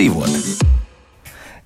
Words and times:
dzīvot. 0.00 0.64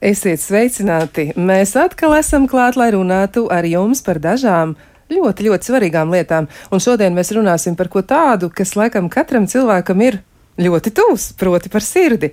Esiet 0.04 0.42
sveicināti! 0.42 1.30
Mēs 1.38 1.76
atkal 1.78 2.16
esam 2.18 2.48
klāt, 2.50 2.76
lai 2.76 2.90
runātu 2.92 3.46
ar 3.52 3.64
jums 3.68 4.02
par 4.04 4.18
dažām 4.20 4.74
ļoti, 5.12 5.46
ļoti 5.46 5.70
svarīgām 5.70 6.12
lietām. 6.12 6.48
Un 6.74 6.82
šodien 6.82 7.14
mēs 7.14 7.30
runāsim 7.36 7.76
par 7.78 7.88
ko 7.92 8.02
tādu, 8.02 8.50
kas 8.50 8.74
laikam 8.76 9.08
katram 9.12 9.46
cilvēkam 9.48 10.02
ir 10.04 10.18
ļoti 10.60 10.92
tūs, 10.98 11.30
proti 11.38 11.70
par 11.70 11.86
sirdi. 11.86 12.32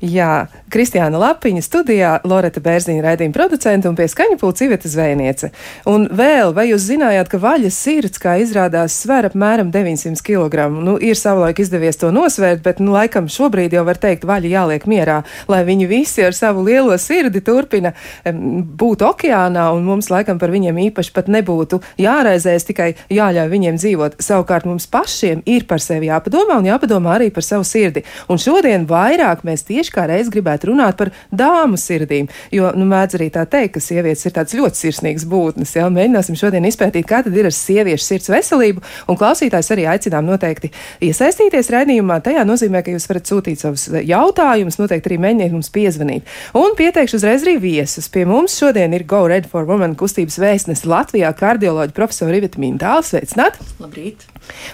Jā, 0.00 0.46
Kristiāna 0.72 1.18
Lapiņa 1.20 1.60
studijā, 1.60 2.10
Loreta 2.24 2.60
Bērziņa 2.64 3.02
raidījuma 3.04 3.34
producente 3.36 3.88
un 3.90 3.96
pie 3.98 4.06
skaņa 4.08 4.38
pulca 4.40 4.64
Iveta 4.64 4.88
Zvejniece. 4.88 5.50
Un 5.92 6.06
vēl, 6.16 6.54
vai 6.56 6.70
jūs 6.70 6.86
zinājāt, 6.86 7.28
ka 7.28 7.40
vaļas 7.42 7.76
sirds, 7.76 8.20
kā 8.22 8.38
izrādās, 8.40 8.96
sver 8.96 9.28
apmēram 9.28 9.68
900 9.74 10.24
kg? 10.24 10.70
Nu, 10.72 10.94
ir 10.96 11.18
savulaik 11.20 11.60
izdevies 11.60 12.00
to 12.00 12.08
nosvērt, 12.16 12.62
bet, 12.64 12.80
nu, 12.80 12.94
laikam 12.96 13.28
šobrīd 13.28 13.76
jau 13.76 13.82
var 13.84 14.00
teikt, 14.00 14.24
vaļa 14.24 14.52
jāliek 14.54 14.86
mierā, 14.88 15.18
lai 15.52 15.60
viņi 15.68 15.90
visi 15.90 16.24
ar 16.24 16.38
savu 16.38 16.64
lielo 16.64 16.96
sirdi 16.96 17.44
turpina 17.44 17.92
um, 18.24 18.64
būt 18.64 19.04
okeānā, 19.04 19.66
un 19.76 19.84
mums 19.84 20.08
laikam 20.08 20.40
par 20.40 20.54
viņiem 20.54 20.80
īpaši 20.86 21.12
pat 21.18 21.28
nebūtu 21.28 21.82
jāraizēs, 22.00 22.68
tikai 22.70 22.94
jāļauj 23.12 23.52
viņiem 23.52 23.76
dzīvot. 23.84 24.16
Savukārt 24.24 24.64
mums 24.64 24.88
pašiem 24.88 25.44
ir 25.44 25.68
par 25.68 25.84
sevi 25.84 26.08
jāpadomā 26.08 26.56
un 26.62 26.72
jāpadomā 26.72 27.18
arī 27.18 27.28
par 27.36 27.44
savu 27.44 27.68
sirdi. 27.68 28.06
Un 28.32 28.40
šodien 28.40 28.88
vairāk 28.88 29.44
mēs 29.44 29.68
tieši 29.68 29.89
tieši 29.90 29.94
kā 29.94 30.06
reiz 30.08 30.30
gribētu 30.30 30.70
runāt 30.70 30.96
par 30.96 31.10
dāmu 31.30 31.76
sirdīm, 31.78 32.28
jo, 32.52 32.70
nu, 32.76 32.86
mēdz 32.86 33.18
arī 33.18 33.30
tā 33.30 33.44
teikt, 33.46 33.74
ka 33.74 33.80
sievietes 33.80 34.24
ir 34.26 34.32
tāds 34.32 34.54
ļoti 34.54 34.76
sirsnīgs 34.78 35.26
būtnes, 35.26 35.74
jā, 35.76 35.88
mēģināsim 35.90 36.36
šodien 36.38 36.64
izpētīt, 36.64 37.06
kā 37.06 37.22
tad 37.24 37.36
ir 37.36 37.46
ar 37.46 37.54
sieviešu 37.54 38.04
sirds 38.04 38.30
veselību, 38.30 38.82
un 39.08 39.18
klausītājs 39.18 39.70
arī 39.74 39.86
aicinām 39.90 40.26
noteikti 40.26 40.70
iesaistīties 41.02 41.70
raidījumā, 41.74 42.20
tajā 42.22 42.44
nozīmē, 42.46 42.82
ka 42.84 42.94
jūs 42.94 43.08
varat 43.10 43.30
sūtīt 43.30 43.62
savus 43.62 43.88
jautājumus, 43.90 44.78
noteikti 44.80 45.10
arī 45.10 45.20
mēģiniet 45.26 45.54
mums 45.54 45.72
piezvanīt. 45.74 46.28
Un 46.58 46.76
pieteikšu 46.78 47.20
uzreiz 47.20 47.46
arī 47.46 47.58
viesus. 47.62 48.10
Pie 48.12 48.26
mums 48.28 48.58
šodien 48.60 48.94
ir 48.96 49.06
Go 49.08 49.24
Red 49.30 49.48
for 49.50 49.68
Women 49.68 49.96
kustības 49.98 50.38
vēstnes 50.42 50.86
Latvijā 50.88 51.32
kardioloģa 51.36 51.96
profesora 51.96 52.36
Rivita 52.36 52.62
Mintāla. 52.62 53.04
Sveicināt! 53.06 53.58
Labrīt! 53.82 54.26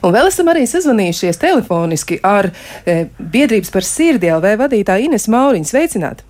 Un 0.06 0.14
vēl 0.14 0.30
esam 0.30 0.48
arī 0.52 0.64
sazvanījušies 0.68 1.42
telefoniski 1.42 2.20
ar 2.24 2.50
e, 2.52 3.04
biedrības 3.18 3.74
par 3.74 3.86
sirdi 3.86 4.30
LV 4.32 4.56
vadītāju 4.62 5.10
Ines 5.10 5.28
Mauriņu. 5.32 5.68
Sveicināt! 5.68 6.24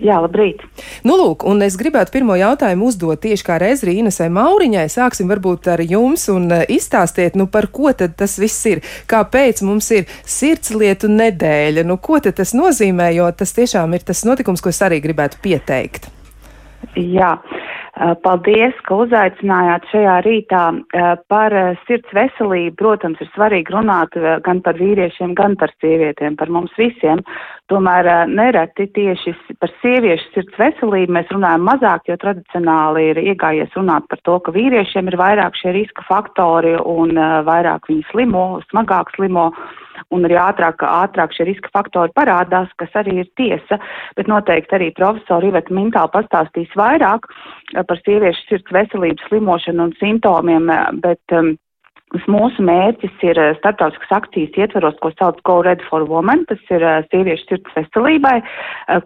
Jā, 0.00 0.16
labrīt. 0.24 0.62
Nu, 1.04 1.18
lūk, 1.20 1.44
un 1.44 1.60
es 1.60 1.74
gribētu 1.76 2.14
pirmo 2.14 2.32
jautājumu 2.38 2.86
uzdot 2.88 3.20
tieši 3.20 3.44
kā 3.44 3.58
reizē 3.60 3.92
Inesai 3.92 4.30
Mauriņai. 4.32 4.86
Sāksim 4.88 5.28
varbūt 5.28 5.68
ar 5.74 5.82
jums 5.84 6.24
un 6.32 6.48
uh, 6.48 6.62
izstāstiet, 6.72 7.36
nu, 7.36 7.44
par 7.52 7.68
ko 7.68 7.92
tad 7.92 8.16
tas 8.16 8.38
viss 8.40 8.64
ir. 8.70 8.80
Kāpēc 9.10 9.60
mums 9.66 9.90
ir 9.92 10.08
sirdslietu 10.24 11.10
nedēļa? 11.12 11.84
Nu, 11.84 11.98
ko 12.00 12.16
tad 12.24 12.38
tas 12.40 12.54
nozīmē, 12.56 13.10
jo 13.18 13.28
tas 13.36 13.52
tiešām 13.58 13.92
ir 13.98 14.08
tas 14.08 14.24
notikums, 14.24 14.64
ko 14.64 14.72
es 14.72 14.80
arī 14.86 15.02
gribētu 15.04 15.42
pieteikt. 15.44 16.08
Jā. 16.96 17.36
Paldies, 18.24 18.76
ka 18.88 18.96
uzaicinājāt 19.02 19.84
šajā 19.90 20.14
rītā 20.24 20.60
par 21.28 21.54
sirds 21.84 22.14
veselību. 22.16 22.72
Protams, 22.80 23.20
ir 23.20 23.28
svarīgi 23.34 23.74
runāt 23.74 24.16
gan 24.46 24.62
par 24.64 24.78
vīriešiem, 24.80 25.34
gan 25.36 25.56
par 25.60 25.72
sievietēm, 25.82 26.38
par 26.40 26.48
mums 26.48 26.72
visiem. 26.80 27.20
Tomēr 27.68 28.08
nereti 28.32 28.88
tieši 28.96 29.34
par 29.60 29.74
sieviešu 29.82 30.32
sirds 30.32 30.56
veselību 30.62 31.12
mēs 31.18 31.28
runājam 31.34 31.68
mazāk, 31.68 32.08
jo 32.08 32.16
tradicionāli 32.24 33.10
ir 33.10 33.20
iegājies 33.34 33.76
runāt 33.76 34.08
par 34.08 34.24
to, 34.24 34.38
ka 34.46 34.56
vīriešiem 34.56 35.12
ir 35.12 35.20
vairāk 35.20 35.60
šie 35.60 35.76
riska 35.76 36.06
faktori 36.08 36.78
un 36.80 37.20
vairāk 37.46 37.90
viņi 37.90 38.08
slimo, 38.14 38.46
smagāk 38.72 39.12
slimo 39.18 39.50
un 40.14 40.26
arī 40.26 40.38
ātrāk, 40.40 40.82
ātrāk 40.84 41.34
šie 41.36 41.46
riska 41.50 41.70
faktori 41.74 42.12
parādās, 42.16 42.70
kas 42.80 42.94
arī 42.98 43.20
ir 43.22 43.30
tiesa, 43.38 43.80
bet 44.18 44.30
noteikti 44.30 44.78
arī 44.78 44.90
profesori 44.96 45.50
Iveta 45.50 45.74
Mintāla 45.74 46.10
pastāstīs 46.14 46.70
vairāk 46.78 47.30
eh, 47.30 47.82
par 47.82 48.04
sieviešu 48.04 48.46
sirds 48.48 48.76
veselības 48.76 49.26
slimošanu 49.30 49.88
un 49.88 49.98
simptomiem, 50.02 50.70
eh, 50.70 50.86
bet 51.06 51.40
um, 51.40 51.56
Mūsu 52.26 52.64
mērķis 52.66 53.20
ir 53.22 53.38
eh, 53.38 53.52
starptautiskas 53.60 54.10
akcijas 54.16 54.56
ietveros, 54.58 54.96
ko 54.98 55.12
sauc 55.14 55.36
Go 55.46 55.60
Red 55.62 55.84
for 55.86 56.02
Women, 56.10 56.42
tas 56.48 56.58
ir 56.74 56.82
sieviešu 57.06 57.46
sirds 57.46 57.76
veselībai, 57.76 58.40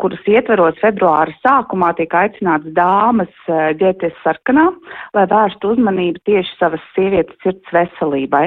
kuras 0.00 0.24
ietveros 0.24 0.80
februāra 0.80 1.34
sākumā 1.44 1.92
tiek 1.98 2.16
aicināts 2.16 2.72
dāmas 2.72 3.52
ģēties 3.82 4.16
sarkanā, 4.24 4.70
lai 5.12 5.26
vērstu 5.28 5.74
uzmanību 5.74 6.24
tieši 6.24 6.56
savas 6.56 6.88
sievietes 6.96 7.36
sirds 7.44 7.76
veselībai. 7.76 8.46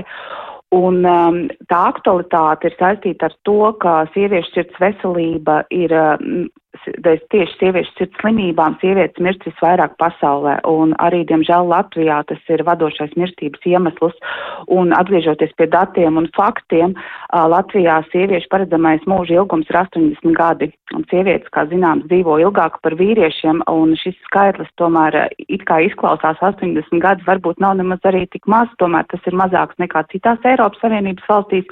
Un 0.75 1.05
um, 1.07 1.37
tā 1.71 1.79
aktualitāte 1.93 2.67
ir 2.67 2.75
saistīta 2.75 3.29
ar 3.29 3.35
to, 3.47 3.59
ka 3.79 4.01
sieviešu 4.11 4.51
sirds 4.51 4.81
veselība 4.83 5.61
ir 5.71 5.93
um, 5.95 6.49
tieši 7.31 7.53
sieviešu 7.59 7.93
sirds 7.97 8.19
slimībām 8.21 8.77
sievietes 8.81 9.21
mirst 9.23 9.45
visvairāk 9.47 9.95
pasaulē, 10.01 10.57
un 10.69 10.93
arī, 11.03 11.23
diemžēl, 11.29 11.67
Latvijā 11.71 12.21
tas 12.29 12.51
ir 12.53 12.63
vadošais 12.67 13.15
mirstības 13.19 13.65
iemesls. 13.65 14.17
Un 14.73 14.93
atgriežoties 14.97 15.53
pie 15.57 15.67
datiem 15.71 16.17
un 16.19 16.27
faktiem, 16.35 16.95
Latvijā 17.33 17.99
sieviešu 18.11 18.49
paredzamais 18.51 19.03
mūža 19.09 19.39
ilgums 19.39 19.69
ir 19.71 19.79
80 19.79 20.35
gadi, 20.37 20.71
un 20.95 21.05
sievietes, 21.11 21.49
kā 21.53 21.65
zināms, 21.71 22.07
dzīvo 22.09 22.39
ilgāk 22.43 22.79
par 22.83 22.95
vīriešiem, 22.99 23.63
un 23.71 23.95
šis 23.99 24.17
skaitlis 24.27 24.71
tomēr 24.81 25.19
it 25.47 25.65
kā 25.67 25.79
izklausās 25.85 26.39
80 26.43 27.01
gadus, 27.03 27.27
varbūt 27.27 27.61
nav 27.63 27.77
nemaz 27.79 28.03
arī 28.07 28.25
tik 28.31 28.47
maz, 28.47 28.71
tomēr 28.81 29.07
tas 29.11 29.23
ir 29.27 29.37
mazāks 29.37 29.77
nekā 29.81 30.05
citās 30.11 30.43
Eiropas 30.47 30.81
Savienības 30.83 31.27
valstīs, 31.29 31.67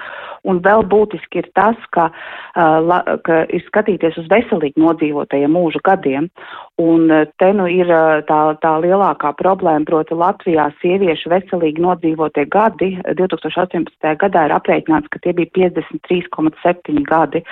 un 0.46 0.62
vēl 0.66 0.86
būtiski 0.92 1.42
ir 1.42 1.50
tas, 1.58 1.80
ka, 1.96 2.10
la, 2.56 3.02
ka 3.26 3.44
ir 3.54 3.64
skatīties 3.70 4.20
uz 4.22 4.30
veselīgu 4.32 4.82
nodzīvotajiem 4.96 5.52
mūža 5.52 5.82
gadiem. 5.84 6.30
Un 6.80 7.12
eh, 7.12 7.28
te 7.40 7.52
nu 7.54 7.68
ir 7.68 7.90
eh, 7.90 8.24
tā, 8.28 8.56
tā 8.62 8.74
lielākā 8.84 9.36
problēma, 9.40 9.86
proti 9.86 10.16
Latvijā 10.16 10.72
sieviešu 10.82 11.30
veselīgi 11.32 11.82
nodzīvotie 11.82 12.48
gadi 12.50 12.96
2018. 13.06 14.18
gadā 14.20 14.48
ir 14.48 14.56
aprēķināts, 14.56 15.12
ka 15.12 15.20
tie 15.24 15.34
bija 15.34 15.70
53,7 15.72 17.04
gadi. 17.08 17.44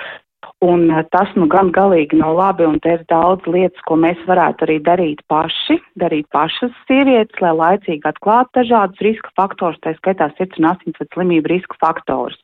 Un 0.64 0.90
eh, 0.90 1.04
tas 1.10 1.32
nu 1.36 1.48
gan 1.48 1.72
galīgi 1.72 2.20
nav 2.20 2.36
labi, 2.36 2.66
un 2.68 2.78
te 2.80 2.98
ir 2.98 3.04
daudz 3.08 3.46
lietas, 3.48 3.80
ko 3.88 3.96
mēs 3.96 4.20
varētu 4.28 4.68
arī 4.68 4.78
darīt 4.84 5.24
paši, 5.32 5.80
darīt 6.00 6.28
pašas 6.32 6.72
sievietes, 6.88 7.40
lai 7.40 7.54
laicīgi 7.56 8.04
atklātu 8.12 8.60
dažādus 8.60 9.04
riska 9.04 9.32
faktorus, 9.40 9.80
tā 9.80 9.96
skaitā 9.96 10.30
sirds 10.36 10.60
un 10.60 10.72
asinsvadu 10.74 11.16
slimību 11.16 11.52
riska 11.56 11.80
faktorus. 11.80 12.40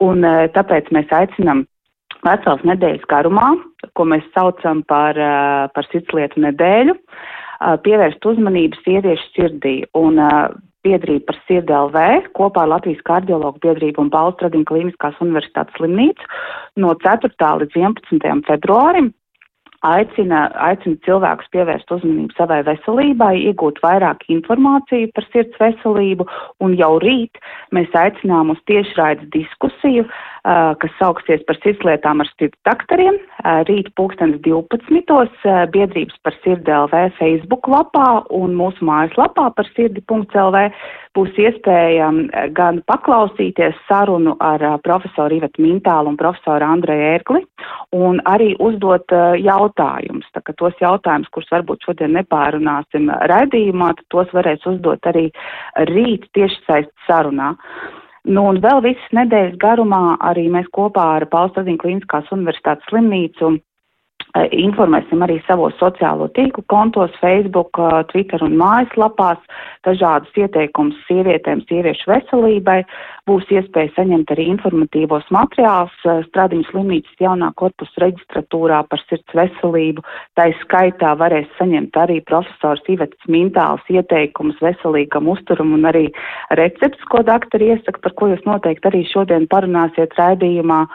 Un 0.00 0.24
tāpēc 0.52 0.90
mēs 0.92 1.12
aicinam 1.16 1.64
vesels 2.26 2.62
nedēļas 2.66 3.08
garumā, 3.10 3.54
ko 3.96 4.06
mēs 4.10 4.26
saucam 4.34 4.82
par, 4.90 5.18
par 5.72 5.88
sirdslietu 5.92 6.42
nedēļu, 6.44 6.96
pievērst 7.86 8.26
uzmanību 8.28 8.82
sieviešu 8.82 9.28
sirdī. 9.34 9.76
Un 9.96 10.20
biedrība 10.86 11.30
par 11.30 11.38
sirdi 11.48 11.74
LV 11.74 12.30
kopā 12.36 12.64
ar 12.64 12.72
Latvijas 12.76 13.02
kardiologu 13.08 13.62
biedrību 13.64 14.04
un 14.04 14.10
Balstu 14.12 14.46
Radina 14.46 14.68
Kliniskās 14.68 15.18
universitātes 15.24 15.74
slimnīcu 15.78 16.28
no 16.82 16.92
4. 17.02 17.32
līdz 17.62 17.78
11. 17.80 18.44
februārim 18.46 19.10
aicina, 19.86 20.46
aicina 20.68 20.98
cilvēkus 21.06 21.50
pievērst 21.54 21.92
uzmanību 21.96 22.36
savai 22.36 22.62
veselībai, 22.66 23.32
iegūt 23.50 23.80
vairāk 23.84 24.26
informāciju 24.32 25.12
par 25.16 25.26
sirds 25.32 25.60
veselību, 25.62 26.26
un 26.64 26.76
jau 26.78 26.96
rīt 27.02 27.40
mēs 27.76 27.92
aicinām 27.96 28.54
uz 28.54 28.62
tiešraides 28.70 29.30
diskusiju, 29.34 30.06
kas 30.82 30.92
sauksies 31.00 31.42
par 31.46 31.58
sirdslietām 31.62 32.22
ar 32.22 32.30
sirds 32.36 32.58
daktariem. 32.68 33.18
Rīt 33.66 33.90
pulkstens 33.98 34.38
12. 34.44 35.02
Uh, 35.46 35.64
biedrības 35.74 36.16
par 36.22 36.34
sirdi 36.44 36.72
LV 36.72 37.16
Facebook 37.18 37.66
lapā 37.70 38.22
un 38.34 38.54
mūsu 38.58 38.86
mājaslapā 38.86 39.48
par 39.56 39.68
sirdi.lv 39.74 40.62
būs 41.16 41.38
iespēja 41.40 42.10
gan 42.56 42.82
paklausīties 42.90 43.78
sarunu 43.88 44.36
ar 44.40 44.62
profesoru 44.84 45.40
Ivetu 45.40 45.64
Mintālu 45.64 46.12
un 46.12 46.18
profesoru 46.20 46.66
Andreju 46.66 47.08
Ērgli, 47.14 47.42
un 47.96 48.20
arī 48.28 48.52
uzdot 48.62 49.12
jautājumus. 49.42 50.28
Tā 50.34 50.42
ka 50.44 50.54
tos 50.60 50.76
jautājumus, 50.82 51.30
kurus 51.34 51.52
varbūt 51.54 51.86
šodien 51.88 52.16
nepārunāsim 52.18 53.10
raidījumā, 53.32 53.92
tad 53.98 54.08
tos 54.14 54.34
varēs 54.36 54.66
uzdot 54.68 55.08
arī 55.10 55.28
rīt 55.92 56.26
tieši 56.36 56.60
saist 56.66 56.92
sarunā. 57.08 57.54
Nu, 58.26 58.48
un 58.50 58.58
vēl 58.62 58.82
visas 58.82 59.14
nedēļas 59.14 59.60
garumā 59.62 60.16
arī 60.26 60.48
mēs 60.50 60.66
kopā 60.74 61.04
ar 61.20 61.28
Paulstadīnu 61.30 61.78
Klīniskās 61.82 62.32
universitātes 62.34 62.88
slimnīcu 62.90 63.54
Eh, 63.54 63.75
informēsim 64.52 65.22
arī 65.24 65.38
savos 65.46 65.74
sociālo 65.80 66.28
tīklu 66.36 66.64
kontos, 66.72 67.14
Facebook, 67.20 67.78
eh, 67.78 68.02
Twitter 68.10 68.42
un 68.44 68.56
mājaslapās 68.60 69.38
dažādus 69.86 70.32
ieteikumus 70.36 70.96
sievietēm, 71.08 71.62
sieviešu 71.68 72.10
veselībai. 72.10 72.84
Būs 73.26 73.46
iespēja 73.50 73.94
saņemt 73.96 74.30
arī 74.34 74.46
informatīvos 74.52 75.26
materiālus 75.30 75.94
eh, 76.04 76.22
Stradiņas 76.28 76.70
slimnīcas 76.72 77.20
jaunā 77.20 77.52
korpusa 77.54 78.04
reģistratūrā 78.04 78.82
par 78.90 79.02
sirds 79.08 79.36
veselību. 79.40 80.04
Tā 80.36 80.50
skaitā 80.62 81.16
varēs 81.18 81.48
saņemt 81.58 81.96
arī 81.96 82.20
profesors 82.24 82.82
Ivetas 82.88 83.28
Mintāls 83.28 83.84
ieteikumus 83.88 84.60
veselīgam 84.60 85.28
uzturam 85.28 85.72
un 85.72 85.86
arī 85.88 86.08
recepts, 86.50 87.04
ko 87.10 87.22
doktori 87.22 87.72
iesaka, 87.72 88.02
par 88.02 88.12
ko 88.18 88.32
jūs 88.32 88.44
noteikti 88.46 88.90
arī 88.90 89.06
šodien 89.12 89.48
parunāsiet 89.48 90.14
raidījumā. 90.18 90.86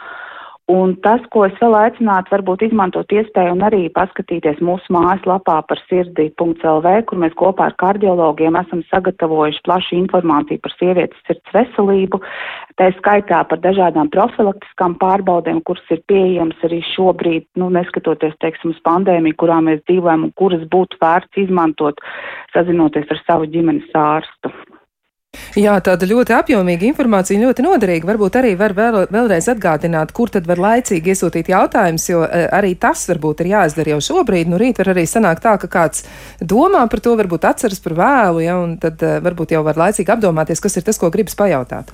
Un 0.70 0.92
tas, 1.02 1.18
ko 1.34 1.42
es 1.42 1.56
vēl 1.58 1.74
aicinātu, 1.74 2.30
varbūt 2.30 2.60
izmantot 2.68 3.10
iespēju 3.10 3.56
un 3.56 3.64
arī 3.66 3.80
paskatīties 3.96 4.60
mūsu 4.62 4.94
mājaslapā 4.94 5.56
par 5.66 5.80
sirdi.lv, 5.88 6.92
kur 7.08 7.18
mēs 7.18 7.34
kopā 7.40 7.66
ar 7.66 7.74
kardiologiem 7.82 8.54
esam 8.60 8.84
sagatavojuši 8.92 9.64
plašu 9.66 9.96
informāciju 9.98 10.62
par 10.62 10.74
sievietes 10.76 11.24
sirds 11.26 11.56
veselību, 11.56 12.22
tā 12.78 12.92
skaitā 13.00 13.42
par 13.50 13.58
dažādām 13.64 14.12
profilaktiskām 14.14 14.94
pārbaudēm, 15.02 15.64
kuras 15.66 15.90
ir 15.90 16.04
pieejamas 16.06 16.62
arī 16.68 16.78
šobrīd, 16.92 17.48
nu, 17.58 17.66
neskatoties, 17.74 18.38
teiksim, 18.38 18.76
uz 18.76 18.78
pandēmiju, 18.86 19.40
kurā 19.42 19.58
mēs 19.66 19.82
dzīvojam 19.82 20.28
un 20.28 20.36
kuras 20.38 20.62
būtu 20.70 21.02
vērts 21.02 21.42
izmantot, 21.42 21.98
sazinoties 22.54 23.10
ar 23.10 23.26
savu 23.26 23.50
ģimenes 23.50 23.90
ārstu. 23.98 24.54
Jā, 25.56 25.78
tāda 25.84 26.04
ļoti 26.08 26.32
apjomīga 26.36 26.84
informācija, 26.90 27.40
ļoti 27.40 27.64
noderīga. 27.64 28.08
Varbūt 28.08 28.36
arī 28.40 28.50
var 28.60 28.74
vēl, 28.76 28.98
vēlreiz 29.12 29.48
atgādināt, 29.52 30.12
kur 30.16 30.28
tad 30.32 30.44
var 30.48 30.60
laicīgi 30.60 31.12
iesūtīt 31.12 31.48
jautājumus, 31.52 32.06
jo 32.10 32.22
uh, 32.24 32.44
arī 32.52 32.74
tas 32.80 33.06
varbūt 33.08 33.40
ir 33.40 33.50
jāizdara 33.54 33.94
jau 33.94 34.00
šobrīd. 34.08 34.48
Nu, 34.52 34.60
rīt 34.60 34.80
var 34.80 34.92
arī 34.92 35.06
sanākt 35.08 35.44
tā, 35.44 35.58
ka 35.60 35.68
kāds 35.72 36.04
domā 36.40 36.84
par 36.92 37.00
to, 37.04 37.16
varbūt 37.20 37.48
atceras 37.48 37.80
par 37.84 37.96
vēlu, 37.96 38.44
ja, 38.44 38.58
un 38.60 38.78
tad 38.80 39.00
uh, 39.00 39.18
varbūt 39.24 39.56
jau 39.56 39.64
var 39.64 39.80
laicīgi 39.80 40.12
apdomāties, 40.12 40.60
kas 40.60 40.76
ir 40.76 40.88
tas, 40.88 41.00
ko 41.00 41.12
gribas 41.12 41.36
pajautāt. 41.36 41.92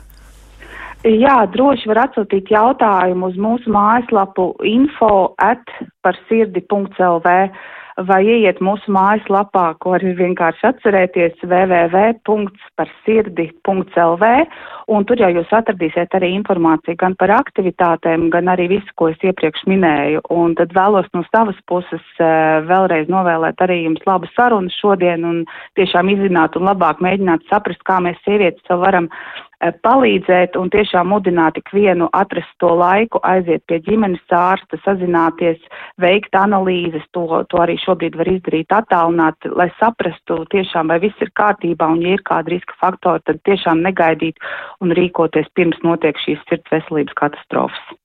Jā, 1.07 1.41
droši 1.55 1.91
var 1.93 2.09
atsūtīt 2.09 2.51
jautājumu 2.51 3.31
uz 3.31 3.39
mūsu 3.39 3.71
mājaslapu 3.71 4.51
info 4.67 5.37
at 5.39 5.63
par 6.03 6.19
sirdi.lv 6.27 7.35
vai 8.07 8.23
ieiet 8.27 8.61
mūsu 8.63 8.93
mājaslapā, 8.95 9.75
ko 9.83 9.95
arī 9.97 10.13
vienkārši 10.19 10.67
atcerēties 10.69 11.35
www.parsirdi.lv, 11.43 14.25
un 14.95 15.01
tur 15.09 15.17
jau 15.23 15.31
jūs 15.35 15.51
atradīsiet 15.59 16.11
arī 16.15 16.29
informāciju 16.37 16.97
gan 17.01 17.13
par 17.19 17.31
aktivitātēm, 17.39 18.21
gan 18.35 18.45
arī 18.53 18.65
visu, 18.75 18.91
ko 18.99 19.05
es 19.13 19.21
iepriekš 19.25 19.61
minēju. 19.71 20.19
Un 20.35 20.49
tad 20.59 20.71
vēlos 20.77 21.09
no 21.17 21.23
savas 21.33 21.59
puses 21.71 22.07
eh, 22.21 22.27
vēlreiz 22.69 23.07
novēlēt 23.11 23.57
arī 23.65 23.77
jums 23.85 24.03
labu 24.07 24.27
sarunu 24.37 24.71
šodien 24.79 25.21
un 25.27 25.37
tiešām 25.79 26.07
izzināt 26.15 26.51
un 26.59 26.65
labāk 26.71 26.97
mēģināt 27.05 27.41
saprast, 27.51 27.83
kā 27.89 27.97
mēs 28.05 28.19
sievietes 28.25 28.65
sev 28.69 28.79
varam 28.85 29.07
palīdzēt 29.59 30.57
un 30.57 30.71
tiešām 30.71 31.11
mudināt 31.11 31.59
ikvienu 31.59 32.09
atrast 32.15 32.53
to 32.63 32.71
laiku, 32.79 33.21
aiziet 33.27 33.65
pie 33.67 33.81
ģimenes 33.83 34.23
ārsta, 34.31 34.79
sazināties, 34.85 35.59
veikt 35.99 36.39
analīzes, 36.39 37.05
to, 37.13 37.27
to 37.51 37.63
arī 37.65 37.79
šobrīd 37.83 38.19
var 38.19 38.31
izdarīt 38.31 38.75
attālināt, 38.75 39.51
lai 39.59 39.71
saprastu 39.81 40.45
tiešām, 40.55 40.93
vai 40.93 41.01
viss 41.03 41.25
ir 41.25 41.35
kārtībā 41.35 41.91
un, 41.95 42.03
ja 42.07 42.15
ir 42.19 42.25
kādi 42.27 42.57
riska 42.57 42.79
faktori, 42.81 43.25
tad 43.27 43.43
tiešām 43.49 43.83
negaidīt 43.83 44.39
un 44.85 44.95
rīkoties 44.95 45.51
pirms 45.59 45.81
notiek 45.83 46.19
šīs 46.27 46.45
sirds 46.51 46.77
veselības 46.77 47.19
katastrofas. 47.19 47.97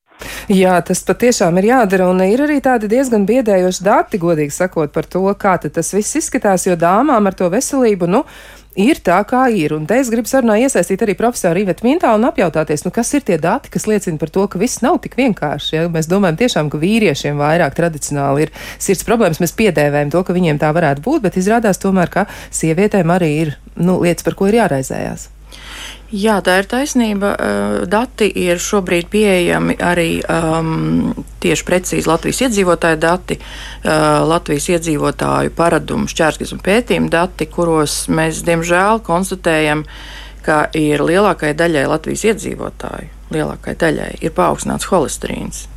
Jā, 0.51 0.75
tas 0.85 1.01
patiešām 1.07 1.57
ir 1.59 1.69
jādara, 1.71 2.07
un 2.11 2.21
ir 2.23 2.43
arī 2.45 2.59
tādi 2.63 2.89
diezgan 2.91 3.25
biedējoši 3.27 3.83
dati, 3.83 4.19
godīgi 4.21 4.53
sakot, 4.55 4.91
par 4.93 5.07
to, 5.09 5.23
kā 5.39 5.55
tas 5.63 5.93
viss 5.95 6.19
izskatās, 6.19 6.67
jo 6.67 6.77
dāmām 6.79 7.27
ar 7.27 7.35
to 7.37 7.49
veselību, 7.51 8.09
nu, 8.11 8.23
ir 8.79 8.99
tā, 9.03 9.19
kā 9.27 9.45
ir. 9.53 9.73
Un 9.75 9.87
te 9.89 9.97
es 10.01 10.09
gribu 10.13 10.29
sarunā 10.29 10.57
iesaistīt 10.63 11.03
arī 11.05 11.15
profesoru 11.19 11.63
Ivetu 11.63 11.87
Mintālu 11.87 12.21
un 12.21 12.29
apjautāties, 12.29 12.85
nu, 12.85 12.93
kas 12.93 13.13
ir 13.17 13.25
tie 13.27 13.37
dati, 13.41 13.71
kas 13.73 13.87
liecina 13.89 14.21
par 14.21 14.31
to, 14.33 14.45
ka 14.47 14.61
viss 14.61 14.83
nav 14.85 14.99
tik 15.03 15.17
vienkārši. 15.19 15.75
Ja? 15.75 15.85
Mēs 15.93 16.09
domājam 16.11 16.39
tiešām, 16.43 16.71
ka 16.73 16.81
vīriešiem 16.81 17.39
vairāk 17.41 17.77
tradicionāli 17.79 18.47
ir 18.47 18.55
sirds 18.77 19.05
problēmas. 19.07 19.41
Mēs 19.43 19.55
piedēvējam 19.59 20.13
to, 20.13 20.23
ka 20.25 20.37
viņiem 20.37 20.61
tā 20.61 20.73
varētu 20.75 21.05
būt, 21.05 21.27
bet 21.27 21.39
izrādās 21.41 21.81
tomēr, 21.83 22.11
ka 22.13 22.27
sievietēm 22.53 23.13
arī 23.13 23.31
ir 23.45 23.55
nu, 23.75 23.99
lietas, 24.03 24.25
par 24.25 24.37
ko 24.39 24.49
ir 24.49 24.61
jāraizējās. 24.61 25.32
Jā, 26.13 26.35
tā 26.45 26.59
ir 26.61 26.67
taisnība. 26.69 27.31
Dati 27.89 28.27
ir 28.37 28.59
šobrīd 28.61 29.07
pieejami 29.09 29.73
arī 29.81 30.19
um, 30.21 31.09
tieši 31.41 31.65
precīzi 31.65 32.09
Latvijas 32.09 32.43
iedzīvotāju 32.45 32.99
dati, 33.01 33.39
uh, 33.39 34.21
Latvijas 34.29 34.69
iedzīvotāju 34.75 35.55
paradumu 35.57 36.05
šķērsgas 36.11 36.53
un 36.53 36.61
pētījumu 36.61 37.09
dati, 37.09 37.49
kuros 37.49 38.03
mēs 38.13 38.43
diemžēl 38.45 39.01
konstatējam, 39.07 39.87
ka 40.45 40.67
ir 40.77 41.01
lielākajai 41.01 41.57
daļai 41.57 41.87
Latvijas 41.89 42.27
iedzīvotāju, 42.29 43.09
lielākajai 43.33 43.79
daļai 43.87 44.11
ir 44.21 44.37
paaugstināts 44.37 44.91
holesterīns 44.93 45.67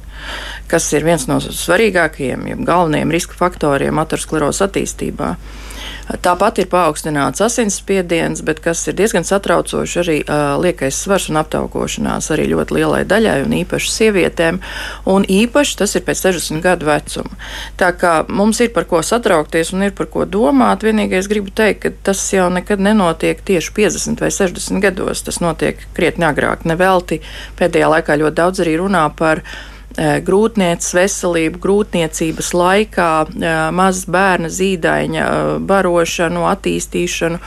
kas 0.70 0.88
ir 0.96 1.04
viens 1.06 1.26
no 1.28 1.38
svarīgākajiem, 1.40 2.48
ja 2.50 2.58
galvenajiem 2.58 3.12
riska 3.14 3.36
faktoriem 3.38 3.98
aterosklerozes 4.02 4.64
attīstībā. 4.66 5.34
Tāpat 6.06 6.60
ir 6.62 6.68
paaugstināts 6.70 7.42
asinsspiediens, 7.42 8.44
bet 8.46 8.60
kas 8.62 8.84
ir 8.86 8.94
diezgan 8.98 9.24
satraucoši, 9.26 9.98
arī 10.02 10.16
uh, 10.22 10.54
liekais 10.62 11.00
svars 11.02 11.26
un 11.32 11.40
aptaukošanās 11.40 12.30
arī 12.34 12.46
ļoti 12.52 12.76
lielai 12.78 13.02
daļai, 13.10 13.40
un 13.42 13.56
īpaši 13.58 13.90
sievietēm. 13.90 14.60
Un 15.10 15.26
īpaši 15.26 15.76
tas 15.82 15.96
ir 15.98 16.06
pēc 16.06 16.22
60 16.28 16.62
gadu 16.62 16.86
vecuma. 16.86 17.34
Tā 17.80 17.90
kā 17.98 18.14
mums 18.30 18.62
ir 18.62 18.70
par 18.76 18.86
ko 18.86 19.02
satraukties 19.02 19.74
un 19.74 19.88
ir 19.88 19.96
par 19.98 20.06
ko 20.12 20.28
domāt, 20.30 20.86
vienīgais 20.86 21.26
gribu 21.30 21.50
teikt, 21.50 21.82
ka 21.82 21.94
tas 22.10 22.22
jau 22.30 22.46
nekad 22.54 22.82
nenotiek 22.82 23.42
tieši 23.42 23.74
50 23.74 24.22
vai 24.22 24.30
60 24.30 24.82
gados. 24.86 25.26
Tas 25.26 25.42
notiek 25.42 25.88
krietni 25.96 26.28
agrāk. 26.30 26.62
Nevelti 26.70 27.18
pēdējā 27.58 27.90
laikā 27.96 28.20
ļoti 28.22 28.38
daudz 28.44 28.62
arī 28.62 28.78
runā 28.78 29.08
par 29.18 29.42
Eh, 29.96 30.19
grūtnieces 30.20 30.93
veselību, 30.93 31.56
grūtniecības 31.62 32.50
laikā, 32.52 33.12
eh, 33.32 33.54
mazas 33.72 34.04
bērna 34.12 34.50
zīdaiņa 34.52 35.22
eh, 35.25 35.52
barošanu, 35.64 36.43
attīstīšanu, 36.50 37.38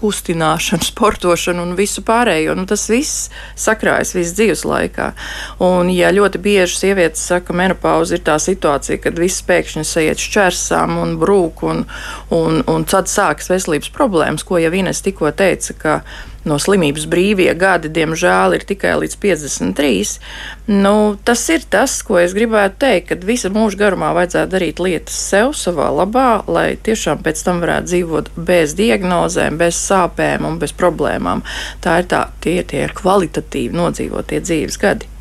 kustināšanu, 0.00 0.86
sportošanu 0.90 1.62
un 1.62 1.76
visu 1.78 2.02
pārējo. 2.02 2.56
Nu, 2.58 2.66
tas 2.66 2.88
viss 2.90 3.30
sakrājas 3.54 4.16
visu 4.18 4.34
dzīves 4.40 4.64
laikā. 4.66 5.12
Un, 5.62 5.92
ja 5.94 6.10
ļoti 6.14 6.42
bieži 6.42 6.80
sievietes 6.80 7.22
saka, 7.22 7.52
ka 7.52 7.58
menopauze 7.62 8.18
ir 8.18 8.26
tā 8.26 8.34
situācija, 8.42 8.98
kad 9.06 9.22
viss 9.22 9.44
pēkšņi 9.46 9.86
sajiet 9.86 10.26
šķērsām 10.26 10.98
un 10.98 11.16
brūk, 11.22 11.62
un, 11.70 11.86
un, 12.34 12.62
un 12.66 12.86
tad 12.88 13.06
sākas 13.12 13.52
veselības 13.52 13.94
problēmas, 13.94 14.42
ko 14.42 14.58
jau 14.58 14.74
Ines 14.74 15.04
tikko 15.06 15.30
teica, 15.38 15.78
ka 15.78 15.98
no 16.48 16.58
slimības 16.60 17.06
brīvie 17.10 17.50
gadi, 17.58 17.90
diemžēl, 17.94 18.56
ir 18.56 18.66
tikai 18.68 18.94
līdz 19.02 19.16
53. 19.22 20.14
Nu, 20.70 20.94
tas 21.24 21.44
ir 21.52 21.64
tas, 21.70 21.96
ko 22.06 22.18
es 22.20 22.36
gribētu 22.36 22.80
teikt, 22.84 23.08
ka 23.10 23.28
visa 23.28 23.50
mūža 23.54 23.80
garumā 23.84 24.12
vajadzētu 24.16 24.54
darīt 24.54 24.82
lietas 24.84 25.16
sev, 25.30 25.54
savā 25.58 25.88
labā, 25.94 26.44
lai 26.48 26.66
tiešām 26.76 27.24
pēc 27.24 27.44
tam 27.46 27.64
varētu 27.64 27.90
dzīvot 27.90 28.30
bez 28.50 28.76
diagnozēm, 28.78 29.58
bez 29.60 29.80
sāpēm 29.80 30.46
un 30.48 30.60
bez 30.62 30.76
problēmām. 30.76 31.44
Tā 31.84 32.00
ir 32.02 32.12
tā, 32.12 32.26
tie, 32.44 32.60
tie 32.68 32.86
ir 32.88 32.96
kvalitatīvi 32.96 33.76
nodzīvotie 33.76 34.44
dzīves 34.44 34.80
gadi. 34.80 35.13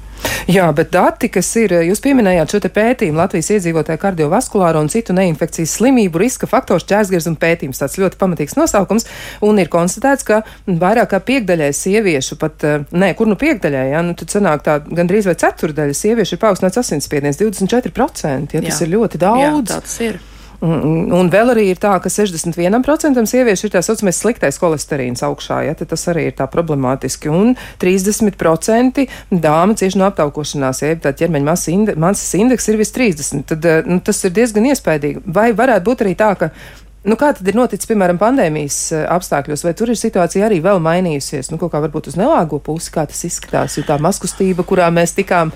Jā, 0.51 0.65
bet 0.75 0.91
dati, 0.91 1.29
kas 1.31 1.47
ir, 1.59 1.71
jūs 1.87 2.01
pieminējāt 2.03 2.51
šo 2.51 2.59
te 2.63 2.71
pētījumu 2.73 3.21
Latvijas 3.21 3.49
iedzīvotāju 3.55 4.01
kardiovaskulāro 4.01 4.81
un 4.83 4.89
citu 4.91 5.15
neinfekcijas 5.15 5.77
slimību 5.77 6.19
riska 6.19 6.49
faktors 6.51 6.87
ķērsgars 6.89 7.29
un 7.31 7.37
pētījums. 7.39 7.79
Tāds 7.79 7.95
ļoti 8.01 8.19
pamatīgs 8.19 8.57
nosaukums. 8.59 9.07
Un 9.47 9.61
ir 9.63 9.71
konstatēts, 9.71 10.27
ka 10.27 10.41
vairāk 10.67 11.13
kā 11.13 11.21
piekdaļai 11.23 11.71
sieviešu 11.77 12.37
pat, 12.41 12.67
eh, 12.67 12.83
nē, 12.91 13.13
kur 13.19 13.31
nu 13.31 13.39
piekdaļai, 13.39 13.85
ja, 13.93 14.03
nu 14.03 14.17
tad 14.19 14.35
sanāk 14.35 14.67
tā 14.67 14.79
gandrīz 14.83 15.31
vai 15.31 15.37
ceturdaļa 15.39 15.95
sieviešu 15.95 16.35
ir 16.35 16.43
paaugstināts 16.43 16.83
asinsspiediens 16.83 17.39
24%. 17.39 18.59
Ja, 18.59 18.61
tas 18.67 18.81
jā. 18.81 18.87
ir 18.87 18.95
ļoti 18.97 19.23
daudz. 19.23 19.43
Jā, 19.43 19.55
tāds 19.77 19.99
ir. 20.03 20.21
Un, 20.63 21.09
un 21.11 21.27
vēl 21.27 21.51
arī 21.51 21.65
ir 21.73 21.79
tā, 21.81 21.91
ka 21.99 22.07
61% 22.07 23.27
sieviešu 23.27 23.67
ir 23.67 23.71
tā 23.73 23.81
saucamais 23.83 24.19
sliktais 24.21 24.59
holesterīns 24.61 25.23
augšā, 25.27 25.57
ja 25.67 25.73
tas 25.75 26.05
arī 26.07 26.29
ir 26.29 26.37
tā 26.37 26.47
problemātiski. 26.47 27.27
Un 27.27 27.57
30% 27.81 29.03
dāma 29.43 29.75
cieši 29.75 29.99
no 29.99 30.07
aptaukošanās, 30.07 30.83
ja 30.85 30.93
tā 31.03 31.11
ķermeņa 31.19 31.49
masas 31.49 31.67
inde, 31.73 31.97
indeks 32.39 32.71
ir 32.71 32.79
vis 32.79 32.95
30. 32.95 33.43
Tad 33.49 33.67
eh, 33.67 33.81
nu, 33.89 33.99
tas 33.99 34.23
ir 34.23 34.31
diezgan 34.37 34.69
iespaidīgi. 34.71 35.25
Vai 35.35 35.49
varētu 35.57 35.89
būt 35.89 36.07
arī 36.07 36.15
tā, 36.19 36.31
ka 36.39 36.53
Nu, 37.03 37.17
kā 37.19 37.33
tad 37.35 37.43
ir 37.51 37.57
noticis, 37.59 37.83
piemēram, 37.89 38.15
pandēmijas 38.15 38.77
eh, 38.95 39.01
apstākļos, 39.11 39.65
vai 39.67 39.73
tur 39.75 39.89
ir 39.91 39.99
situācija 39.99 40.45
arī 40.47 40.61
vēl 40.63 40.79
mainījusies? 40.79 41.49
Nu, 41.51 41.57
kaut 41.59 41.73
kā 41.73 41.81
varbūt 41.83 42.07
uz 42.07 42.15
nelāgo 42.15 42.61
pusi, 42.63 42.93
kā 42.95 43.03
tas 43.11 43.25
izskatās, 43.27 43.75
jo 43.75 43.83
tā 43.83 43.97
maskustība, 43.99 44.63
kurā 44.63 44.87
mēs 44.87 45.11
tikām, 45.17 45.51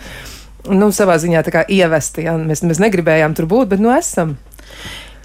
nu, 0.67 0.91
savā 0.91 1.15
ziņā 1.23 1.45
tā 1.47 1.55
kā 1.55 1.63
ievesti, 1.71 2.27
ja? 2.27 2.35
mēs, 2.35 2.65
mēs 2.67 2.83
negribējām 2.83 3.37
tur 3.39 3.47
būt, 3.47 3.71
bet 3.71 3.85
nu 3.85 3.95
esam. 3.95 4.35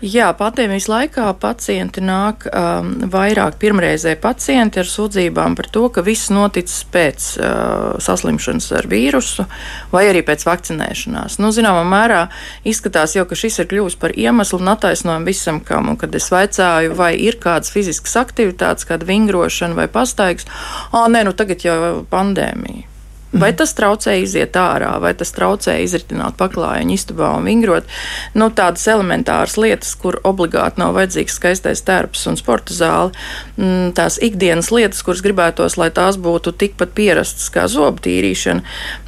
Jā, 0.02 0.32
pandēmijas 0.34 0.88
laikā 0.90 1.28
pacienti 1.38 2.02
nāk 2.02 2.48
um, 2.50 2.88
vairāk 3.06 3.54
pirmreizēji 3.62 4.18
pacienti 4.18 4.80
ar 4.82 4.90
sūdzībām 4.90 5.54
par 5.54 5.68
to, 5.70 5.84
ka 5.94 6.02
viss 6.02 6.32
noticis 6.34 6.80
pēc 6.90 7.28
uh, 7.38 8.02
saslimšanas 8.02 8.66
ar 8.80 8.90
vīrusu 8.90 9.46
vai 9.94 10.08
arī 10.10 10.24
pēc 10.26 10.42
vakcinēšanās. 10.48 11.38
Nu, 11.38 11.52
zināmā 11.54 11.86
mērā 11.86 12.24
izskatās 12.66 13.14
jau, 13.14 13.28
ka 13.30 13.38
šis 13.38 13.62
ir 13.62 13.70
kļuvis 13.70 14.00
par 14.02 14.18
iemeslu 14.18 14.58
un 14.58 14.74
attaisnojumu 14.74 15.30
visam, 15.30 15.62
kam. 15.62 15.92
Un, 15.94 16.00
kad 16.02 16.18
es 16.18 16.32
vaicāju, 16.34 16.98
vai 16.98 17.12
ir 17.22 17.38
kādas 17.38 17.70
fiziskas 17.70 18.18
aktivitātes, 18.18 18.90
kāda 18.90 19.06
vingrošana 19.06 19.78
vai 19.78 19.86
pastaigas, 19.86 20.50
ah, 20.90 21.06
nē, 21.06 21.28
nu 21.30 21.38
tagad 21.38 21.62
jau 21.62 21.78
pandēmija. 22.10 22.91
Vai 23.32 23.48
tas 23.56 23.72
traucē 23.72 24.18
iziet 24.20 24.56
ārā, 24.60 24.90
vai 25.00 25.14
tas 25.16 25.32
traucē 25.32 25.78
izritināt 25.80 26.36
paklājiņu 26.36 26.92
istabā 26.92 27.30
un 27.38 27.46
vingrot. 27.48 27.88
Nu, 28.36 28.50
tādas 28.52 28.84
elementāras 28.92 29.56
lietas, 29.56 29.94
kur 29.96 30.18
obligāti 30.28 30.82
nav 30.82 30.92
vajadzīgs 30.98 31.38
skaistais 31.40 31.80
tērps 31.86 32.26
un 32.28 32.36
sporta 32.36 32.76
zāle. 32.76 33.14
Mm, 33.56 33.94
tās 33.96 34.18
ikdienas 34.20 34.68
lietas, 34.74 35.00
kuras 35.06 35.24
gribētos, 35.24 35.78
lai 35.80 35.88
tās 35.94 36.20
būtu 36.20 36.52
tikpat 36.60 36.92
pierastas 36.98 37.48
kā 37.52 37.64
zobu 37.72 38.04
tīrīšana, 38.04 38.64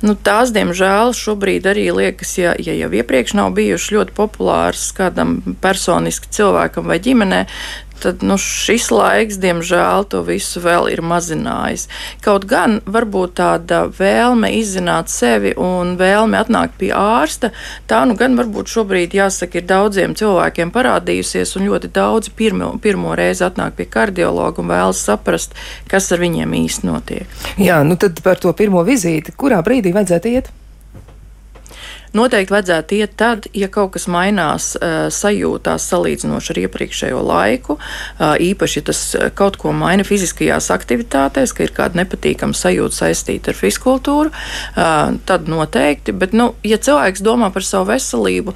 nu, 0.09 0.17
tās, 0.17 0.55
diemžēl, 0.57 1.13
šobrīd 1.19 1.69
arī 1.69 1.91
liekas, 1.93 2.37
ja, 2.41 2.57
ja 2.57 2.77
jau 2.81 2.91
iepriekš 2.97 3.37
nav 3.37 3.53
bijušas 3.59 3.93
ļoti 3.99 4.17
populāras 4.17 4.89
kādam 4.97 5.41
personiski 5.61 6.33
cilvēkam 6.33 6.89
vai 6.89 7.01
ģimenei, 7.05 7.45
tad 8.05 8.25
nu, 8.27 8.37
šis 8.41 8.91
laiks, 8.93 9.39
diemžēl, 9.43 10.07
to 10.13 10.23
visu 10.27 10.61
vēl 10.65 10.91
ir 10.93 11.03
mazinājis. 11.05 11.87
Kaut 12.25 12.47
gan 12.51 12.81
varbūt 12.85 13.37
tāda 13.41 13.85
vēlme 13.99 14.51
izzināt 14.59 15.13
sevi 15.13 15.55
un 15.61 15.95
vēlme 16.01 16.39
atnākt 16.41 16.77
pie 16.81 16.93
ārsta, 16.97 17.53
tā 17.91 18.03
nu 18.09 18.17
gan 18.21 18.37
varbūt 18.39 18.73
šobrīd, 18.75 19.17
jāsaka, 19.17 19.61
ir 19.61 19.69
daudziem 19.71 20.17
cilvēkiem 20.19 20.73
parādījusies, 20.75 21.57
un 21.59 21.69
ļoti 21.71 21.93
daudzi 21.95 22.35
pirmo, 22.37 22.75
pirmo 22.83 23.15
reizi 23.19 23.47
atnāk 23.47 23.79
pie 23.79 23.89
kardiologa 23.91 24.63
un 24.63 24.73
vēlas 24.73 25.05
saprast, 25.07 25.57
kas 25.91 26.11
ar 26.13 26.23
viņiem 26.25 26.59
īsti 26.65 26.91
notiek. 26.91 27.41
Jā, 27.61 27.81
nu 27.87 27.97
tad 28.01 28.21
par 28.25 28.41
to 28.43 28.53
pirmo 28.57 28.85
vizīti, 28.87 29.35
kurā 29.37 29.63
brīdī 29.65 29.95
vajadzētu 29.97 30.37
iet? 30.37 30.53
Noteikti 32.15 32.55
vajadzētu 32.55 32.99
iet 32.99 33.17
tad, 33.19 33.49
ja 33.57 33.67
kaut 33.73 33.95
kas 33.97 34.07
mainās 34.11 34.73
uh, 34.79 35.09
sajūtās 35.11 35.89
salīdzinoši 35.91 36.53
ar 36.55 36.61
iepriekšējo 36.65 37.23
laiku, 37.27 37.77
uh, 37.79 38.37
īpaši, 38.39 38.79
ja 38.81 38.87
tas 38.91 39.01
kaut 39.39 39.59
ko 39.59 39.73
maina 39.75 40.07
fiziskajās 40.07 40.71
aktivitātēs, 40.75 41.55
ka 41.57 41.67
ir 41.67 41.75
kāda 41.75 42.03
nepatīkama 42.03 42.55
sajūta 42.55 43.01
saistīta 43.01 43.51
ar 43.51 43.59
fiskultūru, 43.59 44.31
uh, 44.31 45.19
tad 45.27 45.51
noteikti. 45.51 46.15
Bet, 46.15 46.37
nu, 46.39 46.53
ja 46.63 46.79
cilvēks 46.79 47.25
domā 47.25 47.51
par 47.55 47.67
savu 47.67 47.91
veselību, 47.91 48.55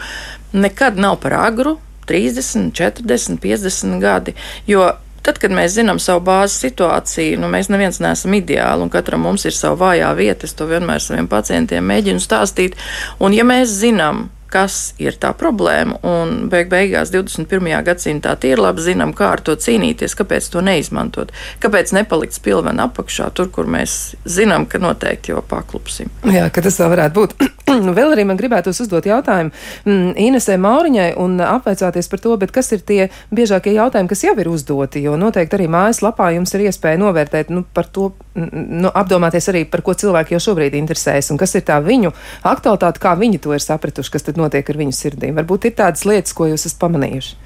nekad 0.55 1.01
nav 1.01 1.19
par 1.25 1.37
agru. 1.43 1.79
30, 2.09 2.71
40, 2.73 3.37
50 3.43 3.99
gadi. 4.01 4.33
Jo 4.65 4.87
Tad, 5.27 5.41
kad 5.43 5.53
mēs 5.55 5.75
zinām 5.77 6.01
savu 6.03 6.23
bāzes 6.29 6.61
situāciju, 6.65 7.41
nu, 7.43 7.51
mēs 7.53 7.71
neviens 7.73 8.01
neesam 8.05 8.37
ideāli, 8.39 8.87
un 8.87 8.93
katram 8.93 9.27
mums 9.27 9.45
ir 9.49 9.57
sava 9.57 9.79
vājā 9.89 10.11
vieta. 10.19 10.49
Es 10.49 10.57
to 10.59 10.69
vienmēr 10.71 11.03
saviem 11.05 11.29
pacientiem 11.31 11.85
mēģinu 11.85 12.23
stāstīt. 12.23 12.79
Un, 13.23 13.37
ja 13.37 13.47
mēs 13.49 13.73
zinām, 13.81 14.29
kas 14.53 14.95
ir 15.01 15.17
tā 15.21 15.33
problēma. 15.37 15.99
Un 16.09 16.49
beig 16.53 16.71
beigās 16.73 17.13
21. 17.13 17.69
gadsimtā 17.87 18.35
ir 18.49 18.61
labi 18.63 18.85
zinām, 18.85 19.13
kā 19.17 19.33
ar 19.37 19.43
to 19.45 19.57
cīnīties, 19.61 20.17
kāpēc 20.19 20.49
to 20.53 20.63
neizmantot, 20.65 21.33
kāpēc 21.63 21.93
nepalikt 21.97 22.39
spilvena 22.39 22.89
apakšā, 22.89 23.31
tur, 23.37 23.51
kur 23.53 23.69
mēs 23.71 24.17
zinām, 24.29 24.67
ka 24.71 24.81
noteikti 24.83 25.35
jau 25.35 25.45
paklupsim. 25.45 26.13
Jā, 26.33 26.49
ka 26.53 26.65
tas 26.65 26.81
tā 26.81 26.89
varētu 26.91 27.21
būt. 27.21 27.37
Vēl 27.99 28.15
arī 28.15 28.25
man 28.29 28.39
gribētos 28.41 28.81
uzdot 28.85 29.07
jautājumu 29.09 29.53
mm, 29.53 30.13
Inesē 30.29 30.59
Mauriņai 30.63 31.11
un 31.21 31.39
apveicāties 31.45 32.11
par 32.11 32.23
to, 32.25 32.37
bet 32.41 32.53
kas 32.55 32.73
ir 32.77 32.85
tie 32.87 33.09
biežākie 33.35 33.75
jautājumi, 33.77 34.11
kas 34.11 34.25
jau 34.25 34.35
ir 34.39 34.51
uzdoti, 34.51 35.03
jo 35.05 35.17
noteikti 35.21 35.59
arī 35.59 35.69
mājaslapā 35.73 36.31
jums 36.37 36.55
ir 36.57 36.69
iespēja 36.69 37.01
novērtēt, 37.03 37.53
nu, 37.55 37.65
par 37.75 37.91
to, 37.93 38.13
nu, 38.35 38.89
apdomāties 38.89 39.51
arī, 39.53 39.65
par 39.69 39.85
ko 39.87 39.97
cilvēki 39.99 40.37
jau 40.37 40.45
šobrīd 40.51 40.79
interesēs 40.79 41.33
un 41.33 41.41
kas 41.41 41.57
ir 41.59 41.67
tā 41.69 41.81
viņu 41.85 42.15
aktualitāte, 42.49 43.03
kā 43.03 43.15
viņi 43.19 43.43
to 43.45 43.55
ir 43.57 43.65
sapratuši, 43.65 44.15
kas 44.17 44.29
tad 44.31 44.41
notiek 44.41 44.69
ar 44.69 44.81
viņu 44.81 44.97
sirdīm? 44.97 45.37
Varbūt 45.39 45.69
ir 45.71 45.79
tādas 45.79 46.07
lietas, 46.09 46.35
ko 46.37 46.49
jūs 46.51 46.67
esat 46.69 46.81
pamanījuši. 46.83 47.37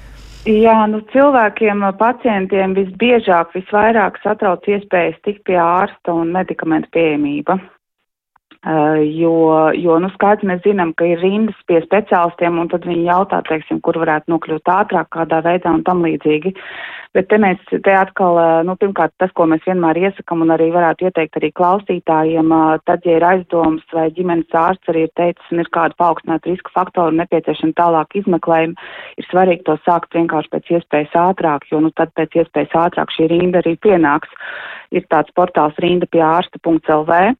Jā, 0.43 0.75
nu 0.91 0.99
cilvēkiem, 1.13 1.85
pacientiem 1.95 2.73
visbiežāk, 2.75 3.53
visvairāk 3.55 4.17
satrauc 4.25 4.65
iespējas 4.67 5.15
tikt 5.23 5.45
pie 5.47 5.55
ārsta 5.55 6.11
un 6.19 6.33
medikamentu 6.35 6.91
pieejamība. 6.91 7.55
Uh, 8.63 9.01
jo, 9.19 9.71
jo, 9.75 9.97
nu, 9.99 10.07
skaidrs, 10.13 10.45
mēs 10.47 10.61
zinām, 10.63 10.93
ka 10.95 11.03
ir 11.03 11.19
rindas 11.19 11.57
pie 11.67 11.81
speciālistiem, 11.83 12.61
un 12.61 12.69
tad 12.71 12.85
viņi 12.87 13.09
jautā, 13.09 13.41
teiksim, 13.49 13.81
kur 13.83 13.97
varētu 13.99 14.31
nokļūt 14.31 14.71
ātrāk, 14.71 15.09
kādā 15.11 15.41
veidā 15.43 15.73
un 15.75 15.81
tam 15.83 15.99
līdzīgi. 16.05 16.53
Bet 17.13 17.27
te 17.27 17.41
mēs, 17.43 17.59
te 17.69 17.91
atkal, 17.91 18.39
nu, 18.63 18.77
pirmkārt, 18.79 19.11
tas, 19.19 19.33
ko 19.35 19.49
mēs 19.51 19.67
vienmēr 19.67 19.99
iesakam 20.05 20.45
un 20.45 20.55
arī 20.55 20.69
varētu 20.71 21.09
ieteikt 21.09 21.35
arī 21.41 21.51
klausītājiem, 21.59 22.55
tad, 22.87 23.03
ja 23.03 23.19
ir 23.19 23.27
aizdoms 23.33 23.83
vai 23.91 24.07
ģimenes 24.15 24.55
ārsts 24.63 24.95
arī 24.95 25.09
ir 25.09 25.13
teicis 25.19 25.51
un 25.51 25.59
ir 25.65 25.73
kāda 25.75 25.99
paaugstināta 25.99 26.49
riska 26.49 26.71
faktora 26.73 27.11
nepieciešama 27.19 27.75
tālāk 27.83 28.17
izmeklējuma, 28.23 28.89
ir 29.19 29.27
svarīgi 29.27 29.67
to 29.67 29.75
sākt 29.83 30.15
vienkārši 30.15 30.55
pēc 30.55 30.75
iespējas 30.79 31.21
ātrāk, 31.27 31.67
jo, 31.67 31.83
nu, 31.83 31.91
tad 31.91 32.15
pēc 32.15 32.39
iespējas 32.45 32.79
ātrāk 32.87 33.11
šī 33.11 33.27
rinda 33.35 33.59
arī 33.59 33.75
pienāks. 33.83 34.31
Ir 34.95 35.03
tāds 35.11 35.35
portāls 35.35 35.75
rinda 35.83 36.07
pie 36.07 36.23
ārsta.lv 36.23 37.33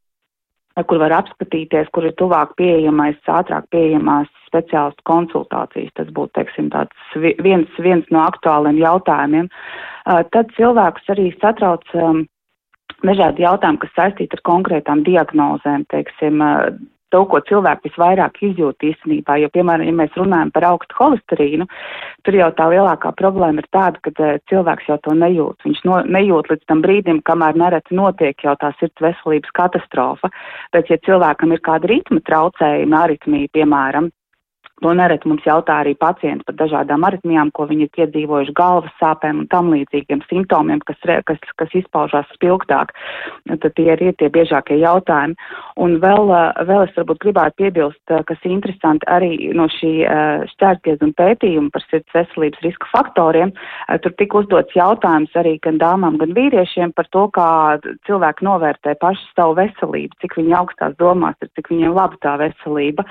kur 0.81 1.01
var 1.01 1.13
apskatīties, 1.19 1.89
kur 1.93 2.07
ir 2.09 2.15
tuvāk 2.17 2.55
pieejamais, 2.57 3.19
ātrāk 3.29 3.67
pieejamās 3.73 4.29
speciālistu 4.47 5.05
konsultācijas. 5.09 5.93
Tas 5.99 6.09
būtu, 6.13 6.33
teiksim, 6.39 6.69
tāds 6.73 7.17
viens, 7.45 7.69
viens 7.79 8.09
no 8.13 8.23
aktuāliem 8.25 8.79
jautājumiem. 8.81 9.49
Tad 10.05 10.53
cilvēkus 10.57 11.13
arī 11.13 11.29
satrauc 11.41 11.85
um, 11.97 12.25
dažādi 13.05 13.45
jautājumi, 13.45 13.81
kas 13.83 13.93
saistīti 13.97 14.39
ar 14.39 14.43
konkrētām 14.49 15.05
diagnozēm, 15.05 15.85
teiksim, 15.93 16.41
to, 17.13 17.23
ko 17.29 17.41
cilvēki 17.49 17.89
visvairāk 17.89 18.39
izjūt 18.49 18.87
īstenībā. 18.89 19.37
Jo, 19.43 19.51
piemēram, 19.53 19.85
ja 19.87 19.95
mēs 20.01 20.17
runājam 20.19 20.53
par 20.55 20.67
augstu 20.71 20.97
holesterīnu, 20.99 21.67
tur 22.25 22.39
jau 22.39 22.49
tā 22.57 22.69
lielākā 22.73 23.13
problēma 23.19 23.63
ir 23.63 23.69
tāda, 23.75 24.01
ka 24.03 24.13
uh, 24.17 24.39
cilvēks 24.51 24.89
jau 24.89 24.97
to 25.05 25.15
nejūt. 25.19 25.67
Viņš 25.67 25.83
no, 25.89 26.01
nejūt 26.17 26.51
līdz 26.53 26.67
tam 26.71 26.83
brīdim, 26.85 27.21
kamēr 27.29 27.59
nereti 27.59 27.97
notiek 27.99 28.45
jau 28.45 28.57
tā 28.61 28.73
sirds 28.79 29.05
veselības 29.05 29.53
katastrofa. 29.59 30.33
Bet, 30.73 30.89
ja 30.91 30.99
cilvēkam 31.05 31.53
ir 31.53 31.63
kāda 31.63 31.89
ritma 31.91 32.23
traucējuma, 32.25 33.05
aritmija, 33.07 33.53
piemēram, 33.53 34.09
To 34.81 34.91
nereti 34.97 35.29
mums 35.29 35.45
jautā 35.45 35.77
arī 35.83 35.93
pacienti 35.95 36.43
par 36.47 36.55
dažādām 36.57 37.05
aritmijām, 37.05 37.51
ko 37.53 37.67
viņi 37.69 37.85
ir 37.85 37.91
piedzīvojuši 37.93 38.55
galvas 38.57 38.95
sāpēm 38.99 39.43
un 39.43 39.47
tam 39.51 39.69
līdzīgiem 39.71 40.23
simptomiem, 40.25 40.81
kas, 40.87 40.97
kas, 41.29 41.37
kas 41.61 41.75
izpaužās 41.77 42.27
spilgtāk. 42.33 42.91
Tad 43.53 43.69
tie 43.77 43.85
ir 43.93 44.01
tie 44.17 44.29
biežākie 44.33 44.79
jautājumi. 44.81 45.37
Un 45.83 45.95
vēl, 46.03 46.33
vēl 46.67 46.87
es 46.87 46.97
varbūt 46.97 47.21
gribētu 47.21 47.61
piebilst, 47.61 48.15
kas 48.27 48.47
interesanti 48.49 49.07
arī 49.13 49.51
no 49.55 49.69
šī 49.71 49.93
šķērsgriezuma 50.51 51.15
pētījuma 51.21 51.71
par 51.73 51.85
sirds 51.85 52.17
veselības 52.17 52.65
riska 52.65 52.89
faktoriem. 52.91 53.53
Tur 54.03 54.17
tika 54.17 54.41
uzdots 54.41 54.75
jautājums 54.75 55.37
arī 55.39 55.55
gan 55.63 55.77
dāmām, 55.81 56.17
gan 56.21 56.33
vīriešiem 56.35 56.95
par 56.97 57.07
to, 57.13 57.27
kā 57.37 57.47
cilvēki 58.09 58.49
novērtē 58.49 58.97
paši 58.99 59.29
savu 59.37 59.55
veselību, 59.61 60.19
cik 60.25 60.37
viņi 60.41 60.57
augstās 60.59 60.97
domās 60.99 61.37
ir, 61.45 61.53
cik 61.55 61.71
viņiem 61.71 61.95
laba 61.95 62.19
tā 62.25 62.35
veselība. 62.41 63.05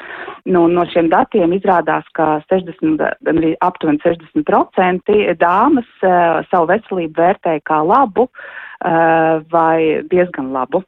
Nu, 0.50 0.66
no 0.69 0.85
šiem 0.90 1.09
datiem 1.12 1.52
izrādās, 1.62 2.07
ka 2.19 2.42
60, 2.50 3.02
arī 3.31 3.54
aptuveni 3.62 4.02
60% 4.02 5.19
dāmas 5.40 5.88
uh, 6.02 6.42
savu 6.50 6.73
veselību 6.75 7.23
vērtē 7.23 7.61
kā 7.64 7.78
labu 7.87 8.26
uh, 8.26 9.38
vai 9.54 10.02
diezgan 10.11 10.50
labu. 10.52 10.83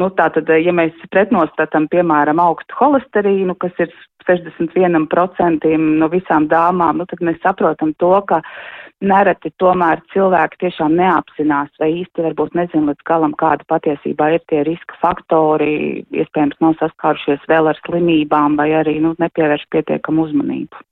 Nu, 0.00 0.08
tātad, 0.10 0.48
ja 0.58 0.72
mēs 0.74 0.94
pretnostatam, 1.14 1.86
piemēram, 1.90 2.40
augstu 2.42 2.74
holesterīnu, 2.80 3.54
kas 3.62 3.76
ir 3.84 3.92
61% 4.26 5.68
no 6.00 6.08
visām 6.10 6.48
dāmām, 6.50 6.98
nu, 6.98 7.06
tad 7.06 7.22
mēs 7.22 7.38
saprotam 7.44 7.92
to, 8.02 8.16
ka 8.26 8.40
nereti 9.08 9.52
tomēr 9.62 10.02
cilvēki 10.14 10.60
tiešām 10.64 10.96
neapzinās 10.98 11.70
vai 11.80 11.90
īsti 12.00 12.24
varbūt 12.28 12.56
nezin 12.58 12.88
līdz 12.90 13.06
galam, 13.08 13.36
kāda 13.40 13.66
patiesībā 13.70 14.32
ir 14.34 14.42
tie 14.50 14.64
riska 14.66 14.98
faktori, 15.02 16.04
iespējams 16.14 16.60
nav 16.64 16.78
saskārušies 16.80 17.46
vēl 17.50 17.70
ar 17.72 17.80
slimībām 17.84 18.58
vai 18.60 18.72
arī 18.80 18.98
nu, 19.04 19.14
nepievērš 19.20 19.68
pietiekamu 19.74 20.28
uzmanību. 20.28 20.84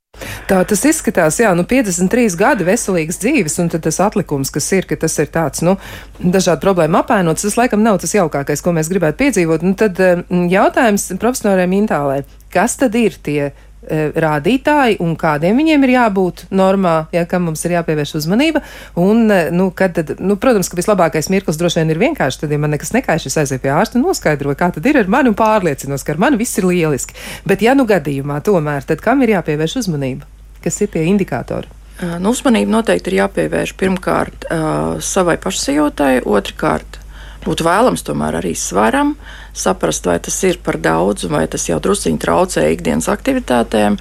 Tā 0.45 0.59
tas 0.69 0.83
izskatās, 0.85 1.38
jā, 1.40 1.54
nu 1.57 1.64
53 1.64 2.35
gadi 2.37 2.66
veselīgas 2.69 3.16
dzīves, 3.23 3.54
un 3.62 3.71
tad 3.73 3.87
tas 3.87 3.97
atlikums, 4.04 4.50
kas 4.52 4.66
ir, 4.76 4.85
ka 4.90 4.99
tas 5.00 5.14
ir 5.23 5.31
tāds, 5.33 5.62
nu, 5.64 5.78
dažādu 6.21 6.61
problēmu 6.66 6.99
apēnots, 7.00 7.47
tas 7.47 7.57
laikam 7.57 7.81
nav 7.81 8.02
tas 8.02 8.12
jaukākais, 8.12 8.61
ko 8.61 8.75
mēs 8.76 8.92
gribētu 8.92 9.23
piedzīvot. 9.23 9.64
Nu, 9.64 9.73
tad 9.78 9.97
mm, 10.02 10.50
jautājums 10.52 11.09
profesorai 11.23 11.64
Mintālē, 11.71 12.21
kas 12.52 12.76
tad 12.83 12.99
ir 13.00 13.16
tie 13.25 13.54
rādītāji 13.91 15.01
un 15.03 15.17
kādiem 15.19 15.59
viņiem 15.59 15.87
ir 15.87 15.95
jābūt 15.97 16.45
normā, 16.55 16.95
ja 17.15 17.25
kam 17.27 17.49
mums 17.49 17.65
ir 17.67 17.75
jāpievērš 17.77 18.15
uzmanība. 18.21 18.62
Un, 19.01 19.25
e, 19.27 19.49
nu, 19.55 19.71
kad, 19.75 19.99
nu, 20.23 20.37
protams, 20.41 20.71
ka 20.71 20.79
vislabākais 20.79 21.31
mirklis 21.33 21.59
droši 21.59 21.81
vien 21.81 21.91
ir 21.91 22.01
vienkārši, 22.03 22.45
tad, 22.45 22.55
ja 22.55 22.61
man 22.62 22.75
nekas 22.77 22.95
nekaiš, 22.95 23.27
es 23.33 23.39
aizēju 23.43 23.65
pie 23.65 23.75
ārsta 23.75 23.99
un 23.99 24.07
noskaidroju, 24.07 24.59
kā 24.59 24.71
tad 24.77 24.87
ir 24.87 25.03
ar 25.03 25.11
mani 25.11 25.33
un 25.33 25.39
pārliecinos, 25.39 26.07
ka 26.07 26.15
ar 26.15 26.23
mani 26.23 26.41
viss 26.41 26.62
ir 26.62 26.69
lieliski. 26.71 27.19
Bet, 27.49 27.65
ja 27.67 27.75
nu 27.75 27.89
gadījumā 27.91 28.39
tomēr, 28.47 28.87
tad 28.87 29.03
kam 29.03 29.27
ir 29.27 29.35
jāpievērš 29.35 29.81
uzmanība? 29.83 30.31
Kas 30.62 30.79
ir 30.85 30.93
tie 30.95 31.09
indikātori? 31.11 31.71
Nu, 32.03 32.33
uzmanība 32.33 32.79
noteikti 32.79 33.12
ir 33.12 33.21
jāpievērš 33.21 33.77
pirmkārt 33.79 34.47
uh, 34.49 34.99
savai 35.03 35.37
pašsajūtai, 35.43 36.23
otrkārt 36.27 37.01
būtu 37.43 37.67
vēlams 37.67 38.05
tomēr 38.07 38.39
arī 38.39 38.53
svaram, 38.59 39.17
saprast, 39.57 40.07
vai 40.09 40.17
tas 40.23 40.37
ir 40.47 40.59
par 40.65 40.79
daudz, 40.81 41.27
vai 41.29 41.45
tas 41.51 41.67
jau 41.69 41.79
drusciņi 41.83 42.21
traucē 42.23 42.65
ikdienas 42.73 43.09
aktivitātēm, 43.13 43.99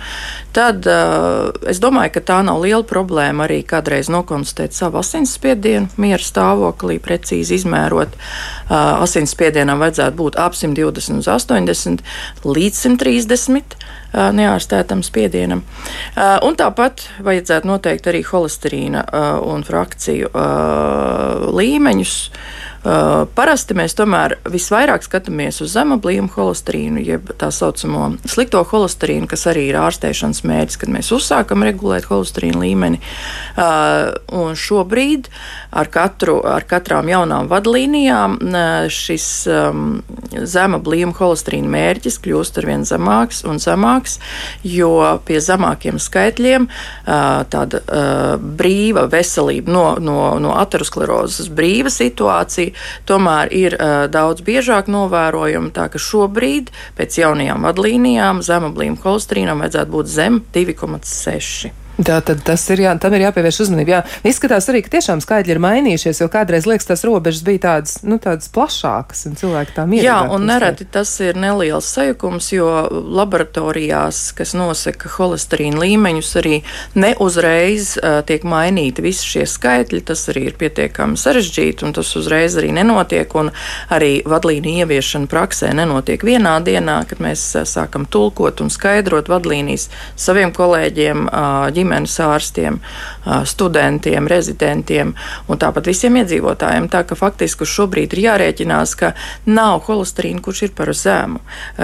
tad 0.55 0.87
uh, 0.87 1.49
es 1.67 1.81
domāju, 1.83 2.13
ka 2.15 2.23
tā 2.29 2.39
nav 2.47 2.61
liela 2.63 2.85
problēma 2.87 3.47
arī 3.47 3.61
kādreiz 3.67 4.11
nokonstatēt 4.13 4.77
savu 4.77 5.01
asinsspiedienu, 5.01 5.91
miera 6.01 6.23
stāvoklī, 6.23 6.99
precīzi 7.03 7.59
izmērot. 7.59 8.15
Uh, 8.15 9.03
asinsspiedienam 9.03 9.81
vajadzētu 9.83 10.19
būt 10.21 10.39
ap 10.39 10.55
120 10.55 11.19
uz 11.19 11.31
80 11.31 12.05
līdz 12.47 12.81
130 12.85 13.75
uh, 13.75 14.31
neārstētam 14.37 15.03
spiedienam. 15.03 15.65
Uh, 16.15 16.37
un 16.47 16.55
tāpat 16.59 17.07
vajadzētu 17.25 17.73
noteikt 17.73 18.07
arī 18.11 18.23
holesterīna 18.27 19.03
uh, 19.03 19.31
un 19.51 19.67
frakciju 19.67 20.31
līmeņus. 21.51 22.17
Uh, 22.31 22.60
parasti 22.81 23.75
mēs 23.77 23.93
tomēr 23.97 24.37
visvairāk 24.49 25.03
skatāmies 25.05 25.61
uz 25.61 25.75
zemablījumu 25.75 26.31
holesterīnu, 26.33 27.01
jeb 27.05 27.29
tā 27.37 27.51
saucamo 27.53 28.07
slikto 28.25 28.63
holesterīnu, 28.65 29.29
kas 29.29 29.45
arī 29.51 29.67
ir 29.69 29.77
ārstēšanas 29.77 30.41
mērķis, 30.49 30.79
kad 30.81 30.93
mēs 30.93 31.11
uzsākam 31.13 31.61
regulēt 31.67 32.07
holesterīnu 32.09 32.63
līmeni. 32.63 33.01
Uh, 33.53 34.15
un 34.33 34.57
šobrīd 34.57 35.29
ar, 35.69 35.91
katru, 35.93 36.39
ar 36.47 36.65
katrām 36.69 37.11
jaunām 37.11 37.49
vadlīnijām 37.51 38.39
uh, 38.41 38.65
šis 38.89 39.27
um, 39.51 40.01
zemablījuma 40.31 41.13
holesterīna 41.19 41.69
mērķis 41.75 42.17
kļūst 42.25 42.57
ar 42.61 42.69
vien 42.71 42.87
zemāks 42.87 43.43
un 43.45 43.61
zemāks, 43.61 44.17
jo 44.65 44.95
pie 45.27 45.37
zemākiem 45.43 46.01
skaitļiem 46.01 46.65
uh, 46.65 47.45
tāda 47.51 47.83
uh, 47.85 48.35
brīva 48.41 49.05
veselība 49.11 49.71
no, 49.71 49.85
no, 50.01 50.19
no 50.41 50.57
aterosklerozes 50.57 51.51
brīva 51.53 51.93
situācija 51.93 52.70
tomēr 53.09 53.51
ir 53.55 53.77
uh, 53.77 54.05
daudz 54.11 54.45
biežāk 54.45 54.91
novērojama. 54.91 55.73
Tā 55.75 55.89
ka 55.91 56.01
šobrīd 56.01 56.73
pēc 56.97 57.21
jaunajām 57.23 57.67
vadlīnijām 57.67 58.41
zemoblīm 58.45 58.97
holesterīnam 59.03 59.63
vajadzētu 59.65 59.97
būt 59.97 60.11
zem 60.11 60.41
2,6. 60.55 61.80
Tā 62.01 62.17
tad 62.25 62.41
tas 62.45 62.63
ir, 62.73 62.81
jā, 62.85 62.91
tam 63.01 63.13
ir 63.13 63.25
jāpievērš 63.27 63.59
uzmanība. 63.65 63.91
Jā. 63.91 63.99
Izskatās 64.31 64.67
arī, 64.71 64.81
ka 64.85 64.93
tiešām 64.95 65.21
skaidri 65.21 65.53
ir 65.53 65.61
mainījušies, 65.61 66.21
jo 66.23 66.27
kādreiz 66.31 66.65
liekas, 66.69 66.87
tās 66.89 67.03
robežas 67.05 67.43
bija 67.45 67.61
tādas, 67.65 67.97
nu, 68.07 68.17
tādas 68.21 68.49
plašākas, 68.53 69.25
un 69.29 69.37
cilvēki 69.37 69.75
tā 69.75 69.85
mierīgi. 69.89 70.07
Jā, 70.07 70.17
un 70.33 70.47
nereti 70.49 70.87
tas 70.89 71.11
ir 71.21 71.37
neliels 71.39 71.89
sajukums, 71.93 72.47
jo 72.55 72.69
laboratorijās, 72.89 74.21
kas 74.37 74.55
nosaka 74.57 75.11
holesterīna 75.17 75.81
līmeņus, 75.83 76.31
arī 76.41 76.61
neuzreiz 76.97 77.93
uh, 77.99 78.21
tiek 78.25 78.47
mainīti 78.47 79.05
visi 79.05 79.27
šie 79.35 79.45
skaitļi. 79.49 80.01
Tas 80.07 80.25
arī 80.33 80.47
ir 80.49 80.57
pietiekami 80.61 81.19
sarežģīti, 81.19 81.85
un 81.85 81.95
tas 81.97 82.15
uzreiz 82.17 82.57
arī 82.57 82.71
nenotiek, 82.79 83.35
un 83.37 83.51
arī 83.93 84.13
vadlīnija 84.25 84.87
ieviešana 84.87 85.29
praksē 85.29 85.73
nenotiek 85.77 86.23
vienā 86.25 86.57
dienā, 86.65 87.01
kad 87.09 87.21
mēs 87.21 87.45
uh, 87.59 87.67
sākam 87.67 88.09
tulkot 88.09 88.63
un 88.63 88.73
skaidrot 88.73 89.29
vadlīnijas 89.29 89.89
saviem 90.15 90.55
kolēģiem. 90.55 91.27
Uh, 91.29 91.69
ģimenes 91.75 91.90
ārstiem, 92.23 92.79
studentiem, 93.45 94.27
rezidentiem 94.31 95.13
un 95.47 95.61
tāpat 95.61 95.89
visiem 95.91 96.17
iedzīvotājiem. 96.21 96.89
Tā 96.91 97.03
ka 97.07 97.17
faktiski 97.19 97.67
šobrīd 97.67 98.15
ir 98.15 98.23
jārēķinās, 98.25 98.95
ka 98.99 99.13
nav 99.49 99.85
holesterīna, 99.87 100.41
kurš 100.43 100.63
ir 100.67 100.73
par 100.77 100.93
zemu. 100.97 101.41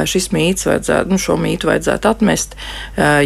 Šis 0.07 0.29
mīts 0.35 0.67
vajadzētu, 0.69 1.11
nu, 1.11 1.19
šo 1.21 1.37
mītu 1.41 1.71
vajadzētu 1.71 2.11
atmest, 2.11 2.57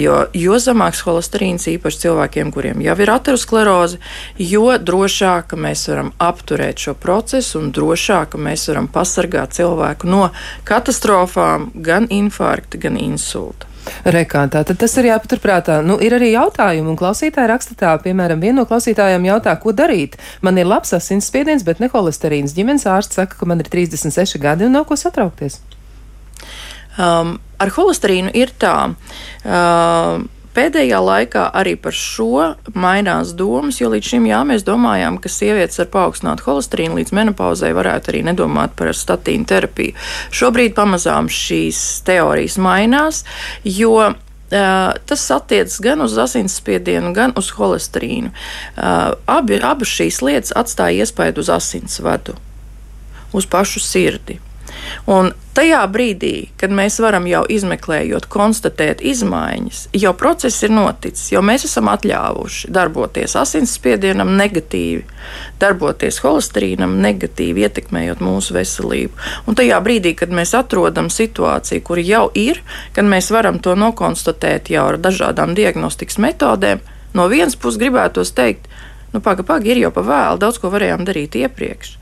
jo, 0.01 0.17
jo 0.37 0.59
zemāks 0.61 1.03
holesterīns 1.07 1.69
īpaši 1.75 2.03
cilvēkiem, 2.05 2.51
kuriem 2.55 2.83
jau 2.85 2.97
ir 2.99 3.13
ateroskleroze, 3.15 4.01
jo 4.41 4.67
drošāk 4.77 5.55
mēs 5.55 5.87
varam 5.91 6.13
apturēt 6.21 6.87
šo 6.87 6.95
procesu 6.99 7.61
un 7.61 7.71
drošāk 7.75 8.37
mēs 8.41 8.67
varam 8.71 8.89
pasargāt 8.91 9.57
cilvēku 9.57 10.09
no 10.09 10.29
katastrofām, 10.67 11.71
gan 11.75 12.09
infarkta, 12.11 12.81
gan 12.81 12.99
insulta. 13.01 13.70
Rekāntā. 14.05 14.63
Tad 14.67 14.79
tas 14.81 14.95
ir 14.99 15.09
jāpaturprātā. 15.09 15.79
Nu, 15.85 15.97
ir 16.01 16.15
arī 16.17 16.31
jautājumi, 16.33 16.89
un 16.93 16.99
klausītāji 16.99 17.51
raksta 17.51 17.77
tā, 17.77 17.93
piemēram, 18.03 18.41
viena 18.43 18.61
no 18.61 18.67
klausītājiem 18.69 19.27
jautā, 19.29 19.55
ko 19.61 19.73
darīt. 19.77 20.17
Man 20.45 20.59
ir 20.61 20.69
labs 20.69 20.93
asinsspiediens, 20.97 21.65
bet 21.67 21.81
ne 21.83 21.91
holesterīns. 21.93 22.55
Ģimenes 22.57 22.87
ārsts 22.89 23.19
saka, 23.19 23.37
ka 23.39 23.49
man 23.49 23.63
ir 23.63 23.69
36 23.71 24.41
gadi 24.41 24.67
un 24.67 24.77
nav 24.77 24.87
ko 24.89 24.97
satraukties. 24.99 25.61
Um, 26.99 27.37
ar 27.61 27.71
holesterīnu 27.77 28.33
ir 28.37 28.53
tā. 28.59 28.75
Uh, 29.45 30.25
Pēdējā 30.51 30.97
laikā 30.99 31.45
arī 31.55 31.77
par 31.79 31.95
šo 31.95 32.49
mainās 32.75 33.29
domas, 33.39 33.77
jo 33.79 33.87
līdz 33.93 34.09
šim 34.13 34.25
jā, 34.27 34.41
mēs 34.47 34.65
domājām, 34.67 35.15
ka 35.23 35.31
sievietes 35.31 35.79
ar 35.79 35.87
paaugstinātu 35.93 36.43
holesterīnu 36.43 36.99
līdz 36.99 37.13
menopauzai 37.15 37.71
varētu 37.77 38.11
arī 38.11 38.25
nedomāt 38.27 38.75
par 38.75 38.91
statīnu 38.91 39.47
terapiju. 39.47 39.95
Šobrīd 40.35 40.75
pamazām 40.75 41.31
šīs 41.31 41.79
teorijas 42.03 42.59
mainās, 42.59 43.23
jo 43.63 43.95
tas 44.51 45.25
attiecas 45.31 45.79
gan 45.79 46.03
uz 46.03 46.17
asinsspiedienu, 46.19 47.13
gan 47.15 47.31
uz 47.39 47.53
holesterīnu. 47.55 48.33
Abi, 49.31 49.63
abas 49.63 49.95
šīs 49.95 50.19
lietas 50.19 50.51
atstāja 50.51 51.05
iespaidu 51.05 51.39
uz 51.39 51.55
asinsvadu, 51.55 52.35
uz 53.31 53.47
pašu 53.47 53.79
sirdi. 53.79 54.41
Un 55.11 55.31
tajā 55.55 55.81
brīdī, 55.91 56.49
kad 56.59 56.71
mēs 56.73 56.99
varam 57.03 57.25
jau 57.27 57.41
izmeklējot, 57.51 58.27
konstatēt 58.31 59.01
izmaiņas, 59.05 59.81
jau 59.97 60.13
process 60.17 60.63
ir 60.65 60.73
noticis, 60.73 61.31
jo 61.33 61.41
mēs 61.45 61.65
esam 61.67 61.89
atļāvuši 61.91 62.71
darboties 62.73 63.35
asinsspiedienam 63.39 64.31
negatīvi, 64.39 65.03
darboties 65.61 66.21
holesterīnam 66.23 66.97
negatīvi, 67.03 67.65
ietekmējot 67.67 68.23
mūsu 68.23 68.55
veselību. 68.57 69.27
Un 69.47 69.59
tajā 69.59 69.81
brīdī, 69.83 70.15
kad 70.17 70.33
mēs 70.33 70.55
atrodam 70.57 71.11
situāciju, 71.11 71.83
kur 71.87 72.01
jau 72.01 72.27
ir, 72.37 72.63
kad 72.95 73.07
mēs 73.07 73.31
varam 73.33 73.59
to 73.59 73.75
nokonstatēt 73.79 74.71
jau 74.73 74.87
ar 74.93 75.01
dažādām 75.01 75.55
diagnostikas 75.57 76.21
metodēm, 76.21 76.83
no 77.17 77.27
vienas 77.31 77.59
puses 77.59 77.81
gribētos 77.81 78.33
teikt, 78.37 78.69
nu, 79.13 79.19
paga, 79.19 79.43
paga, 79.43 79.67
ir 79.67 79.81
jau 79.81 79.91
pa 79.93 80.03
vēlu, 80.05 80.39
daudz 80.39 80.59
ko 80.61 80.71
varējām 80.71 81.03
darīt 81.07 81.35
iepriekš. 81.35 81.95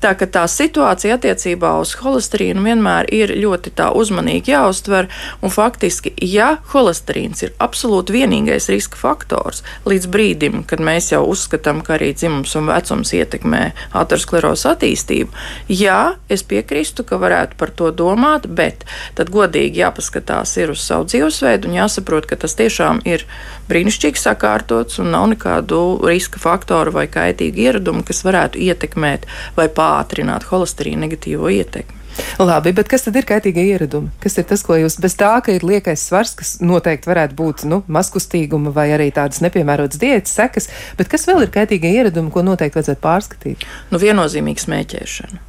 Tā 0.00 0.14
ka 0.18 0.28
tā 0.30 0.44
situācija 0.48 1.18
attiecībā 1.18 1.74
uz 1.80 1.94
holesterīnu 2.00 2.64
vienmēr 2.64 3.10
ir 3.12 3.34
ļoti 3.36 3.74
uzmanīgi 3.94 4.52
jāuztver, 4.54 5.08
un 5.44 5.52
faktiski, 5.52 6.14
ja 6.24 6.58
holesterīns 6.72 7.44
ir 7.44 7.52
absolūti 7.62 8.14
vienīgais 8.16 8.70
riska 8.72 8.96
faktors 8.96 9.62
līdz 9.88 10.08
brīdim, 10.08 10.62
kad 10.68 10.80
mēs 10.80 11.12
jau 11.12 11.24
uzskatām, 11.28 11.82
ka 11.84 11.98
arī 11.98 12.12
dzimums 12.16 12.54
un 12.56 12.70
vecums 12.70 13.12
ietekmē 13.12 13.62
aterosklerozes 13.92 14.70
attīstību, 14.72 15.30
jā, 15.68 16.14
es 16.32 16.46
piekrīstu, 16.48 17.04
ka 17.04 17.20
varētu 17.20 17.58
par 17.60 17.74
to 17.76 17.90
domāt, 17.92 18.48
bet 18.48 18.86
tad 19.18 19.32
godīgi 19.34 19.82
jāpaskatās 19.82 20.56
ir 20.62 20.72
uz 20.72 20.84
savu 20.84 21.08
dzīvesveidu 21.10 21.68
un 21.68 21.78
jāsaprot, 21.82 22.28
ka 22.30 22.40
tas 22.40 22.56
tiešām 22.56 23.02
ir 23.08 23.26
brīnišķīgi 23.68 24.20
sakārtots 24.20 25.00
un 25.02 25.12
nav 25.14 25.28
nekādu 25.32 25.80
riska 26.04 26.40
faktoru 26.40 26.53
vai 26.94 27.06
kaitīgu 27.08 27.66
ieраdumu, 27.66 28.04
kas 28.06 28.24
varētu 28.24 28.58
ietekmēt 28.58 29.26
vai 29.56 29.68
pātrināt 29.68 30.48
holesterīna 30.50 31.06
negatīvo 31.06 31.50
ietekmi. 31.50 32.02
Labi, 32.38 32.72
bet 32.72 32.88
kas 32.90 33.06
tad 33.06 33.16
ir 33.18 33.26
kaitīgie 33.26 33.64
ieradumi? 33.72 34.12
Kas 34.22 34.38
ir 34.38 34.46
tas, 34.46 34.62
ko 34.66 34.76
jūs 34.78 34.98
bez 35.02 35.16
tā, 35.18 35.32
ka 35.44 35.54
ir 35.54 35.64
liekais 35.66 36.04
svars, 36.08 36.34
kas 36.38 36.52
noteikti 36.62 37.10
varētu 37.10 37.34
būt 37.38 37.64
nu, 37.70 37.80
maskustīguma 37.90 38.70
vai 38.74 38.90
arī 38.94 39.10
tādas 39.14 39.42
nepiemērotas 39.44 39.98
diētas 40.02 40.36
sekas, 40.38 40.70
bet 40.98 41.10
kas 41.10 41.26
vēl 41.26 41.46
ir 41.46 41.54
kaitīgie 41.54 41.90
ieradumi, 41.98 42.30
ko 42.34 42.44
noteikti 42.46 42.78
vajadzētu 42.78 43.02
pārskatīt? 43.02 43.66
Nu, 43.90 44.02
viennozīmīgi 44.02 44.66
smēķēšana. 44.66 45.42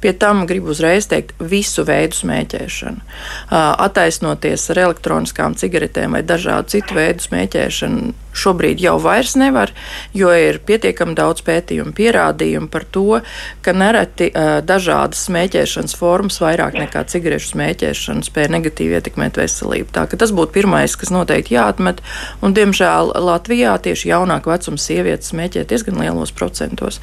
Pie 0.00 0.12
tam 0.14 0.44
gribu 0.46 0.70
uzreiz 0.74 1.08
teikt, 1.10 1.34
visu 1.40 1.84
veidu 1.88 2.14
smēķēšanu. 2.18 3.02
Attaisnoties 3.50 4.68
ar 4.72 4.84
elektroniskām 4.86 5.56
cigaretēm 5.58 6.14
vai 6.14 6.22
dažādu 6.26 6.76
citu 6.76 6.98
veidu 6.98 7.24
smēķēšanu, 7.26 8.14
šobrīd 8.38 8.78
jau 8.78 8.94
vairs 9.02 9.34
nevar, 9.38 9.72
jo 10.14 10.30
ir 10.30 10.60
pietiekami 10.62 11.16
daudz 11.18 11.42
pētījumu, 11.46 11.90
pierādījumu 11.96 12.68
par 12.70 12.84
to, 12.94 13.20
ka 13.66 13.74
nereti 13.74 14.28
dažādas 14.68 15.24
smēķēšanas 15.26 15.96
formas, 15.98 16.38
vairāk 16.42 16.78
nekā 16.78 17.02
cigarešu 17.10 17.54
smēķēšana, 17.56 18.26
spēj 18.28 18.50
negatīvi 18.54 18.94
ietekmēt 19.00 19.40
veselību. 19.40 19.90
Tā, 19.96 20.06
tas 20.14 20.34
būtu 20.36 20.54
pirmais, 20.54 20.94
kas 20.98 21.10
noteikti 21.14 21.56
jāatmet. 21.56 22.04
Un, 22.44 22.54
diemžēl 22.54 23.16
Latvijā 23.26 23.74
tieši 23.82 24.12
jaunāka 24.12 24.52
vecuma 24.52 24.78
sievietes 24.78 25.32
smēķē 25.32 25.66
diezgan 25.66 25.98
lielos 25.98 26.30
procentos. 26.30 27.00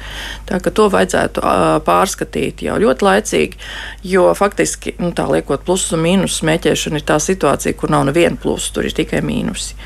Tā 0.48 0.62
ka 0.64 0.72
to 0.72 0.88
vajadzētu 0.92 1.44
pārskatīt 1.84 2.64
jau 2.64 2.78
ļoti 2.80 2.85
laicīgi, 3.06 3.58
jo 4.06 4.28
faktiski, 4.36 4.94
nu, 5.02 5.12
tā 5.16 5.26
liekot 5.30 5.64
plusus 5.66 5.94
un 5.96 6.04
mīnus, 6.04 6.38
smēķēšana 6.42 7.00
ir 7.00 7.06
tā 7.08 7.18
situācija, 7.22 7.76
kur 7.78 7.92
nav 7.92 8.06
neviena 8.10 8.38
plusa, 8.40 8.72
tur 8.76 8.88
ir 8.88 8.96
tikai 8.96 9.22
mīnusi. 9.26 9.76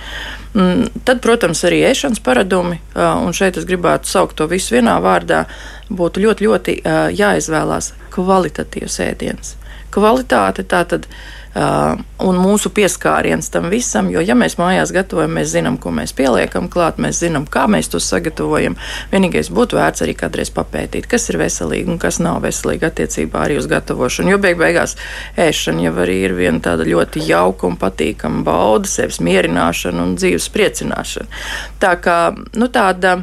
Mm, 0.54 1.02
tad, 1.06 1.22
protams, 1.24 1.62
arī 1.68 1.82
ēšanas 1.88 2.22
paradumi, 2.26 2.80
un 2.98 3.36
šeit 3.36 3.60
es 3.60 3.68
gribētu 3.68 4.10
saukt 4.10 4.38
to 4.40 4.48
visu 4.50 4.76
vienā 4.76 4.96
vārdā, 5.02 5.44
būtu 5.90 6.24
ļoti, 6.26 6.48
ļoti 6.48 6.78
jāizvēlās 7.18 7.92
kvalitatīvs 8.14 9.02
ēdiens. 9.06 9.54
Kvalitāte 9.90 10.62
tā 10.70 10.84
tad 10.86 11.06
Uh, 11.10 11.39
un 11.54 12.36
mūsu 12.38 12.70
pieskāriens 12.70 13.50
tam 13.50 13.70
visam, 13.72 14.10
jo, 14.12 14.22
ja 14.22 14.36
mēs 14.38 14.54
mājās 14.60 14.92
gatavojam, 14.94 15.32
mēs 15.34 15.50
zinām, 15.50 15.78
ko 15.82 15.90
mēs 15.94 16.12
pieliekam 16.14 16.68
klāt, 16.70 17.00
mēs 17.02 17.18
zinām, 17.24 17.46
kā 17.50 17.64
mēs 17.70 17.90
to 17.90 17.98
sagatavojam. 18.02 18.76
Vienīgais 19.10 19.50
būtu 19.50 19.78
vērts 19.78 20.04
arī 20.06 20.14
kādreiz 20.18 20.52
papētīt, 20.54 21.08
kas 21.10 21.26
ir 21.32 21.40
veselīgi 21.42 21.90
un 21.90 21.98
kas 22.02 22.20
nav 22.22 22.42
veselīgi 22.46 22.86
attiecībā 22.86 23.44
arī 23.48 23.58
uz 23.58 23.66
gatavošanu. 23.70 24.30
Jo 24.34 24.38
beig 24.42 24.60
beigās 24.62 24.94
ēšana 25.40 25.88
jau 25.88 25.94
arī 26.04 26.20
ir 26.28 26.36
viena 26.38 26.62
tāda 26.62 26.86
ļoti 26.86 27.26
jauka 27.26 27.66
un 27.66 27.78
patīkama 27.80 28.44
bauda, 28.46 28.90
sevis 28.90 29.18
mierināšana 29.24 30.06
un 30.06 30.16
dzīves 30.20 30.50
priecināšana. 30.54 31.42
Tā 31.82 31.94
kā 32.04 32.18
nu, 32.54 32.70
tāda 32.70 33.22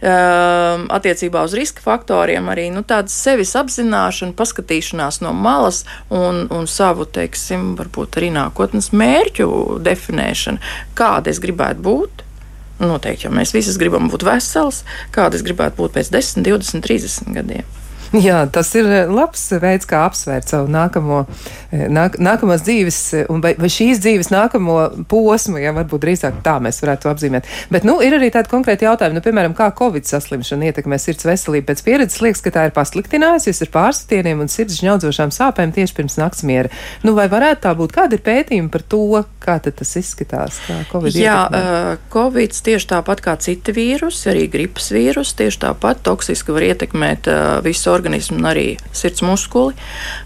attiecībā 0.00 1.42
uz 1.42 1.54
riska 1.58 1.82
faktoriem, 1.82 2.46
arī 2.52 2.68
nu, 2.70 2.84
tāda 2.86 3.10
sevis 3.10 3.56
apzināšana, 3.58 4.36
paskatīšanās 4.38 5.20
no 5.24 5.32
malas 5.34 5.84
un, 6.10 6.46
un 6.54 6.68
savu, 6.70 7.04
teiksim, 7.04 7.74
varbūt 7.78 8.20
arī 8.20 8.30
nākotnes 8.36 8.92
mērķu 8.94 9.80
definēšana, 9.82 10.62
kāda 10.98 11.34
es 11.34 11.42
gribētu 11.42 11.82
būt. 11.82 12.24
Noteikti, 12.78 13.26
jo 13.26 13.32
mēs 13.34 13.50
visi 13.56 13.74
gribam 13.74 14.06
būt 14.06 14.22
vesels, 14.22 14.84
kāda 15.10 15.34
es 15.34 15.42
gribētu 15.42 15.80
būt 15.80 15.96
pēc 15.96 16.12
10, 16.14 16.46
20, 16.46 16.84
30 16.86 17.34
gadiem. 17.34 17.66
Jā, 18.28 18.42
tas 18.48 18.70
ir 18.78 18.86
eh, 18.88 19.10
labs 19.10 19.42
veids, 19.60 19.84
kā 19.88 20.00
apsvērt 20.06 20.48
savu 20.48 20.70
nākamo, 20.72 21.20
eh, 21.68 21.86
nāk, 21.92 22.16
nākamās 22.22 22.62
dzīves, 22.64 23.00
eh, 23.18 23.26
vai, 23.44 23.52
vai 23.60 23.68
šīs 23.72 24.00
dzīves 24.00 24.30
nākamo 24.32 24.76
posmu, 25.10 25.58
ja 25.60 25.74
varbūt 25.76 26.06
drīzāk 26.06 26.38
tā 26.44 26.56
mēs 26.64 26.80
varētu 26.80 27.10
apzīmēt. 27.12 27.48
Bet, 27.72 27.84
nu, 27.88 27.98
ir 28.04 28.16
arī 28.16 28.30
tādi 28.32 28.48
konkrēti 28.48 28.88
jautājumi, 28.88 29.18
nu, 29.18 29.24
piemēram, 29.24 29.56
kā 29.58 29.68
Covid 29.76 30.08
saslimšana 30.08 30.70
ietekmē 30.70 30.96
sirds 31.02 31.26
veselību. 31.28 31.66
Pēc 31.68 31.84
pieredzes 31.84 32.22
liekas, 32.24 32.42
ka 32.44 32.54
tā 32.54 32.64
ir 32.70 32.74
pasliktinājusies 32.76 33.60
ar 33.66 33.72
pārsitieniem 33.76 34.40
un 34.40 34.48
sirds 34.52 34.80
žņaudzošām 34.80 35.34
sāpēm 35.34 35.76
tieši 35.76 35.98
pirms 35.98 36.16
naktsmiera. 36.20 36.72
Nu, 37.04 37.12
vai 37.18 37.28
varētu 37.28 37.66
tā 37.66 37.74
būt? 37.76 37.92
Kāda 37.92 38.16
ir 38.16 38.24
pētījuma 38.24 38.72
par 38.72 38.86
to, 38.88 39.02
kā 39.44 39.58
tas 39.60 39.94
izskatās? 40.00 40.62
COVID 40.88 41.16
Jā, 41.18 41.36
uh, 41.44 41.92
Covid 42.12 42.56
tieši 42.56 42.88
tāpat 42.94 43.20
kā 43.24 43.36
citi 43.42 43.74
vīrusi, 43.76 44.30
arī 44.32 44.46
gripas 44.48 44.88
vīrusi, 44.94 45.36
tieši 45.42 45.62
tāpat 45.66 46.00
toksiski 46.06 46.54
var 46.56 46.70
ietekmēt 46.70 47.28
uh, 47.28 47.58
visu 47.64 47.97
organismu 47.98 48.38
un 48.38 48.48
arī 48.50 48.66
sirds 48.96 49.22
muskuli. 49.26 49.74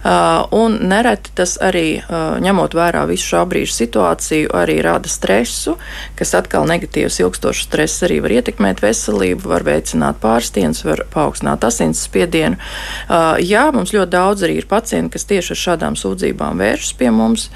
Uh, 0.02 0.44
un 0.54 0.78
nereti 0.92 1.32
tas 1.38 1.56
arī, 1.62 2.02
uh, 2.02 2.38
ņemot 2.42 2.76
vērā 2.76 3.04
visu 3.11 3.32
šā 3.32 3.44
brīža 3.48 3.76
situāciju, 3.80 4.52
arī 4.62 4.78
rada 4.85 5.11
stresu, 5.11 5.76
kas 6.18 6.35
atkal 6.38 6.68
negatīvs 6.70 7.20
ilgstošs 7.24 7.66
stress 7.68 8.04
arī 8.06 8.20
var 8.24 8.37
ietekmēt 8.38 8.82
veselību, 8.85 9.48
var 9.52 9.66
veicināt 9.66 10.20
pārstiens, 10.22 10.85
var 10.87 11.04
paaugstināt 11.12 11.64
asins 11.66 12.04
spiedienu. 12.06 12.61
Uh, 13.08 13.37
jā, 13.42 13.66
mums 13.74 13.94
ļoti 13.94 14.12
daudz 14.12 14.46
arī 14.46 14.61
ir 14.61 14.68
pacienti, 14.70 15.14
kas 15.16 15.28
tieši 15.30 15.54
ar 15.54 15.62
šādām 15.62 15.98
sūdzībām 15.98 16.61
vēršas 16.62 16.96
pie 16.98 17.11
mums. 17.14 17.48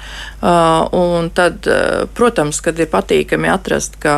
Un 0.97 1.29
tad, 1.33 1.65
protams, 2.17 2.59
kad 2.61 2.77
ir 2.79 2.89
patīkami 2.91 3.49
atrast, 3.49 3.97
ka, 4.01 4.15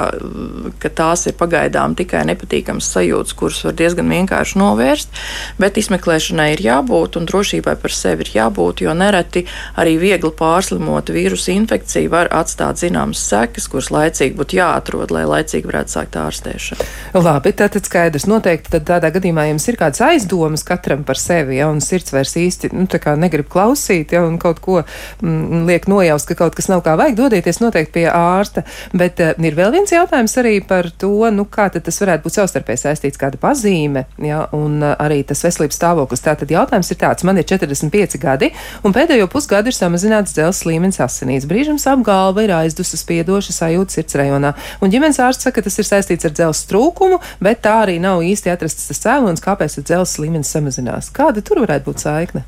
ka 0.82 0.92
tās 0.92 1.26
ir 1.30 1.38
pagaidām 1.40 1.96
tikai 2.00 2.26
nepatīkamas 2.28 2.90
sajūtas, 2.94 3.36
kuras 3.40 3.62
var 3.68 3.78
diezgan 3.80 4.12
vienkārši 4.12 4.60
novērst, 4.60 5.22
bet 5.62 5.80
izmeklēšanai 5.90 6.54
ir 6.54 6.62
jābūt 6.62 7.18
un 7.18 7.26
drošībai 7.26 7.76
par 7.82 7.94
sevi 7.94 8.26
ir 8.26 8.32
jābūt, 8.36 8.84
jo 8.86 8.94
nereti 8.94 9.46
arī 9.80 9.98
viegli 9.98 10.30
pārslimota 10.38 11.14
vīrusu 11.16 11.52
infekcija 11.56 12.10
var 12.10 12.30
atstāt 12.36 12.82
zināmas 12.82 13.22
sekas, 13.26 13.68
kuras 13.72 13.90
laicīgi 13.90 14.38
būtu 14.38 14.60
jāatrod, 14.60 15.12
lai 15.12 15.26
laicīgi 15.26 15.66
varētu 15.70 15.96
sākt 15.96 16.18
ārstēšanu. 16.20 16.88
Labi, 17.18 17.54
tātad 17.58 17.88
skaidrs. 17.88 18.28
Noteikti 18.30 18.76
tad 18.76 18.86
tādā 18.86 19.10
gadījumā 19.16 19.48
jums 19.50 19.66
ir 19.70 19.80
kādas 19.80 20.04
aizdomas 20.06 20.64
katram 20.68 21.04
par 21.08 21.18
sevi, 21.18 21.58
ja, 21.58 21.70
un 21.72 21.82
sirds 21.82 22.14
vairs 22.14 22.36
īsti, 22.38 22.72
nu, 22.76 22.86
negrib 23.20 23.50
klausīt, 23.50 24.14
ja, 24.14 24.22
un 24.28 24.38
kaut 24.42 24.62
ko 24.62 24.82
mm, 24.84 25.66
liek 25.70 25.90
nojaust, 25.90 26.30
ka 26.30 26.38
kaut 26.44 26.58
kas 26.58 26.70
nav 26.70 26.84
kā 26.86 26.96
vajag, 27.00 27.18
dodieties 27.18 27.62
noteikti 27.64 27.96
pie 28.00 28.06
ārsta. 28.12 28.66
Bet 28.94 29.22
uh, 29.24 29.34
ir 29.42 29.58
vēl 29.58 29.74
viens 29.74 29.94
jautājums 29.94 30.38
arī 30.42 30.60
par 30.66 30.92
to, 31.02 31.16
nu, 31.34 31.48
kā 31.50 31.70
tas 31.74 32.02
varētu 32.02 32.28
būt 32.28 32.38
savstarpēji 32.38 32.84
saistīts, 32.84 33.20
kāda 33.22 33.40
pazīme, 33.42 34.06
ja, 34.22 34.46
un 34.56 34.84
uh, 34.84 34.94
arī 35.02 35.24
tas 35.28 35.42
veselības 35.46 35.79
stāvoklis. 35.80 36.24
Tātad 36.26 36.52
jautājums 36.54 36.92
ir 36.92 37.00
tāds, 37.00 37.26
man 37.28 37.40
ir 37.40 37.48
45 37.48 38.20
gadi, 38.22 38.52
un 38.84 38.96
pēdējo 38.96 39.30
pusgadu 39.32 39.72
ir 39.72 39.78
samazināts 39.78 40.36
dzelzs 40.36 40.66
līmenis 40.68 41.02
asinīs. 41.06 41.48
Brīžam 41.50 41.80
apgalva 41.80 42.46
ir 42.46 42.54
aizdusa 42.60 43.00
spiedoša 43.00 43.56
sajūta 43.56 43.96
sirds 43.96 44.20
rajonā, 44.20 44.54
un 44.84 44.94
ģimenes 44.94 45.22
ārsts 45.24 45.48
saka, 45.48 45.60
ka 45.60 45.68
tas 45.70 45.80
ir 45.80 45.88
saistīts 45.88 46.28
ar 46.28 46.36
dzelzs 46.36 46.68
trūkumu, 46.70 47.22
bet 47.44 47.64
tā 47.66 47.80
arī 47.88 47.98
nav 48.04 48.24
īsti 48.26 48.54
atrasts 48.54 48.92
tas 48.92 49.04
cēlonis, 49.08 49.44
kāpēc 49.44 49.80
dzelzs 49.82 50.20
līmenis 50.22 50.54
samazinās. 50.56 51.14
Kāda 51.16 51.46
tur 51.46 51.64
varētu 51.66 51.90
būt 51.90 52.06
saikne? 52.06 52.46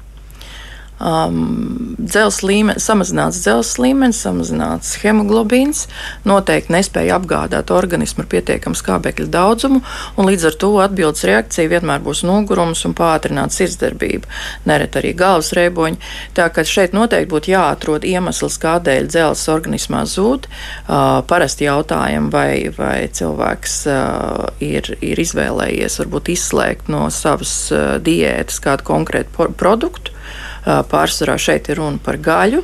Um, 1.02 1.96
dzelzs 1.98 2.42
līmenis, 2.46 2.86
samazināts 2.86 3.42
dzelzs 3.44 3.78
līmenis, 3.82 4.22
samazināts 4.26 4.94
hemoglobīns, 5.02 5.86
noteikti 6.28 6.76
nespēja 6.76 7.18
apgādāt 7.18 7.74
organismu 7.74 8.26
ar 8.26 8.30
pietiekamu 8.32 8.78
skābekļa 8.78 9.28
daudzumu, 9.34 9.82
un 10.18 10.30
līdz 10.30 10.48
ar 10.52 10.58
to 10.64 10.72
atbildes 10.84 11.26
reakcija 11.28 11.72
vienmēr 11.72 12.04
būs 12.06 12.24
nogurums 12.28 12.86
un 12.88 12.96
pātrināta 12.98 13.58
sirdsdarbība, 13.58 14.30
neret 14.70 14.98
arī 15.00 15.14
galvas 15.18 15.52
rēboņi. 15.58 16.02
Tā 16.38 16.48
ka 16.54 16.66
šeit 16.68 16.96
noteikti 16.98 17.32
būtu 17.32 17.54
jāatrod 17.54 18.08
iemesls, 18.08 18.60
kādēļ 18.62 19.10
dzelzs 19.12 19.48
organismā 19.52 20.04
zūd. 20.10 20.48
Uh, 20.48 21.22
parasti 21.28 21.68
jautājam, 21.68 22.30
vai, 22.34 22.70
vai 22.78 23.10
cilvēks 23.12 23.78
uh, 23.90 24.48
ir, 24.64 24.94
ir 25.02 25.22
izvēlējies 25.22 26.00
varbūt 26.02 26.34
izslēgt 26.36 26.92
no 26.92 27.08
savas 27.14 27.54
uh, 27.74 27.98
diētas 28.04 28.62
kādu 28.64 28.88
konkrētu 28.92 29.52
produktu 29.60 30.16
pārsvarā 30.66 31.38
šeit 31.42 31.70
ir 31.72 31.80
runa 31.82 32.00
par 32.04 32.20
gaļu, 32.22 32.62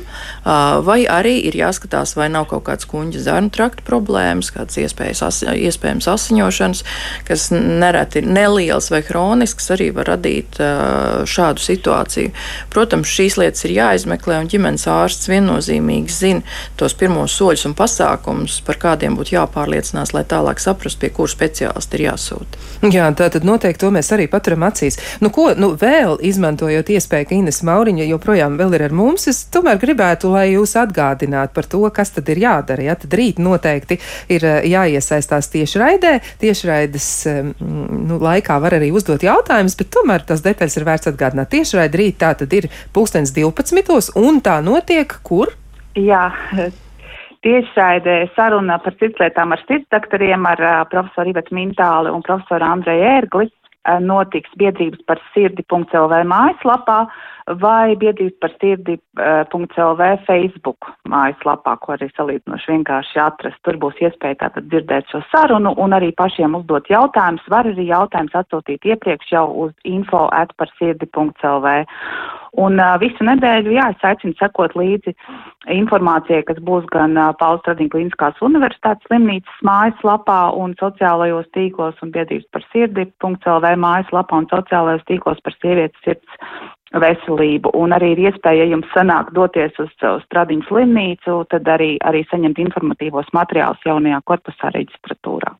vai 0.86 1.00
arī 1.10 1.38
ir 1.48 1.56
jāskatās, 1.58 2.14
vai 2.18 2.28
nav 2.32 2.46
kaut 2.50 2.64
kādas 2.68 2.86
kuģa 2.88 3.22
zarnu 3.24 3.50
trakta 3.54 3.82
problēmas, 3.86 4.52
kādas 4.54 4.78
iespējas, 4.80 5.22
as, 5.26 5.40
iespējams 5.42 6.08
asiņošanas, 6.10 6.84
kas 7.28 7.48
nereti 7.52 8.22
ir 8.22 8.30
nelielas 8.30 8.90
vai 8.92 9.02
hroniskas, 9.06 9.70
arī 9.74 9.90
var 9.96 10.12
radīt 10.14 10.60
šādu 11.28 11.64
situāciju. 11.64 12.32
Protams, 12.72 13.10
šīs 13.10 13.38
lietas 13.40 13.66
ir 13.66 13.74
jāizmeklē, 13.78 14.40
un 14.44 14.50
ģimenes 14.52 14.86
ārsts 14.90 15.30
viennozīmīgi 15.30 16.14
zina 16.14 16.56
tos 16.78 16.94
pirmos 16.98 17.34
soļus 17.38 17.66
un 17.68 17.76
pasākumus, 17.78 18.60
par 18.66 18.78
kādiem 18.80 19.18
būtu 19.18 19.34
jāpārliecinās, 19.36 20.14
lai 20.14 20.24
tālāk 20.28 20.62
saprastu, 20.62 21.02
pie 21.02 21.12
kura 21.18 21.32
speciālista 21.34 21.98
ir 21.98 22.06
jāsūta. 22.08 22.64
Jā, 22.94 23.08
tā 23.18 23.26
tad 23.34 23.46
noteikti 23.46 23.82
to 23.82 23.90
mēs 23.94 24.12
arī 24.14 24.28
paturam 24.30 24.66
acīs. 24.68 25.00
Nu, 25.24 25.32
ko 25.34 25.50
nu, 25.58 25.72
vēl 25.78 26.18
izmantojot 26.28 26.94
iespēju, 26.94 27.28
ka 27.28 27.38
Ines 27.38 27.62
Mauri 27.66 27.87
Lauriņa 27.88 28.04
joprojām 28.04 28.56
ir 28.60 28.82
ar 28.84 28.92
mums. 28.92 29.22
Es 29.30 29.46
tomēr 29.48 29.78
gribētu, 29.80 30.28
lai 30.28 30.50
jūs 30.52 30.74
atgādinātu 30.76 31.54
par 31.56 31.64
to, 31.64 31.80
kas 31.88 32.10
tad 32.12 32.28
ir 32.28 32.42
jādara. 32.42 32.82
Ja? 32.84 32.96
Tad 33.00 33.14
rīt 33.16 33.38
noteikti 33.40 33.96
ir 34.28 34.44
eh, 34.44 34.66
jāiesaistās 34.68 35.48
tieši 35.48 35.80
raidē. 35.80 36.10
Tiešraides 36.42 37.06
nu, 37.64 38.18
laikā 38.20 38.58
var 38.60 38.76
arī 38.76 38.90
uzdot 38.92 39.24
jautājumus, 39.24 39.78
bet 39.80 39.88
tomēr 39.94 40.26
tas 40.28 40.44
detaļas 40.44 40.76
ir 40.76 40.84
vērts 40.84 41.08
atgādināt. 41.08 41.48
Tiešraidi 41.54 42.02
rīt 42.02 42.18
tā 42.20 42.34
tad 42.36 42.52
ir 42.52 42.68
pulkstens 42.92 43.32
12. 43.32 44.12
un 44.20 44.42
tā 44.44 44.58
notiek 44.60 45.16
kur? 45.24 45.54
Jā, 45.96 46.28
tiešraidē 47.46 48.18
saruna 48.36 48.76
par 48.84 49.00
sirdslietām 49.00 49.56
ar 49.56 49.64
sirdsdaktariem, 49.64 50.44
ar 50.44 50.60
uh, 50.60 50.76
profesoru 50.92 51.32
Ivetu 51.32 51.56
Mintāli 51.56 52.12
un 52.12 52.20
profesoru 52.26 52.68
Andreju 52.68 53.08
Ērgli 53.14 53.48
uh, 53.48 53.96
notiks 54.04 54.52
biedrības 54.60 55.00
par 55.08 55.24
sirdi.lv 55.32 56.22
mājaslapā 56.28 57.00
vai 57.60 57.96
biedrības 57.96 58.36
par 58.42 58.52
sirdi.lv 58.60 60.00
eh, 60.04 60.18
Facebook 60.26 60.90
mājaslapā, 61.08 61.76
ko 61.82 61.94
arī 61.94 62.08
salīdzinoši 62.12 62.72
vienkārši 62.74 63.22
atrast. 63.22 63.60
Tur 63.64 63.78
būs 63.80 64.00
iespēja 64.04 64.40
tātad 64.44 64.68
dzirdēt 64.68 65.08
šo 65.12 65.22
sarunu 65.32 65.74
un 65.80 65.96
arī 65.96 66.10
pašiem 66.18 66.58
uzdot 66.58 66.90
jautājumus. 66.92 67.46
Var 67.50 67.70
arī 67.72 67.88
jautājums 67.88 68.36
atsūtīt 68.42 68.90
iepriekš 68.92 69.32
jau 69.32 69.46
uz 69.66 69.72
info 69.84 70.26
at 70.32 70.52
par 70.60 70.72
sirdi.lv. 70.78 71.78
Un 72.58 72.80
uh, 72.80 72.94
visu 72.98 73.22
nedēļu, 73.28 73.74
jā, 73.76 73.90
es 73.92 74.04
aicinu 74.08 74.32
sekot 74.38 74.72
līdzi 74.78 75.12
informācijai, 75.74 76.40
kas 76.48 76.56
būs 76.64 76.86
gan 76.94 77.12
uh, 77.18 77.34
Pauls 77.38 77.60
Tradiņa 77.66 77.92
Kliniskās 77.92 78.40
universitātes 78.44 79.04
slimnīcas 79.06 79.60
mājaslapā 79.68 80.38
un 80.56 80.72
sociālajos 80.80 81.50
tīklos 81.54 82.00
un 82.02 82.14
biedrības 82.16 82.48
par 82.54 82.64
sirdi.lv 82.72 83.74
mājaslapā 83.84 84.40
un 84.40 84.48
sociālajos 84.50 85.04
tīklos 85.10 85.44
par 85.44 85.58
sievietes 85.60 86.02
sirds 86.06 86.40
veselību. 86.94 87.72
Un 87.76 87.92
arī 87.96 88.12
ir 88.14 88.24
iespēja, 88.28 88.64
ja 88.64 88.72
jums 88.72 88.88
sanāk 88.94 89.32
doties 89.36 89.76
uz, 89.82 89.90
uz 90.00 90.24
Stradiņu 90.26 90.68
slimnīcu, 90.68 91.42
tad 91.52 91.68
arī, 91.68 91.96
arī 92.08 92.24
saņemt 92.30 92.60
informatīvos 92.64 93.28
materiālus 93.36 93.84
jaunajā 93.86 94.22
korpusā 94.24 94.72
reģistratūrā. 94.74 95.54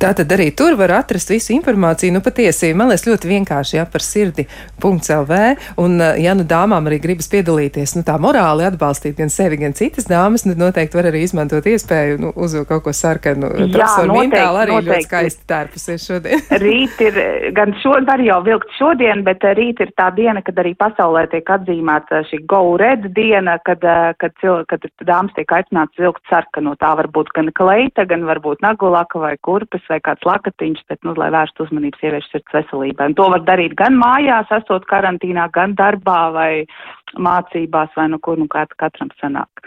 Tātad 0.00 0.30
arī 0.32 0.46
tur 0.56 0.78
var 0.80 0.94
atrast 0.96 1.28
visu 1.28 1.52
informāciju. 1.52 2.14
Nu, 2.14 2.22
patiesi, 2.24 2.70
man 2.72 2.88
liekas, 2.88 3.02
ļoti 3.04 3.28
vienkārši 3.28 3.74
jā, 3.76 3.82
par 3.84 4.00
sirdi.lv. 4.00 5.40
Un, 5.82 6.00
ja 6.16 6.32
nu 6.38 6.46
dāmām 6.48 6.86
arī 6.88 6.96
gribas 7.04 7.28
piedalīties, 7.28 7.92
nu 7.98 8.04
tā 8.08 8.14
morāli 8.16 8.64
atbalstīt 8.64 9.18
gan 9.18 9.28
sevi, 9.28 9.58
gan 9.60 9.76
citas 9.76 10.08
dāmas, 10.08 10.46
nu 10.48 10.54
noteikti 10.56 10.96
var 10.96 11.10
arī 11.10 11.20
izmantot 11.26 11.68
iespēju 11.68 12.16
nu, 12.22 12.30
uzvilkt 12.32 12.70
kaut 12.70 12.86
ko 12.86 12.94
sarkanu. 12.96 13.50
Profesor 13.58 14.08
Mintāla 14.14 14.62
arī 14.62 14.78
noteikti. 14.78 14.94
ļoti 14.94 15.08
skaisti 15.10 15.44
tērpusies 15.52 16.08
šodien. 16.08 16.46
rīt 16.64 17.04
ir, 17.04 17.20
gan 17.60 17.76
šo, 17.82 17.98
var 18.08 18.24
jau 18.24 18.40
vilkt 18.48 18.72
šodien, 18.78 19.20
bet 19.28 19.44
rīt 19.60 19.84
ir 19.84 19.92
tā 20.00 20.08
diena, 20.16 20.40
kad 20.46 20.64
arī 20.64 20.72
pasaulē 20.80 21.26
tiek 21.34 21.52
atzīmēta 21.58 22.22
šī 22.30 22.40
Go 22.48 22.62
Red 22.80 23.10
diena, 23.20 23.58
kad, 23.68 23.84
kad, 24.16 24.40
kad, 24.40 24.88
kad 24.88 25.04
dāmas 25.12 25.36
tiek 25.36 25.56
aicināts 25.60 26.00
vilkt 26.00 26.24
sarkanu. 26.32 26.72
Tā 26.80 26.96
var 26.96 27.12
būt 27.12 27.36
gan 27.36 27.52
kleita, 27.52 28.08
gan 28.08 28.24
varbūt 28.32 28.64
nagulaka 28.64 29.20
vai 29.28 29.36
kurpes 29.44 29.89
vai 29.90 30.00
kāds 30.06 30.26
lakatiņš, 30.26 30.84
bet, 30.90 31.00
nu, 31.06 31.14
lai 31.18 31.30
vērstu 31.34 31.66
uzmanību 31.66 32.00
sieviešu 32.00 32.32
sirds 32.32 32.56
veselībai. 32.56 33.10
Un 33.10 33.16
to 33.18 33.28
var 33.34 33.44
darīt 33.46 33.76
gan 33.78 33.98
mājās, 34.00 34.50
esot 34.60 34.86
karantīnā, 34.90 35.48
gan 35.54 35.76
darbā 35.78 36.20
vai 36.36 36.52
mācībās, 37.18 37.92
vai 37.98 38.08
nu 38.12 38.20
kur 38.22 38.38
nu 38.40 38.48
katram 38.50 39.12
sanāk. 39.20 39.66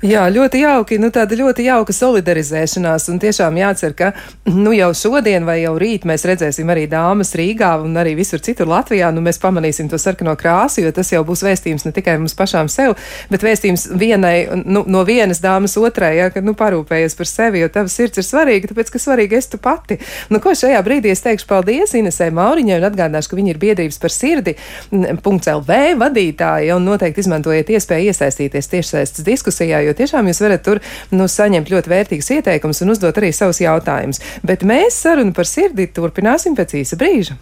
Jā, 0.00 0.24
ļoti 0.32 0.62
jauki. 0.62 0.96
Nu, 0.98 1.12
tāda 1.14 1.36
ļoti 1.38 1.66
jauka 1.68 1.94
solidarizēšanās. 1.94 3.04
Un 3.12 3.20
tiešām 3.22 3.58
jācer, 3.60 3.92
ka 3.94 4.08
nu, 4.48 4.72
jau 4.74 4.88
šodien 4.96 5.44
vai 5.46 5.60
jau 5.60 5.76
rīt 5.78 6.06
mēs 6.08 6.24
redzēsim 6.26 6.70
arī 6.72 6.88
dāmas 6.90 7.34
Rīgā 7.38 7.74
un 7.84 7.94
arī 8.00 8.16
visur 8.18 8.40
citur 8.42 8.70
Latvijā. 8.70 9.12
Nu, 9.14 9.22
mēs 9.22 9.38
pamanīsim 9.42 9.90
to 9.92 10.00
sarkano 10.02 10.34
krāsu, 10.38 10.80
jo 10.82 10.90
tas 10.96 11.12
jau 11.12 11.20
būs 11.28 11.44
vēstījums 11.46 11.86
ne 11.86 11.92
tikai 11.94 12.16
mums 12.18 12.34
pašām 12.38 12.70
sev, 12.72 12.96
bet 13.30 13.44
vēstījums 13.46 13.86
vienai, 14.00 14.64
nu, 14.64 14.82
no 14.90 15.04
vienas 15.06 15.42
dāmas 15.44 15.76
otrai, 15.78 16.16
ja, 16.18 16.30
ka 16.34 16.42
nu, 16.42 16.56
parūpējies 16.58 17.14
par 17.18 17.30
sevi, 17.30 17.62
jo 17.62 17.70
tavs 17.70 17.94
sirds 18.00 18.18
ir 18.18 18.26
svarīga, 18.26 18.72
tāpēc, 18.72 18.90
ka 18.90 19.02
svarīga 19.02 19.38
esi 19.38 19.52
tu 19.54 19.62
pati. 19.62 20.00
Nu, 20.32 20.42
ko 20.42 20.56
šajā 20.56 20.82
brīdī 20.82 21.12
es 21.12 21.22
teikšu 21.22 21.46
paldies 21.50 21.94
Inesai 21.98 22.32
Mauriņai 22.34 22.80
un 22.80 22.88
atgādināšu, 22.90 23.30
ka 23.30 23.38
viņa 23.38 23.54
ir 23.54 23.62
biedrības 23.62 24.02
par 24.02 24.14
sirdi. 24.14 24.56
.lv 24.92 25.78
vadītāja 25.98 26.76
un 26.76 26.86
noteikti 26.86 27.22
izmantojiet 27.22 27.70
iespēju 27.76 28.10
iesaistīties 28.10 28.70
tiešsaistes 28.72 29.26
diskusijā, 29.26 29.81
jo 29.86 29.94
tiešām 29.98 30.28
jūs 30.30 30.42
varat 30.44 30.64
tur 30.66 30.80
nu, 31.14 31.28
saņemt 31.30 31.72
ļoti 31.72 31.92
vērtīgus 31.92 32.30
ieteikumus 32.38 32.82
un 32.84 32.94
uzdot 32.94 33.18
arī 33.20 33.32
savus 33.36 33.62
jautājumus. 33.62 34.22
Bet 34.46 34.66
mēs 34.68 34.98
sarunu 35.04 35.34
par 35.36 35.48
sirdi 35.48 35.88
turpināsim 35.92 36.56
pēc 36.58 36.76
īsa 36.82 36.98
brīža. 37.00 37.38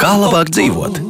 Kā 0.00 0.14
labāk 0.18 0.50
dzīvot? 0.54 1.02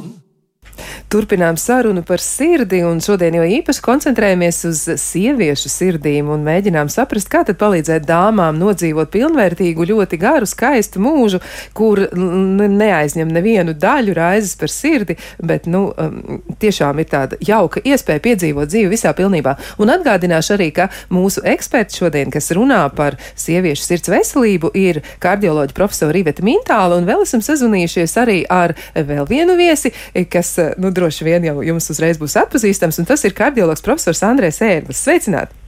Turpinām 1.15 1.55
sarunu 1.55 2.03
par 2.03 2.19
sirdi, 2.19 2.81
un 2.83 2.99
šodien 2.99 3.37
jau 3.39 3.45
īpaši 3.47 3.83
koncentrējamies 3.87 4.57
uz 4.67 4.81
sieviešu 4.99 5.71
sirdīm 5.71 6.27
un 6.35 6.41
mēģinām 6.43 6.89
saprast, 6.91 7.29
kā 7.31 7.45
tad 7.47 7.55
palīdzēt 7.61 8.03
dāmām 8.09 8.57
nodzīvot 8.59 9.13
pilnvērtīgu, 9.13 9.87
ļoti 9.93 10.19
garu, 10.19 10.49
skaistu 10.51 10.99
mūžu, 11.05 11.39
kur 11.79 12.01
neaizņem 12.11 13.31
nevienu 13.31 13.77
daļu 13.79 14.17
raizes 14.19 14.57
par 14.59 14.73
sirdi, 14.75 15.15
bet, 15.39 15.69
nu, 15.71 15.85
um, 15.95 16.41
tiešām 16.59 16.99
ir 16.99 17.07
tāda 17.13 17.39
jauka 17.39 17.85
iespēja 17.87 18.25
piedzīvot 18.27 18.75
dzīvi 18.75 18.91
visā 18.97 19.15
pilnībā. 19.15 19.55
Un 19.79 19.95
atgādināšu 19.95 20.57
arī, 20.57 20.73
ka 20.75 20.89
mūsu 21.15 21.47
eksperts 21.47 22.03
šodien, 22.03 22.35
kas 22.35 22.51
runā 22.59 22.81
par 22.99 23.21
sieviešu 23.39 23.87
sirds 23.87 24.11
veselību, 24.17 24.73
ir 24.75 25.05
kardioloģa 25.23 25.79
profesora 25.79 26.19
Riveta 26.19 26.43
Mintāla, 26.43 26.99
un 26.99 27.07
vēl 27.07 27.23
esam 27.23 27.47
sazvanījušies 27.53 28.19
arī 28.27 28.41
ar 28.51 28.75
vēl 28.99 29.31
vienu 29.31 29.55
viesi, 29.63 29.95
kas, 30.27 30.57
nu, 30.75 30.91
droši 30.91 31.04
vien 31.27 31.45
jau 31.45 31.59
jums 31.67 31.91
uzreiz 31.91 32.21
būs 32.21 32.39
atpazīstams, 32.45 33.01
un 33.03 33.11
tas 33.11 33.25
ir 33.25 33.37
kardiologs 33.37 33.85
profesors 33.85 34.25
Andrēs 34.27 34.63
Ērlis. 34.65 35.03
Sveicināti! 35.05 35.64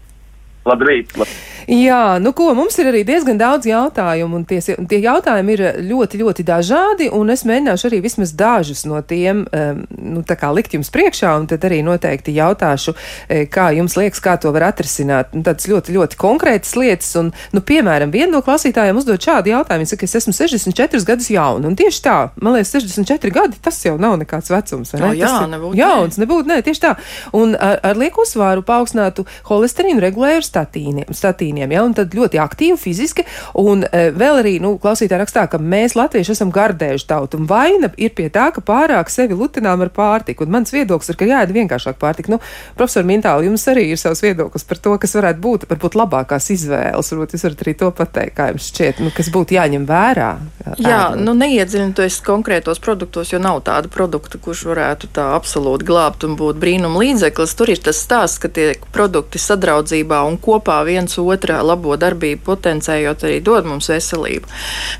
Labrīt! 0.66 1.14
labrīt. 1.16 1.44
Jā, 1.66 2.20
nu 2.22 2.30
ko, 2.30 2.52
mums 2.54 2.76
ir 2.78 2.86
arī 2.92 3.00
diezgan 3.02 3.40
daudz 3.40 3.66
jautājumu, 3.66 4.38
un 4.38 4.44
tie, 4.46 4.60
tie 4.62 4.98
jautājumi 5.02 5.54
ir 5.56 5.62
ļoti, 5.88 6.20
ļoti 6.22 6.44
dažādi, 6.46 7.08
un 7.10 7.32
es 7.34 7.42
mēģināšu 7.48 7.88
arī 7.88 7.98
vismaz 8.04 8.30
dažus 8.38 8.84
no 8.86 9.00
tiem, 9.02 9.42
um, 9.50 9.80
nu, 9.90 10.22
tā 10.22 10.36
kā 10.38 10.52
likt 10.54 10.76
jums 10.78 10.92
priekšā, 10.94 11.32
un 11.40 11.48
tad 11.50 11.66
arī 11.66 11.80
noteikti 11.82 12.36
jautāšu, 12.36 12.94
e, 13.26 13.40
kā 13.50 13.72
jums 13.74 13.98
liekas, 13.98 14.22
kā 14.22 14.36
to 14.38 14.52
var 14.54 14.68
atrisināt. 14.68 15.34
Nu, 15.34 15.42
tāds 15.46 15.66
ļoti, 15.66 15.96
ļoti 15.96 16.20
konkrētas 16.20 16.76
lietas, 16.78 17.10
un, 17.18 17.32
nu, 17.50 17.64
piemēram, 17.66 18.14
viena 18.14 18.36
no 18.36 18.44
klausītājiem 18.46 19.02
uzdod 19.02 19.26
šādu 19.26 19.50
jautājumu, 19.56 19.82
viņa 19.82 19.94
saka, 19.96 20.06
es 20.06 20.16
esmu 20.22 20.36
64 20.38 21.02
gadus 21.10 21.28
jauna, 21.34 21.66
un 21.66 21.74
tieši 21.82 22.02
tā, 22.06 22.16
man 22.38 22.54
liekas, 22.60 22.76
64 22.78 23.34
gadi, 23.34 23.58
tas 23.66 23.82
jau 23.82 23.96
nav 23.98 24.14
nekāds 24.22 24.54
vecums, 24.54 24.94
vai 24.94 25.02
ne? 25.02 25.12
Jā, 25.18 25.34
jā 25.34 25.50
nebūtu. 25.50 25.82
Jauns, 25.82 26.22
nebūtu, 26.22 26.52
nē, 26.52 26.62
tieši 26.62 26.84
tā. 26.86 26.94
Un 27.34 27.58
ar, 27.58 27.82
ar 27.90 27.98
lieku 27.98 28.22
uzsvaru 28.22 28.62
paaugstinātu 28.66 29.26
holesterīnu 29.50 30.06
regulēju 30.06 30.46
statīniem. 30.56 31.12
statīniem 31.12 31.72
ja? 31.72 31.84
Un 31.86 31.94
tad 31.96 32.14
ļoti 32.16 32.40
aktīvi 32.40 32.78
fiziski. 32.80 33.26
Un 33.60 33.84
e, 33.84 34.08
vēl 34.16 34.40
arī 34.42 34.56
nu, 34.62 34.76
klausītāji 34.82 35.22
rakstā, 35.22 35.46
ka 35.52 35.60
mēs 35.60 35.96
latvieši 35.98 36.34
esam 36.36 36.52
gardējuši 36.54 37.08
tautu. 37.10 37.40
Un 37.40 37.48
vaina 37.50 37.90
ir 38.00 38.14
pie 38.16 38.28
tā, 38.32 38.48
ka 38.54 38.64
pārāk 38.64 39.12
sevi 39.12 39.36
lutinām 39.36 39.84
ar 39.84 39.92
pārtiku. 39.94 40.46
Un 40.46 40.54
mans 40.56 40.72
viedoklis 40.74 41.12
ir, 41.12 41.18
ka 41.20 41.28
jāēd 41.28 41.54
vienkāršāk 41.56 42.00
pārtika. 42.00 42.32
Nu, 42.34 42.40
profesor 42.78 43.06
Mintāli, 43.06 43.50
jums 43.50 43.66
arī 43.70 43.88
ir 43.92 44.00
savs 44.00 44.22
viedoklis 44.24 44.66
par 44.66 44.80
to, 44.82 44.96
kas 45.02 45.16
varētu 45.18 45.42
būt 45.42 45.68
varbūt 45.70 45.98
labākās 45.98 46.50
izvēles. 46.54 47.12
Varbūt 47.12 47.36
jūs 47.36 47.46
varat 47.48 47.64
arī 47.64 47.76
to 47.82 47.90
pateikt, 47.96 48.36
kā 48.36 48.50
jums 48.52 48.70
šķiet, 48.72 49.02
nu, 49.04 49.12
kas 49.14 49.30
būtu 49.34 49.56
jāņem 49.56 49.86
vērā. 49.88 50.30
Jā, 50.80 51.12
ēdot. 51.12 51.22
nu 51.26 51.36
neiedziļinoties 51.38 52.20
konkrētos 52.26 52.80
produktos, 52.82 53.32
jo 53.32 53.40
nav 53.42 53.62
tāda 53.66 53.90
produkta, 53.92 54.40
kurš 54.42 54.66
varētu 54.70 55.10
tā 55.16 55.28
absolūti 55.36 55.86
glābt 55.86 56.26
un 56.26 56.36
būt 56.38 56.60
brīnuma 56.62 57.02
līdzeklis. 57.02 57.54
Tur 57.58 57.72
ir 57.72 57.82
tas 57.82 58.00
stāsts, 58.02 58.40
ka 58.42 58.50
tie 58.52 58.72
produkti 58.94 59.40
sadraudzībā 59.42 60.22
un 60.26 60.38
kopā 60.46 60.78
viens 60.86 61.18
otrā 61.20 61.58
labo 61.66 61.96
darbību 62.00 62.44
potencējot 62.46 63.26
arī 63.26 63.40
dod 63.44 63.68
mums 63.68 63.90
veselību. 63.90 64.48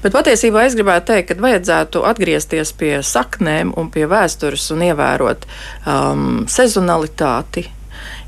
Bet 0.03 0.17
patiesībā 0.17 0.67
es 0.67 0.77
gribētu 0.79 1.13
teikt, 1.13 1.31
ka 1.31 1.47
vajadzētu 1.47 2.03
atgriezties 2.11 2.75
pie 2.77 2.99
saknēm 3.07 3.73
un 3.79 3.91
pie 3.95 4.09
vēstures 4.11 4.69
un 4.75 4.85
ievērot 4.91 5.47
um, 5.47 6.27
sezonalitāti, 6.51 7.69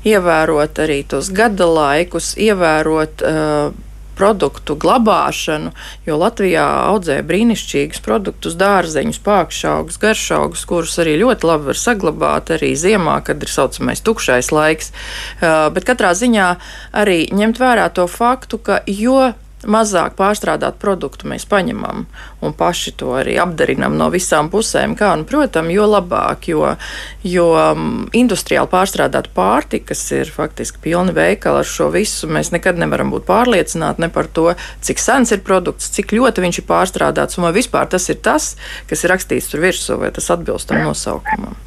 ievērot 0.07 0.79
arī 0.79 1.03
tos 1.11 1.29
gada 1.35 1.67
laikus, 1.69 2.33
ievērot 2.39 3.27
uh, 3.27 3.85
produktu 4.19 4.75
glabāšanu, 4.79 5.71
jo 6.07 6.19
Latvijā 6.19 6.67
audzē 6.91 7.19
brīnišķīgus 7.29 8.03
produktus, 8.05 8.57
dārzeņus, 8.59 9.21
pākšaugus, 9.25 9.99
garšaugus, 10.01 10.65
kurus 10.69 10.99
arī 11.01 11.17
ļoti 11.23 11.49
labi 11.49 11.71
var 11.71 11.79
saglabāt 11.79 12.53
arī 12.57 12.73
ziemā, 12.79 13.19
kad 13.25 13.41
ir 13.41 13.51
saucamais 13.51 14.03
tukšais 14.03 14.51
laiks. 14.55 14.91
Uh, 15.39 15.69
bet 15.73 15.87
katrā 15.87 16.11
ziņā 16.17 16.49
arī 16.99 17.21
ņemt 17.35 17.61
vērā 17.61 17.87
to 17.95 18.09
faktu, 18.11 18.59
ka 18.59 18.81
jo 18.87 19.31
mazāk 19.67 20.15
pārstrādāt 20.19 20.77
produktu 20.79 21.27
mēs 21.27 21.45
paņemam 21.49 22.05
un 22.45 22.55
paši 22.55 22.93
to 22.99 23.11
arī 23.19 23.35
apdarinam 23.41 23.97
no 23.99 24.09
visām 24.13 24.49
pusēm. 24.51 24.95
Kā, 24.99 25.11
un, 25.17 25.25
protams, 25.27 25.73
jo 25.73 25.87
labāk, 25.89 26.49
jo, 26.51 26.73
jo 27.27 27.47
um, 27.57 28.07
industriāli 28.15 28.71
pārstrādāt 28.71 29.31
pārtika, 29.35 29.91
kas 29.91 30.03
ir 30.15 30.31
faktiski 30.33 30.81
pilni 30.89 31.15
veikali 31.15 31.63
ar 31.63 31.67
šo 31.67 31.89
visu, 31.93 32.29
mēs 32.31 32.53
nekad 32.55 32.79
nevaram 32.79 33.11
būt 33.13 33.27
pārliecināti 33.29 34.05
ne 34.05 34.11
par 34.13 34.31
to, 34.31 34.51
cik 34.85 35.01
sens 35.03 35.35
ir 35.35 35.43
produkts, 35.45 35.91
cik 35.95 36.15
ļoti 36.15 36.45
viņš 36.45 36.61
ir 36.61 36.69
pārstrādāts 36.69 37.39
un 37.39 37.49
vai 37.49 37.55
vispār 37.59 37.89
tas 37.91 38.07
ir 38.11 38.21
tas, 38.23 38.53
kas 38.89 39.03
ir 39.03 39.15
rakstīts 39.15 39.51
tur 39.51 39.65
virsū, 39.65 39.99
vai 39.99 40.13
tas 40.15 40.31
atbilst 40.33 40.71
tam 40.71 40.85
nosaukumam. 40.87 41.57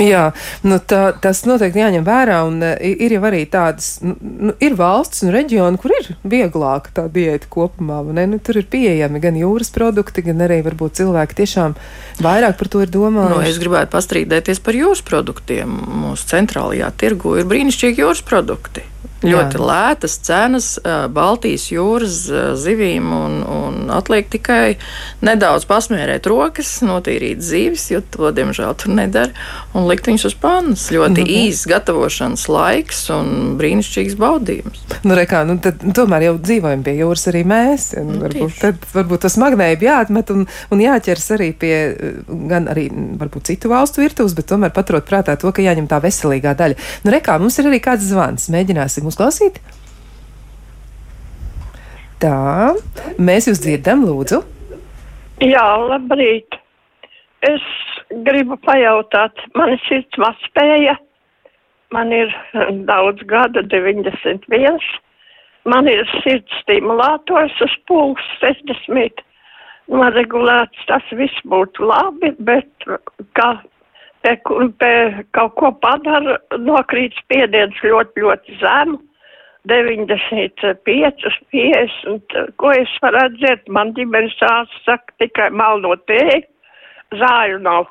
Jā, 0.12 0.22
nu 0.64 0.78
tā, 0.80 1.10
tas 1.20 1.42
noteikti 1.48 1.82
jāņem 1.82 2.06
vērā. 2.06 2.40
Un, 2.48 2.60
uh, 2.64 2.74
ir 2.80 3.14
jau 3.16 3.22
arī 3.28 3.42
tādas, 3.50 3.92
nu, 4.04 4.16
nu, 4.20 4.54
ir 4.62 4.76
valsts 4.78 5.24
un 5.26 5.34
reģioni, 5.34 5.80
kur 5.80 5.94
ir 5.96 6.12
vieglāka 6.24 6.94
tā 6.96 7.06
diēta 7.12 7.50
kopumā. 7.52 8.00
Nu, 8.16 8.40
tur 8.44 8.60
ir 8.62 8.68
pieejami 8.70 9.22
gan 9.22 9.38
jūras 9.38 9.72
produkti, 9.74 10.24
gan 10.26 10.40
arī 10.46 10.60
varbūt 10.66 11.00
cilvēki 11.00 11.40
tiešām 11.42 11.76
vairāk 12.24 12.58
par 12.60 12.72
to 12.72 12.84
ir 12.84 12.92
domājuši. 12.92 13.36
Nu, 13.36 13.42
es 13.48 13.60
gribētu 13.62 13.94
pastrīdēties 13.96 14.62
par 14.64 14.78
jūras 14.78 15.04
produktiem. 15.06 15.76
Mūsu 16.04 16.30
centrālajā 16.32 16.92
tirgu 17.00 17.36
ir 17.40 17.50
brīnišķīgi 17.50 18.04
jūras 18.04 18.24
produkti. 18.26 18.86
Ļoti 19.20 19.58
Jā. 19.58 19.64
lētas 19.68 20.16
cenas 20.24 20.68
Baltijas 21.12 21.66
jūras 21.72 22.22
zivīm, 22.60 23.10
un, 23.12 23.40
un 23.44 23.90
atliek 23.92 24.30
tikai 24.32 24.78
nedaudz 25.24 25.66
pasmērēt 25.68 26.28
rokas, 26.30 26.78
notīrīt 26.86 27.42
zivis, 27.44 27.90
jo 27.92 28.00
to, 28.14 28.30
diemžēl, 28.36 28.72
tur 28.80 28.94
nedara, 28.96 29.34
un 29.76 29.88
likt 29.90 30.08
viņus 30.08 30.28
uz 30.30 30.36
pannas. 30.40 30.86
Ļoti 30.94 31.24
nu, 31.24 31.28
īsts 31.44 31.68
gatavošanas 31.70 32.46
laiks 32.50 33.02
un 33.12 33.58
brīnišķīgs 33.60 34.16
baudījums. 34.20 34.86
Nu, 35.04 35.16
rekā, 35.18 35.42
nu, 35.48 35.58
tad, 35.62 35.84
tomēr 35.96 36.30
jau 36.30 36.34
dzīvojam 36.40 36.86
pie 36.86 36.96
jūras 37.02 37.26
arī 37.32 37.44
mēs. 37.48 37.90
Un, 38.00 38.14
nu, 38.14 38.22
varbūt, 38.24 38.56
tad, 38.62 38.88
varbūt 38.94 39.26
tas 39.26 39.36
magnēji 39.40 39.80
jāatmet 39.84 40.32
un, 40.32 40.46
un 40.72 40.84
jāķers 40.84 41.28
arī 41.36 41.50
pie 41.60 41.74
gan 42.50 42.68
arī 42.70 42.88
varbūt 43.20 43.50
citu 43.52 43.70
valstu 43.72 44.04
virtuves, 44.04 44.34
bet 44.38 44.48
tomēr 44.50 44.72
paturot 44.74 45.06
prātā 45.08 45.36
to, 45.40 45.52
ka 45.54 45.64
jāņem 45.64 45.88
tā 45.90 46.00
veselīgā 46.02 46.54
daļa. 46.58 46.78
Nu, 47.04 47.14
rekā, 47.14 47.36
mums 47.42 47.58
ir 47.60 47.70
arī 47.70 47.80
kāds 47.84 48.08
zvans. 48.10 48.48
Mēģināsim 48.52 49.09
uzklausīt? 49.10 49.60
Tā, 52.20 52.72
mēs 53.20 53.48
jūs 53.48 53.62
dzirdam, 53.64 54.04
lūdzu. 54.08 54.42
Jā, 55.40 55.64
labrīt. 55.88 56.58
Es 57.48 57.64
gribu 58.26 58.58
pajautāt, 58.60 59.40
man 59.56 59.72
ir 59.72 59.80
sirds 59.86 60.20
mazspēja, 60.20 60.98
man 61.96 62.12
ir 62.12 62.34
daudz 62.88 63.24
gadu, 63.30 63.62
91. 63.72 64.84
man 65.64 65.88
ir 65.88 66.04
sirds 66.20 66.60
stimulators 66.60 67.56
uz 67.64 67.76
pulsu 67.88 68.36
60 68.42 69.24
noregulēts, 69.90 70.84
tas 70.90 71.06
viss 71.16 71.46
būtu 71.48 71.88
labi, 71.88 72.34
bet 72.38 72.88
kā 73.38 73.50
pie, 74.24 74.34
pie 74.80 75.24
kaut 75.36 75.54
ko 75.60 75.70
padara, 75.82 76.38
nokrīt 76.58 77.16
spiediens 77.20 77.76
ļoti, 77.84 78.24
ļoti 78.24 78.58
zemu. 78.62 79.00
95, 79.68 80.72
50, 81.52 82.36
ko 82.56 82.70
es 82.72 82.92
varētu 83.04 83.36
dzert, 83.42 83.66
man 83.68 83.92
ģimenes 83.92 84.38
ārsts 84.48 84.86
saka 84.86 85.12
tikai 85.20 85.50
malnot 85.52 86.06
tēju, 86.08 86.46
zāļu 87.20 87.58
nav. 87.66 87.90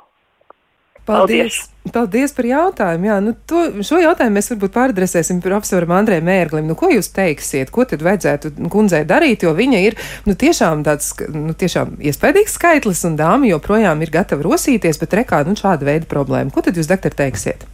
Paldies! 1.09 1.57
Paldies, 1.57 1.79
Paldies 1.93 2.33
par 2.35 2.45
jautājumu. 2.45 3.07
Jā, 3.07 3.17
nu, 3.23 3.33
to, 3.49 3.61
šo 3.85 3.99
jautājumu 4.01 4.37
mēs 4.37 4.49
varbūt 4.51 4.73
pāradresēsim 4.75 5.39
profesoram 5.43 5.93
Andrē 5.97 6.19
Mērglim. 6.25 6.67
Nu, 6.69 6.75
ko 6.77 6.91
jūs 6.91 7.11
teiksiet, 7.15 7.71
ko 7.73 7.85
tad 7.89 8.03
vajadzētu 8.05 8.51
kundzei 8.71 9.01
darīt, 9.09 9.45
jo 9.47 9.53
viņa 9.57 9.81
ir 9.87 9.97
nu, 10.27 10.35
tiešām 10.37 10.83
tāds 10.87 11.11
nu, 11.33 11.55
tiešām 11.57 11.97
iespaidīgs 12.11 12.57
skaitlis 12.59 13.03
un 13.09 13.17
dāma 13.19 13.49
joprojām 13.49 14.03
ir 14.05 14.13
gatava 14.13 14.45
rosīties, 14.45 15.01
bet 15.01 15.17
rekā 15.21 15.41
nu, 15.47 15.57
šāda 15.59 15.87
veida 15.87 16.09
problēma. 16.09 16.53
Ko 16.53 16.63
tad 16.65 16.77
jūs, 16.77 16.89
doktor, 16.91 17.15
teiksiet? 17.17 17.65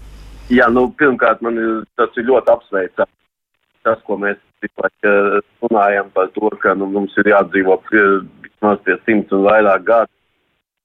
Jā, 0.53 0.69
nu, 0.71 0.87
pirmkārt, 0.95 1.41
man 1.43 1.59
ir, 1.59 1.83
tas 1.99 2.13
ir 2.19 2.29
ļoti 2.29 2.53
apsveicams. 2.53 3.13
Tas, 3.85 3.99
ko 4.05 4.17
mēs 4.17 4.39
runājam 5.61 6.07
par 6.13 6.31
to, 6.33 6.49
ka 6.61 6.73
nu, 6.77 6.87
mums 6.89 7.13
ir 7.21 7.33
jādzīvo 7.33 7.77
vismaz 7.91 8.79
pie 8.85 8.95
simts 9.05 9.33
un 9.35 9.43
vairāk 9.45 9.83
gadu 9.85 10.13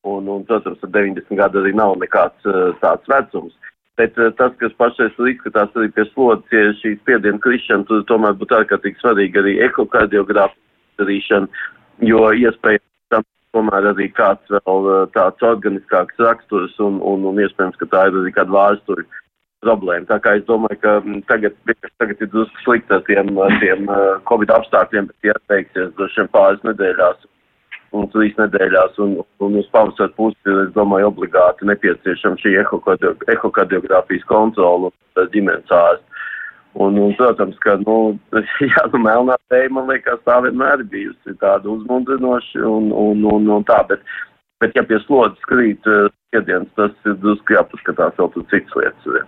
Un, 0.03 0.27
un, 0.27 0.45
protams, 0.45 0.81
ar 0.83 0.91
90 0.95 1.37
gadu 1.37 1.61
arī 1.61 1.75
nav 1.77 1.99
nekāds 2.01 2.47
uh, 2.49 2.71
tāds 2.81 3.09
vecums. 3.11 3.53
Bet 4.01 4.17
uh, 4.17 4.31
tas, 4.39 4.55
kas 4.63 4.73
pašais 4.81 5.19
izskatās 5.29 5.75
arī 5.77 5.91
pie 5.93 6.07
slodzes, 6.09 6.55
ja 6.57 6.71
šī 6.79 6.95
spiediena 7.03 7.41
krišana, 7.45 7.85
tur 7.89 8.07
tomēr 8.09 8.39
būtu 8.41 8.57
ārkārtīgi 8.63 8.97
svarīgi 9.03 9.43
arī 9.43 9.59
ekokardiogrāfija 9.67 11.03
darīšana, 11.03 11.51
jo 12.09 12.23
iespējams 12.33 13.13
tam 13.13 13.27
tomēr 13.53 13.91
arī 13.93 14.09
kāds 14.17 14.55
vēl 14.55 14.89
uh, 14.89 15.03
tāds 15.13 15.45
organiskāks 15.45 16.23
raksturs 16.25 16.79
un, 16.81 16.97
un, 17.05 17.27
un 17.29 17.43
iespējams, 17.45 17.77
ka 17.83 17.91
tā 17.93 18.07
ir 18.09 18.17
arī 18.23 18.33
kāda 18.39 18.57
vēsture 18.57 19.05
problēma. 19.61 20.09
Tā 20.09 20.17
kā 20.25 20.39
es 20.39 20.47
domāju, 20.49 20.81
ka 20.81 20.95
tagad, 21.29 21.61
tagad 22.01 22.25
ir 22.25 22.33
drusku 22.33 22.65
slikti 22.65 22.97
ar 22.97 23.05
tiem, 23.05 23.35
tiem 23.61 23.85
Covid 24.33 24.55
apstākļiem, 24.57 25.13
bet 25.13 25.35
ieteiksies 25.35 25.93
droši 25.99 26.23
vien 26.23 26.33
pāris 26.33 26.65
nedēļās 26.65 27.29
un 27.97 28.07
trīs 28.13 28.37
nedēļās, 28.39 28.99
un, 29.03 29.17
un 29.43 29.59
uz 29.61 29.67
pavasara 29.75 30.13
pusi, 30.17 30.39
es 30.65 30.71
domāju, 30.77 31.11
obligāti 31.11 31.67
nepieciešama 31.69 32.39
šī 32.43 32.55
ehokardiogrāfijas 32.63 34.29
kontrola 34.31 34.91
un 34.91 35.31
ģimenes 35.35 35.75
ārsts. 35.75 36.07
Un, 36.79 36.95
un, 37.03 37.15
protams, 37.19 37.57
ka, 37.65 37.75
nu, 37.83 37.97
jā, 38.63 38.85
nu, 38.93 39.01
melnā 39.03 39.35
tēja, 39.51 39.73
man 39.75 39.91
liekas, 39.91 40.21
tā 40.23 40.39
vienmēr 40.45 40.85
bijusi 40.93 41.35
tāda 41.43 41.67
uzmundrinoša 41.73 42.63
un, 42.63 42.93
un, 42.95 43.25
un, 43.27 43.51
un 43.57 43.67
tā, 43.67 43.81
bet, 43.91 44.05
bet 44.63 44.79
ja 44.79 44.87
pie 44.87 45.01
slodzes 45.03 45.51
krīt 45.51 45.91
uh, 45.91 46.07
spiediens, 46.29 46.71
tas 46.79 46.95
ir 47.11 47.19
drusku 47.25 47.59
jāpaskatās 47.59 48.15
vēl 48.21 48.31
tur 48.37 48.47
citas 48.55 48.79
lietas. 48.79 49.11
Ja. 49.19 49.27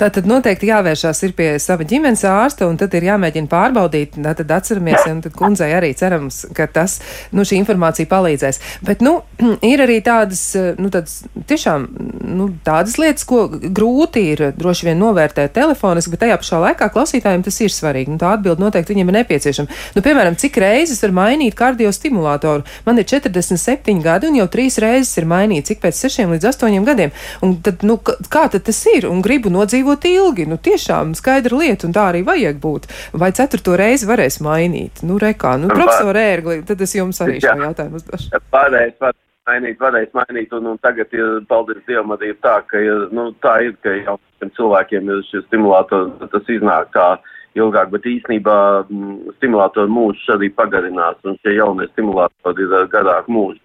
Tā 0.00 0.10
tad 0.14 0.26
noteikti 0.28 0.68
jāvēršās 0.70 1.22
pie 1.36 1.48
sava 1.62 1.86
ģimenes 1.88 2.24
ārsta 2.28 2.68
un 2.68 2.78
tad 2.80 2.94
ir 2.96 3.06
jāmēģina 3.08 3.50
pārbaudīt. 3.50 4.18
Tad 4.24 4.50
atceramies, 4.50 5.04
un 5.10 5.22
tad 5.24 5.36
kundzei 5.38 5.70
arī 5.76 5.92
cerams, 5.96 6.44
ka 6.56 6.66
tas, 6.70 6.98
nu, 7.34 7.44
šī 7.46 7.60
informācija 7.60 8.08
palīdzēs. 8.10 8.60
Bet, 8.86 9.04
nu, 9.04 9.20
ir 9.72 9.82
arī 9.84 10.00
tādas, 10.04 10.42
nu, 10.80 10.90
tādas 10.94 11.22
tiešām, 11.50 11.86
nu, 12.34 12.48
tādas 12.66 12.98
lietas, 13.00 13.26
ko 13.28 13.46
grūti 13.50 14.24
ir 14.34 14.44
droši 14.58 14.90
vien 14.90 15.00
novērtēt 15.02 15.54
telefoniski, 15.56 16.14
bet 16.14 16.24
tajā 16.24 16.38
pašā 16.42 16.60
laikā 16.68 16.90
klausītājiem 16.94 17.44
tas 17.46 17.60
ir 17.62 17.74
svarīgi. 17.74 18.14
Nu, 18.14 18.20
tā 18.20 18.34
atbild 18.36 18.62
noteikti 18.62 18.94
viņiem 18.94 19.12
ir 19.12 19.18
nepieciešama. 19.20 19.80
Nu, 19.96 20.04
piemēram, 20.04 20.38
cik 20.40 20.58
reizes 20.62 21.02
var 21.04 21.14
mainīt 21.16 21.56
kardiostimulātoru? 21.58 22.66
Man 22.86 23.00
ir 23.00 23.08
47 23.10 24.02
gadi 24.04 24.30
un 24.30 24.38
jau 24.40 24.48
trīs 24.50 24.78
reizes 24.82 25.14
ir 25.20 25.28
mainīts, 25.30 25.70
cik 25.70 25.82
pēc 25.84 26.04
6 26.06 26.30
līdz 26.34 26.50
8 26.50 26.88
gadiem. 26.88 27.14
Un 27.44 27.56
tad, 27.64 27.84
nu, 27.86 27.98
kā 28.02 28.46
tad 28.52 28.66
tas 28.66 28.80
ir? 28.92 29.08
Un 29.10 29.22
gribu 29.24 29.52
nodzīvot 29.64 30.04
dzīvot 30.04 30.04
ilgi. 30.08 30.46
Nu, 30.48 30.58
tiešām 30.58 31.14
skaidra 31.14 31.58
lieta, 31.58 31.86
un 31.88 31.94
tā 31.94 32.10
arī 32.12 32.22
vajag 32.24 32.60
būt. 32.60 32.88
Vai 33.16 33.32
ceturto 33.32 33.76
reizi 33.76 34.06
varēs 34.06 34.40
mainīt? 34.44 35.02
Nu, 35.02 35.18
rekā, 35.18 35.56
nu, 35.58 35.68
profesor 35.72 36.16
Ērgli, 36.16 36.64
tad 36.66 36.80
es 36.80 36.94
jums 36.94 37.20
arī 37.20 37.40
šo 37.40 37.56
jautājumu 37.56 38.00
uzdošu. 38.00 38.40
Varēs, 38.52 38.96
varēs 39.00 39.20
mainīt, 39.48 39.78
varēs 39.80 40.10
mainīt, 40.14 40.52
un, 40.52 40.66
un 40.72 40.78
tagad 40.78 41.12
ir, 41.12 41.44
paldies 41.48 41.82
Dievam, 41.88 42.14
arī 42.16 42.34
tā, 42.44 42.60
ka 42.68 42.78
ir, 42.80 43.08
nu, 43.12 43.32
tā 43.44 43.60
ir, 43.64 43.76
ka 43.82 43.94
jau 44.02 44.18
cilvēkiem 44.44 45.08
ir 45.08 45.22
šis 45.30 45.46
stimulators, 45.48 46.12
tas 46.32 46.50
iznāk 46.52 46.90
kā 46.92 47.14
ilgāk, 47.56 47.92
bet 47.92 48.06
īsnībā 48.08 48.56
mm, 48.88 49.36
stimulātoru 49.38 49.88
mūžs 49.88 50.26
arī 50.34 50.50
pagarinās, 50.52 51.20
un 51.24 51.38
šie 51.40 51.56
jaunie 51.56 51.86
stimulātori 51.92 52.66
ir 52.66 52.90
garāk 52.92 53.30
mūži. 53.30 53.60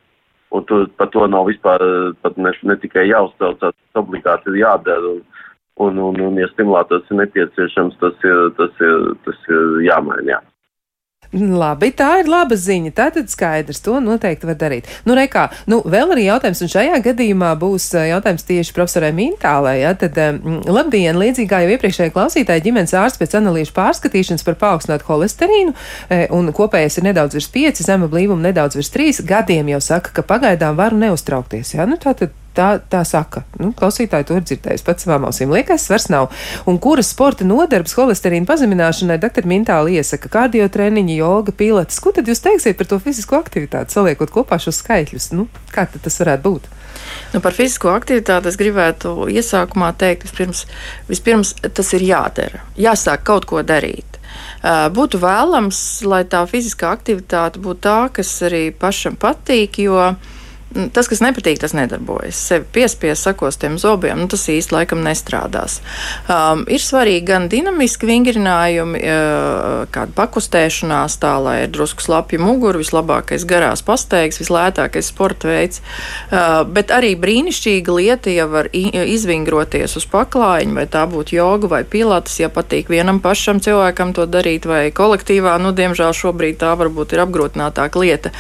Un 0.50 0.64
tur 0.66 0.88
par 0.98 1.12
to 1.14 1.28
nav 1.30 1.46
vispār 1.46 1.84
pat 2.24 2.38
ne, 2.42 2.50
ne 2.66 2.76
tikai 2.82 3.04
jāuztrauc, 3.06 3.60
tas 3.62 4.00
obligāti 4.00 4.50
ir 4.50 4.64
jādara. 4.64 5.12
Un, 5.12 5.20
un, 5.80 6.00
un, 6.10 6.22
un 6.28 6.40
ja 6.40 6.48
stimulātors 6.54 7.10
ir 7.10 7.22
nepieciešams, 7.24 8.00
tas 8.04 8.24
ir, 8.28 8.46
tas 8.60 8.86
ir, 8.86 9.12
tas 9.26 9.44
ir 9.50 9.84
jāmaina. 9.88 10.28
Jā. 10.36 10.40
Labi, 11.30 11.92
tā 11.94 12.24
ir 12.24 12.30
laba 12.30 12.56
ziņa. 12.58 12.90
Tā 12.98 13.10
tad 13.14 13.30
skaidrs, 13.30 13.84
to 13.86 14.00
noteikti 14.02 14.48
var 14.50 14.56
darīt. 14.58 14.88
Nu, 15.06 15.14
rekā, 15.18 15.44
nu, 15.70 15.78
vēl 15.86 16.16
arī 16.16 16.24
jautājums, 16.26 16.64
un 16.66 16.72
šajā 16.74 16.98
gadījumā 17.06 17.52
būs 17.62 17.86
eh, 17.94 18.08
jautājums 18.10 18.48
tieši 18.48 18.74
profesorai 18.74 19.12
Mintālai. 19.14 19.76
Ja? 19.84 19.94
Tad, 20.00 20.18
um, 20.18 20.58
labdien, 20.66 21.20
līdzīgā 21.22 21.62
jau 21.62 21.76
iepriekšējā 21.76 22.16
klausītāja 22.16 22.66
ģimenes 22.66 22.96
ārsts 22.98 23.22
pēc 23.22 23.38
analīžu 23.38 23.76
pārskatīšanas 23.78 24.48
par 24.48 24.58
paaugstinātu 24.64 25.06
holesterīnu, 25.06 25.76
e, 26.10 26.24
un 26.34 26.50
kopējais 26.56 26.98
ir 26.98 27.10
nedaudz 27.12 27.38
virs 27.38 27.52
5, 27.54 27.86
zema 27.86 28.10
blīvuma 28.10 28.50
nedaudz 28.50 28.80
virs 28.80 28.90
3 28.98 29.22
gadiem 29.30 29.70
jau 29.76 29.84
saka, 29.86 30.16
ka 30.16 30.26
pagaidām 30.26 30.82
varu 30.82 30.98
neuztraukties. 31.04 31.76
Ja? 31.78 31.86
Nu, 31.86 32.02
tā 32.02 32.18
tad 32.18 32.34
Tā, 32.60 32.74
tā 32.92 33.06
saka. 33.08 33.46
Nu, 33.56 33.70
klausītāji 33.72 34.26
to 34.28 34.36
ir 34.36 34.44
dzirdējis 34.44 34.82
pats 34.84 35.06
savām 35.06 35.24
ausīm. 35.30 35.54
Liekas, 35.56 35.86
svars 35.88 36.10
nav. 36.12 36.26
Un 36.68 36.76
kuras 36.84 37.14
sporta 37.14 37.46
nodarbs 37.48 37.94
holesterīna 37.96 38.50
pazemināšanai 38.50 39.16
doktor 39.22 39.46
Mintāli 39.48 39.96
iesaka? 39.96 40.28
Kardiotreniņi, 40.34 41.16
joga, 41.22 41.54
pilates. 41.56 42.02
Ko 42.04 42.12
tad 42.16 42.28
jūs 42.28 42.44
teiksiet 42.44 42.76
par 42.76 42.90
to 42.90 42.98
fizisko 43.00 43.38
aktivitāti, 43.40 43.96
saliekot 43.96 44.34
kopā 44.36 44.58
šos 44.60 44.82
skaitļus? 44.84 45.30
Nu, 45.38 45.46
kā 45.72 45.86
tas 45.94 46.20
varētu 46.20 46.44
būt? 46.50 46.68
Nu, 47.32 47.40
par 47.40 47.56
fizisko 47.56 47.94
aktivitāti 47.94 48.52
es 48.52 48.58
gribētu 48.60 49.14
iesākumā 49.32 49.94
teikt, 50.02 50.26
vispirms, 50.28 50.66
vispirms 51.08 51.54
tas 51.64 51.94
ir 51.96 52.04
jādara. 52.10 52.60
Jāsāk 52.76 53.24
kaut 53.30 53.48
ko 53.48 53.64
darīt. 53.64 54.20
Būtu 54.98 55.22
vēlams, 55.24 55.80
lai 56.04 56.26
tā 56.28 56.44
fiziskā 56.50 56.92
aktivitāte 56.92 57.64
būtu 57.64 57.82
tā, 57.88 57.98
kas 58.20 58.34
arī 58.50 58.66
pašam 58.76 59.16
patīk, 59.20 59.80
jo 59.86 59.96
uh, 60.10 60.36
tas, 60.94 61.08
kas 61.10 61.22
nepatīk, 61.24 61.60
tas 61.62 61.74
nedarbojas. 61.74 62.38
Sevi 62.50 62.66
piespiest 62.74 63.26
sakostiem 63.26 63.78
zobiem, 63.82 64.20
nu, 64.22 64.28
tas 64.30 64.46
īsti 64.52 64.76
laikam 64.76 65.02
nestrādās. 65.06 65.80
Um, 66.30 66.64
ir 66.70 66.84
svarīgi 66.84 67.26
gan 67.30 67.48
dinamiski 67.52 68.08
vingrinājumi, 68.10 69.02
uh, 69.02 69.88
kāda 69.94 70.14
pakustēšanās, 70.18 71.18
tā 71.22 71.34
lai 71.42 71.56
ir 71.66 71.74
drusku 71.74 72.06
slapja 72.06 72.42
mugura, 72.42 72.80
vislabākais 72.82 73.48
garās 73.50 73.84
pastaigas, 73.86 74.42
vislētākais 74.44 75.10
sporta 75.10 75.50
veids. 75.50 75.82
Uh, 76.30 76.62
bet 76.70 76.94
arī 76.94 77.16
brīnišķīga 77.20 77.98
lieta, 77.98 78.34
ja 78.34 78.46
var 78.50 78.70
izvingroties 78.74 79.98
uz 79.98 80.06
paklājiņa, 80.10 80.78
vai 80.78 80.86
tā 80.92 81.06
būtu 81.10 81.38
joga 81.40 81.72
vai 81.74 81.82
pilates, 81.88 82.38
ja 82.44 82.52
patīk 82.54 82.92
vienam 82.94 83.22
pašam 83.24 83.62
cilvēkam 83.64 84.14
to 84.18 84.28
darīt, 84.30 84.70
vai 84.70 84.86
kolektīvā, 84.94 85.58
nu, 85.64 85.74
diemžēl 85.76 86.14
šobrīd 86.16 86.62
tā 86.62 86.76
varbūt 86.78 87.18
ir 87.18 87.26
apgrūtinātāka 87.26 88.06
lieta. 88.06 88.34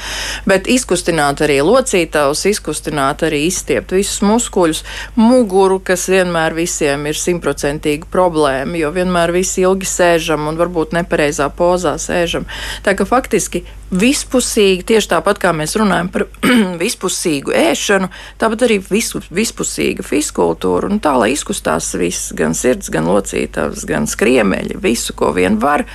Bet 0.49 0.69
izkustināt 0.69 1.41
arī 1.45 1.59
locītā 1.65 2.18
gatavs 2.19 2.45
izkustināt, 2.49 3.23
arī 3.23 3.45
izstiept 3.47 3.93
visus 3.95 4.19
muskuļus, 4.25 4.83
muguru, 5.15 5.79
kas 5.79 6.07
vienmēr 6.11 6.53
visiem 6.57 7.07
ir 7.07 7.15
simtprocentīga 7.15 8.09
problēma, 8.11 8.75
jo 8.77 8.91
vienmēr 8.91 9.31
visi 9.31 9.63
ilgi 9.63 9.87
sēžam 9.87 10.47
un 10.49 10.57
varbūt 10.59 10.93
nepareizā 10.97 11.49
pozā 11.55 11.95
sēžam. 11.97 12.47
Tā 12.83 12.95
ka 12.97 13.07
faktiski 13.07 13.63
vispusīgi, 13.89 14.83
tieši 14.91 15.09
tāpat 15.15 15.39
kā 15.41 15.53
mēs 15.55 15.77
runājam 15.79 16.11
par 16.11 16.27
vispusīgu 16.83 17.55
ēšanu, 17.55 18.11
tāpat 18.41 18.67
arī 18.67 18.79
visu, 18.83 19.23
vispusīga 19.31 20.03
fiskultūra, 20.05 20.91
un 20.91 20.99
tā, 20.99 21.15
lai 21.21 21.31
izkustās 21.33 21.93
viss, 21.97 22.33
gan 22.35 22.57
sirds, 22.57 22.91
gan 22.93 23.07
locītavs, 23.09 23.87
gan 23.89 24.09
skriemeļi, 24.09 24.77
visu, 24.83 25.15
ko 25.17 25.31
vien 25.37 25.57
var, 25.61 25.87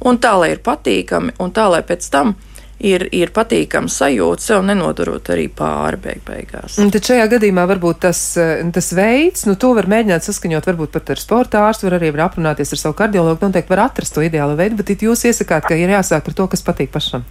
un 0.00 0.22
tā, 0.22 0.36
lai 0.38 0.54
ir 0.54 0.64
patīkami, 0.64 1.36
un 1.42 1.52
tā, 1.52 1.68
lai 1.74 1.82
pēc 1.86 2.08
tam 2.14 2.36
ir, 2.82 3.04
ir 3.14 3.32
patīkama 3.34 3.90
sajūta, 3.90 4.42
sev 4.42 4.64
nenodarot 4.66 5.30
arī 5.32 5.46
pāri 5.54 6.00
beig 6.02 6.22
beigās. 6.26 6.78
Tad 6.92 7.08
šajā 7.08 7.28
gadījumā 7.36 7.64
varbūt 7.70 8.02
tas, 8.06 8.20
eh, 8.40 8.62
tas 8.74 8.92
veids, 8.96 9.46
nu 9.48 9.56
to 9.60 9.72
var 9.78 9.88
mēģināt 9.90 10.26
saskaņot 10.26 10.68
varbūt 10.72 10.94
pat 10.96 11.14
ar 11.14 11.22
sporta 11.22 11.64
ārstu, 11.68 11.88
var 11.88 11.98
arī 12.00 12.12
var 12.16 12.26
aprunāties 12.28 12.74
ar 12.74 12.82
savu 12.82 12.98
kardiologu, 12.98 13.40
noteikti 13.46 13.72
var 13.72 13.86
atrast 13.88 14.14
to 14.14 14.24
ideālo 14.26 14.56
veidu, 14.58 14.78
bet 14.80 14.94
jūs 14.98 15.26
iesakāt, 15.30 15.66
ka 15.68 15.78
ir 15.78 15.94
jāsāk 15.94 16.28
ar 16.28 16.38
to, 16.38 16.48
kas 16.52 16.64
patīk 16.66 16.92
pašam. 16.94 17.24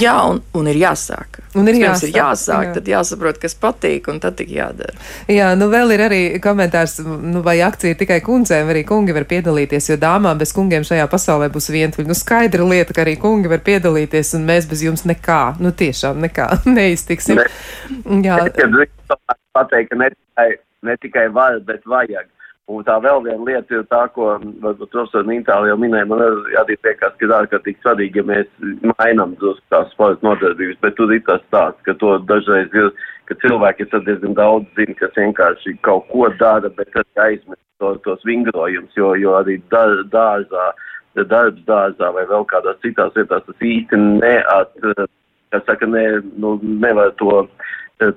Jā, 0.00 0.18
un, 0.30 0.42
un 0.54 0.70
ir 0.70 0.80
jāsāk. 0.82 1.40
Un 1.56 1.70
ir 1.70 1.78
jāsāk, 1.80 2.10
ir 2.10 2.18
jāsāk 2.20 2.64
jā. 2.68 2.74
tad 2.76 2.90
jāsaprot, 2.90 3.40
kas 3.42 3.56
patīk, 3.60 4.10
un 4.12 4.20
tad 4.22 4.36
tik 4.38 4.50
jādara. 4.52 4.94
Jā, 5.32 5.52
nu 5.58 5.70
vēl 5.72 5.94
ir 5.96 6.04
arī 6.06 6.20
komentārs, 6.42 6.98
nu, 7.06 7.42
vai 7.46 7.56
akcija 7.64 7.94
ir 7.94 8.00
tikai 8.00 8.20
kundzēm, 8.26 8.70
arī 8.72 8.84
kungi 8.88 9.16
var 9.16 9.26
piedalīties, 9.30 9.90
jo 9.92 9.98
dāmām 10.02 10.38
bez 10.40 10.52
kungiem 10.56 10.86
šajā 10.86 11.08
pasaulē 11.12 11.50
būs 11.54 11.70
vientuļi. 11.74 12.08
Nu, 12.10 12.18
skaidra 12.18 12.66
lieta, 12.68 12.96
ka 12.96 13.04
arī 13.06 13.16
kungi 13.20 13.50
var 13.52 13.64
piedalīties, 13.66 14.34
un 14.38 14.46
mēs 14.48 14.68
bez 14.70 14.84
jums 14.86 15.06
nekā, 15.08 15.42
nu 15.62 15.72
tiešām 15.72 16.22
nekā 16.28 16.50
neiztiksim. 16.78 17.42
Ne, 17.42 18.22
jā. 18.26 18.40
Pateikt, 19.56 19.88
ka 19.90 19.96
ne 19.96 20.12
tikai, 20.12 20.48
ne 20.84 20.96
tikai 21.00 21.28
var, 21.32 21.60
bet 21.64 21.86
vajag. 21.88 22.28
Un 22.66 22.82
tā 22.82 22.96
vēl 22.98 23.20
viena 23.22 23.44
lieta 23.46 23.76
ir 23.76 23.84
tā, 23.86 24.00
ko 24.10 24.32
profesori 24.60 25.28
Nintāli 25.28 25.68
jau 25.70 25.76
minēja, 25.78 26.06
man 26.10 26.22
arī 26.24 26.74
liekas, 26.74 27.12
ka 27.14 27.22
ir 27.22 27.34
ārkārtīgi 27.36 27.78
svarīgi, 27.84 28.18
ja 28.18 28.24
mēs 28.26 28.48
mainām 28.90 29.36
tās 29.70 29.92
sporta 29.92 30.26
nodarbības, 30.26 30.80
bet 30.82 30.96
tur 30.98 31.12
ir 31.14 31.22
tas 31.28 31.44
tāds, 31.54 31.78
ka 31.86 31.94
to 32.00 32.16
dažreiz 32.26 32.74
ir, 32.74 32.88
ka 33.30 33.36
cilvēki 33.44 33.86
tad 33.92 34.02
diezgan 34.08 34.34
daudz 34.34 34.66
zina, 34.74 34.96
kas 34.98 35.14
vienkārši 35.14 35.76
kaut 35.86 36.08
ko 36.10 36.26
dara, 36.40 36.72
bet 36.74 36.90
tad 36.96 37.22
aizmirst 37.22 37.62
to, 37.78 37.92
tos 38.02 38.26
vingrojumus, 38.26 38.98
jo, 38.98 39.12
jo 39.14 39.36
arī 39.38 39.60
dārzā, 39.70 40.66
darbs 41.22 41.62
dārzā 41.70 42.10
vai 42.18 42.24
vēl 42.32 42.48
kādās 42.50 42.82
citās 42.82 43.14
vietās 43.14 43.46
tas 43.46 43.62
īsti 43.62 44.00
neat, 44.02 44.74
kā 45.54 45.62
saka, 45.68 45.86
ne, 45.86 46.02
nu, 46.34 46.56
nevar 46.82 47.14
to, 47.22 47.44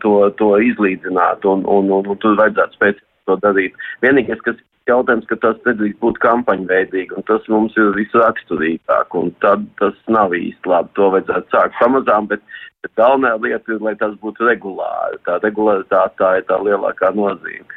to, 0.01 0.15
to 0.41 0.49
izlīdzināt 0.71 1.45
un, 1.45 1.61
un, 1.69 1.93
un, 1.99 2.09
un 2.09 2.19
tur 2.23 2.33
vajadzētu 2.41 2.79
spēc 2.79 3.05
to 3.29 3.37
darīt. 3.45 3.77
Vienīgais, 4.03 4.41
kas 4.45 4.59
jautājums, 4.89 5.27
ka 5.29 5.37
tas 5.43 5.59
nedrīkst 5.67 6.01
būt 6.03 6.19
kampaņveidīgi, 6.23 7.15
un 7.17 7.25
tas 7.29 7.45
mums 7.51 7.75
ir 7.79 7.93
visraksturīgāk, 7.97 9.17
un 9.19 9.31
tad 9.43 9.65
tas 9.81 9.97
nav 10.11 10.33
īsti 10.37 10.71
labi. 10.71 10.93
To 10.99 11.11
vajadzētu 11.15 11.53
sākt 11.53 11.77
pamazām, 11.81 12.29
bet, 12.31 12.43
bet 12.83 12.95
galvenā 12.99 13.35
lieta 13.43 13.75
ir, 13.75 13.83
lai 13.85 13.95
tas 13.99 14.15
būtu 14.23 14.49
regulāri. 14.49 15.21
Tā 15.27 15.37
regularitāte 15.43 16.17
tā 16.21 16.33
ir 16.39 16.47
tā 16.49 16.59
lielākā 16.65 17.13
nozīme. 17.17 17.67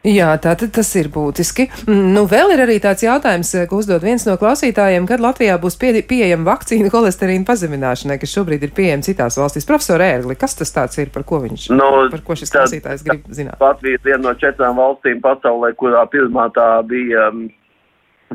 Jā, 0.00 0.30
tātad 0.40 0.70
tas 0.72 0.88
ir 0.96 1.10
būtiski. 1.12 1.66
Mm, 1.84 2.14
nu, 2.14 2.22
vēl 2.28 2.54
ir 2.54 2.62
arī 2.64 2.78
tāds 2.80 3.04
jautājums, 3.04 3.50
eh, 3.52 3.66
ko 3.68 3.82
uzdod 3.82 4.00
viens 4.00 4.24
no 4.24 4.38
klausītājiem, 4.40 5.04
kad 5.04 5.20
Latvijā 5.20 5.58
būs 5.60 5.76
pie, 5.76 5.92
pieejama 6.00 6.46
vakcīna 6.54 6.88
holesterīna 6.88 7.44
pazemināšanai, 7.44 8.16
kas 8.22 8.32
šobrīd 8.32 8.64
ir 8.64 8.72
pieejama 8.72 9.04
citās 9.04 9.36
valstīs. 9.36 9.68
Profesor 9.68 10.00
Ērgli, 10.00 10.38
kas 10.40 10.56
tas 10.56 10.72
tāds 10.72 10.96
ir, 11.04 11.12
par 11.12 11.28
ko 11.28 11.42
viņš, 11.44 11.68
nu, 11.76 11.90
par 12.08 12.24
ko 12.24 12.32
šis 12.32 12.48
tā, 12.48 12.62
klausītājs 12.62 13.04
grib 13.04 13.28
zināt? 13.28 13.60
Latvija 13.60 14.00
ir 14.00 14.04
viena 14.08 14.22
no 14.24 14.34
četrām 14.40 14.80
valstīm 14.80 15.20
pasaulē, 15.20 15.74
kurā 15.76 16.08
pirmā 16.08 16.48
tā 16.56 16.80
bija 16.88 17.28
um, 17.28 17.50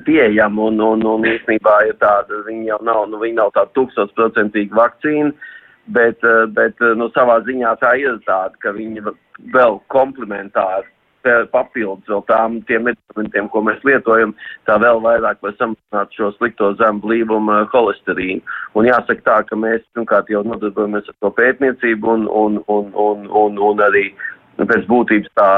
pieejama, 0.06 0.70
un, 0.70 0.82
un, 0.86 1.10
un 1.18 1.30
īstenībā 1.34 1.80
ir 1.90 1.98
tāda, 1.98 2.46
viņa 2.46 2.76
jau 2.76 2.82
nav, 2.86 3.06
nu, 3.10 3.26
viņa 3.26 3.42
nav 3.42 3.56
tāda 3.58 3.74
tūkstotsprocentīga 3.80 4.84
vakcīna, 4.86 5.34
bet, 5.98 6.22
uh, 6.22 6.46
bet, 6.46 6.78
uh, 6.86 6.94
nu, 6.94 7.10
savā 7.18 7.42
ziņā 7.50 7.74
tā 7.82 7.98
ir 8.06 8.22
tāda, 8.30 8.54
ka 8.62 8.78
viņa 8.78 9.16
vēl 9.50 9.82
komplementāri 9.90 10.94
papildus 11.52 12.10
vēl 12.10 12.24
tām 12.30 12.58
tiem 12.70 12.86
medikamentiem, 12.90 13.50
ko 13.52 13.62
mēs 13.66 13.84
lietojam, 13.88 14.34
tā 14.70 14.78
vēl 14.82 15.02
vairāk 15.04 15.42
var 15.46 15.56
samazināt 15.60 16.16
šo 16.18 16.32
slikto 16.38 16.74
zemu 16.80 17.04
blīvumu 17.04 17.60
holesterīnu. 17.74 18.42
Un 18.76 18.90
jāsaka 18.90 19.26
tā, 19.26 19.38
ka 19.50 19.60
mēs, 19.60 19.86
pirmkārt, 19.96 20.32
jau 20.34 20.44
nodarbojamies 20.48 21.10
ar 21.12 21.18
to 21.22 21.32
pētniecību 21.40 22.12
un, 22.18 22.28
un, 22.28 22.60
un, 22.68 22.92
un, 23.08 23.30
un, 23.44 23.64
un 23.70 23.86
arī 23.88 24.10
nu, 24.58 24.68
pēc 24.68 24.86
būtības 24.90 25.34
tā 25.40 25.50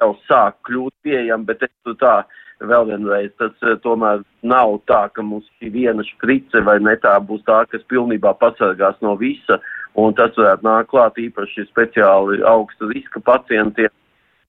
jau 0.00 0.12
sāk 0.28 0.58
kļūt 0.68 0.94
pieejama, 1.06 1.48
bet 1.48 1.64
es 1.64 1.72
tu 1.86 1.96
tā 1.98 2.20
vēl 2.58 2.88
vienreiz, 2.88 3.30
tas 3.38 3.54
tomēr 3.84 4.24
nav 4.42 4.80
tā, 4.90 5.06
ka 5.14 5.22
mums 5.22 5.46
ir 5.62 5.70
viena 5.74 6.04
šprice 6.04 6.62
vai 6.66 6.78
ne 6.82 6.96
tā 6.98 7.14
būs 7.22 7.44
tā, 7.46 7.62
kas 7.70 7.84
pilnībā 7.90 8.34
pasargās 8.40 8.98
no 9.04 9.14
visa, 9.20 9.60
un 9.98 10.14
tas 10.18 10.34
varētu 10.36 10.66
nākt 10.66 10.90
klāt 10.90 11.20
īpaši 11.22 11.68
speciāli 11.70 12.42
augsta 12.46 12.90
riska 12.90 13.22
pacientiem 13.24 13.92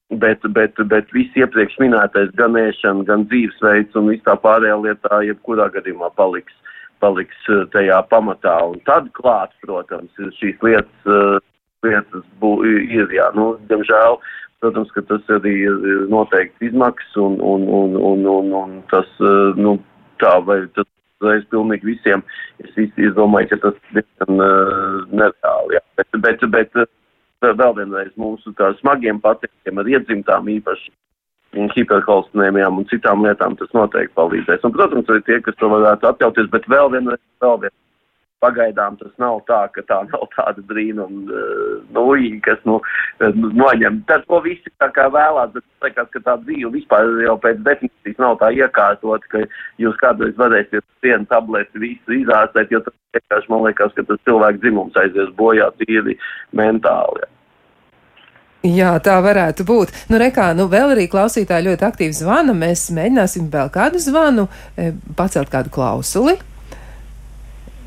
bet, 0.09 0.41
bet, 0.53 0.73
bet 0.89 1.11
viss 1.13 1.37
iepriekš 1.37 1.77
minētais 1.81 2.31
gan 2.39 2.57
ēšana, 2.57 3.05
gan 3.05 3.27
dzīvesveids 3.29 3.97
un 3.99 4.09
viss 4.09 4.25
tā 4.25 4.35
pārējā 4.41 4.79
lietā, 4.81 5.21
jebkurā 5.27 5.69
gadījumā 5.75 6.09
paliks, 6.17 6.55
paliks 7.03 7.49
eh, 7.49 7.65
tajā 7.73 8.01
pamatā. 8.09 8.55
Un 8.71 8.81
tad 8.89 9.11
klāt, 9.17 9.53
protams, 9.65 10.11
šīs 10.39 10.57
lietas, 10.65 11.07
uh, 11.07 11.37
lietas 11.85 12.25
bū, 12.41 12.57
ir, 12.65 13.09
jā, 13.13 13.29
nu, 13.37 13.53
diemžēl, 13.69 14.19
protams, 14.63 14.91
ka 14.95 15.05
tas 15.11 15.33
arī 15.39 15.55
ir 15.69 16.05
noteikti 16.11 16.71
izmaksas 16.71 17.19
un, 17.21 17.37
un, 17.39 17.67
un, 17.69 17.97
un, 18.11 18.29
un, 18.33 18.53
un 18.63 18.79
tas, 18.91 19.09
uh, 19.21 19.53
nu, 19.59 19.77
tā 20.19 20.39
vai 20.43 20.63
tas 20.75 20.89
uzreiz 21.19 21.45
pilnīgi 21.51 21.93
visiem. 21.93 22.23
Es, 22.63 22.73
es 22.79 23.15
domāju, 23.15 23.53
ka 23.53 23.69
tas 23.69 23.77
diezgan 23.93 24.41
uh, 24.41 25.05
nereāli, 25.13 25.77
jā. 25.77 25.83
Bet, 25.99 26.17
bet, 26.25 26.49
bet 26.55 26.89
vēl 27.43 27.75
vienreiz 27.77 28.11
mūsu 28.19 28.53
smagiem 28.79 29.19
pacientiem 29.23 29.79
ar 29.79 29.87
iedzimtām 29.87 30.49
īpaši 30.55 30.91
hiperholstinēmijām 31.75 32.77
un 32.77 32.87
citām 32.91 33.23
lietām 33.25 33.55
tas 33.57 33.71
noteikti 33.73 34.13
palīdzēs. 34.15 34.63
Un, 34.63 34.73
protams, 34.75 35.09
arī 35.09 35.23
tie, 35.25 35.39
kas 35.41 35.55
to 35.57 35.69
varētu 35.71 36.11
atļauties, 36.11 36.49
bet 36.53 36.67
vēl 36.69 36.91
vienreiz, 36.93 37.21
vēl 37.41 37.55
vienreiz 37.63 37.88
Pagaidām 38.43 38.95
tas 38.99 39.11
nav 39.19 39.41
tā, 39.49 39.59
ka 39.75 39.83
tā 39.87 39.97
nav 40.07 40.27
tāda 40.35 40.63
brīnuma 40.69 41.25
uh, 41.27 41.79
nūjiņa, 41.95 42.39
kas 42.45 42.61
nu, 42.69 42.77
noņem. 43.35 44.03
Tas, 44.07 44.23
ko 44.29 44.39
visi 44.45 44.71
tā 44.79 44.87
kā 44.95 45.09
vēlās, 45.11 45.51
bet 45.55 45.65
liekas, 45.85 46.11
ka 46.13 46.23
tā 46.27 46.37
dzīve 46.45 46.71
vispār 46.77 47.09
jau 47.25 47.35
pēc 47.43 47.59
definīcijas 47.65 48.21
nav 48.23 48.37
tā 48.43 48.51
iekārtot, 48.55 49.25
ka 49.33 49.43
jūs 49.83 49.97
kādreiz 49.99 50.37
varēsiet 50.39 50.85
vienu 51.03 51.27
tableti 51.31 51.83
visu 51.83 52.15
izārstēt, 52.21 52.71
jo 52.71 52.83
tas 52.85 52.95
vienkārši 53.17 53.51
man 53.51 53.67
liekas, 53.67 53.97
ka 53.97 54.07
tas 54.07 54.23
cilvēks 54.29 54.63
dzimums 54.63 55.03
aizies 55.03 55.35
bojā 55.39 55.67
tīri 55.81 56.15
mentāli. 56.55 57.25
Ja. 57.25 57.33
Jā, 58.59 58.97
tā 58.99 59.13
varētu 59.23 59.63
būt. 59.63 59.93
Nu, 60.11 60.17
rekā, 60.19 60.49
nu, 60.51 60.65
vēl 60.67 60.91
arī 60.91 61.05
klausītāji 61.07 61.69
ļoti 61.69 61.85
aktīvi 61.87 62.15
zvana. 62.17 62.51
Mēs 62.51 62.89
mēģināsim 62.91 63.47
vēl 63.53 63.69
kādu 63.71 64.01
zvanu, 64.03 64.49
e, 64.75 64.91
pacelt 65.15 65.47
kādu 65.53 65.71
klausuli. 65.71 66.35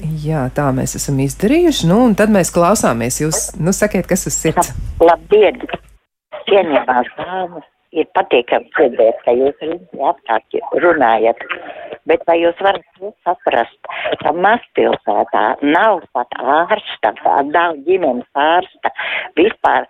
Jā, 0.02 0.46
tā 0.54 0.66
mēs 0.74 0.96
esam 0.98 1.20
izdarījuši. 1.22 1.86
Nu, 1.90 2.00
un 2.08 2.16
tad 2.18 2.32
mēs 2.34 2.50
klausāmies. 2.54 3.20
Jūs 3.22 3.42
nu, 3.62 3.74
sakiet, 3.76 4.08
kas 4.10 4.26
tas 4.26 4.38
ir? 4.50 4.58
Labdien! 5.02 5.60
Cienījamās 6.48 7.10
dāmas! 7.18 7.68
Ir 7.92 8.06
patīkami 8.16 8.70
dzirdēt, 8.72 9.18
ka 9.26 9.34
jūs 9.36 9.58
apkārt 10.08 10.56
runājat. 10.80 11.42
Bet 12.08 12.24
vai 12.26 12.38
jūs 12.40 12.56
varat 12.64 13.04
saprast, 13.26 13.90
ka 14.22 14.32
mazpilsētā 14.32 15.42
nav 15.60 16.00
pat 16.16 16.32
ārsta, 16.40 17.12
nav 17.52 17.76
ģimenes 17.84 18.26
ārsta 18.32 18.94
vispār? 19.36 19.86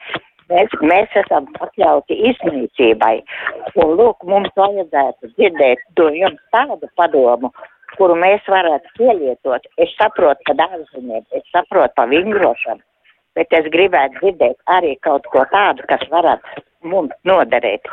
Mēs, 0.51 0.75
mēs 0.83 1.15
esam 1.17 1.47
pakļauti 1.55 2.19
iznīcībai. 2.33 3.15
Un 3.81 3.95
lūk, 4.01 4.27
mums 4.29 4.51
vajadzētu 4.59 5.31
dzirdēt 5.37 5.87
to 5.97 6.11
jums 6.13 6.43
tādu 6.53 6.91
padomu, 6.99 7.53
kuru 7.99 8.17
mēs 8.19 8.47
varētu 8.49 8.97
pielietot. 8.99 9.69
Es 9.83 9.93
saprotu, 9.99 10.43
ka 10.49 10.57
dārzumiem, 10.59 11.25
es 11.37 11.45
saprotu 11.55 11.95
pa 11.97 12.07
vingrošanu, 12.11 12.83
bet 13.39 13.55
es 13.59 13.71
gribētu 13.75 14.21
dzirdēt 14.21 14.59
arī 14.77 14.97
kaut 15.07 15.27
ko 15.33 15.45
tādu, 15.53 15.87
kas 15.91 16.05
varētu 16.13 16.65
mums 16.93 17.17
noderēt. 17.29 17.89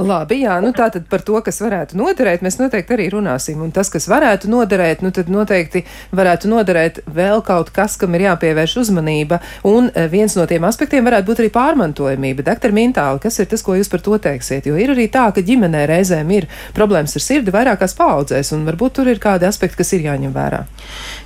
Labi, 0.00 0.40
jā, 0.46 0.54
nu 0.64 0.72
tā 0.76 0.88
tad 0.92 1.04
par 1.10 1.20
to, 1.26 1.36
kas 1.44 1.60
varētu 1.60 1.98
noderēt, 2.00 2.42
mēs 2.44 2.56
noteikti 2.60 2.94
arī 2.96 3.08
runāsim. 3.12 3.60
Un 3.64 3.72
tas, 3.74 3.90
kas 3.92 4.08
varētu 4.08 4.48
noderēt, 4.52 5.02
nu 5.04 5.12
tad 5.12 5.28
noteikti 5.32 5.84
varētu 6.16 6.48
noderēt 6.48 7.02
vēl 7.12 7.42
kaut 7.44 7.72
kas, 7.74 7.98
kam 8.00 8.16
ir 8.16 8.26
jāpievērš 8.28 8.78
uzmanība. 8.84 9.42
Un 9.68 9.90
eh, 9.92 10.08
viens 10.12 10.36
no 10.38 10.46
tiem 10.48 10.64
aspektiem 10.68 11.04
varētu 11.08 11.28
būt 11.28 11.42
arī 11.44 11.50
pārmantojamība. 11.52 12.46
Doktor 12.48 12.72
Mintāli, 12.76 13.20
kas 13.22 13.38
ir 13.42 13.50
tas, 13.52 13.64
ko 13.64 13.76
jūs 13.76 13.92
par 13.92 14.04
to 14.04 14.16
teiksiet? 14.22 14.70
Jo 14.70 14.78
ir 14.80 14.94
arī 14.94 15.08
tā, 15.12 15.28
ka 15.34 15.44
ģimenē 15.44 15.84
reizēm 15.90 16.32
ir 16.38 16.48
problēmas 16.76 17.16
ar 17.18 17.26
sirdi 17.26 17.54
vairākās 17.54 17.96
paudzēs, 17.98 18.54
un 18.56 18.64
varbūt 18.68 19.00
tur 19.00 19.12
ir 19.12 19.20
kādi 19.22 19.48
aspekti, 19.48 19.82
kas 19.82 19.92
ir 19.96 20.08
jāņem 20.08 20.32
vērā. 20.32 20.64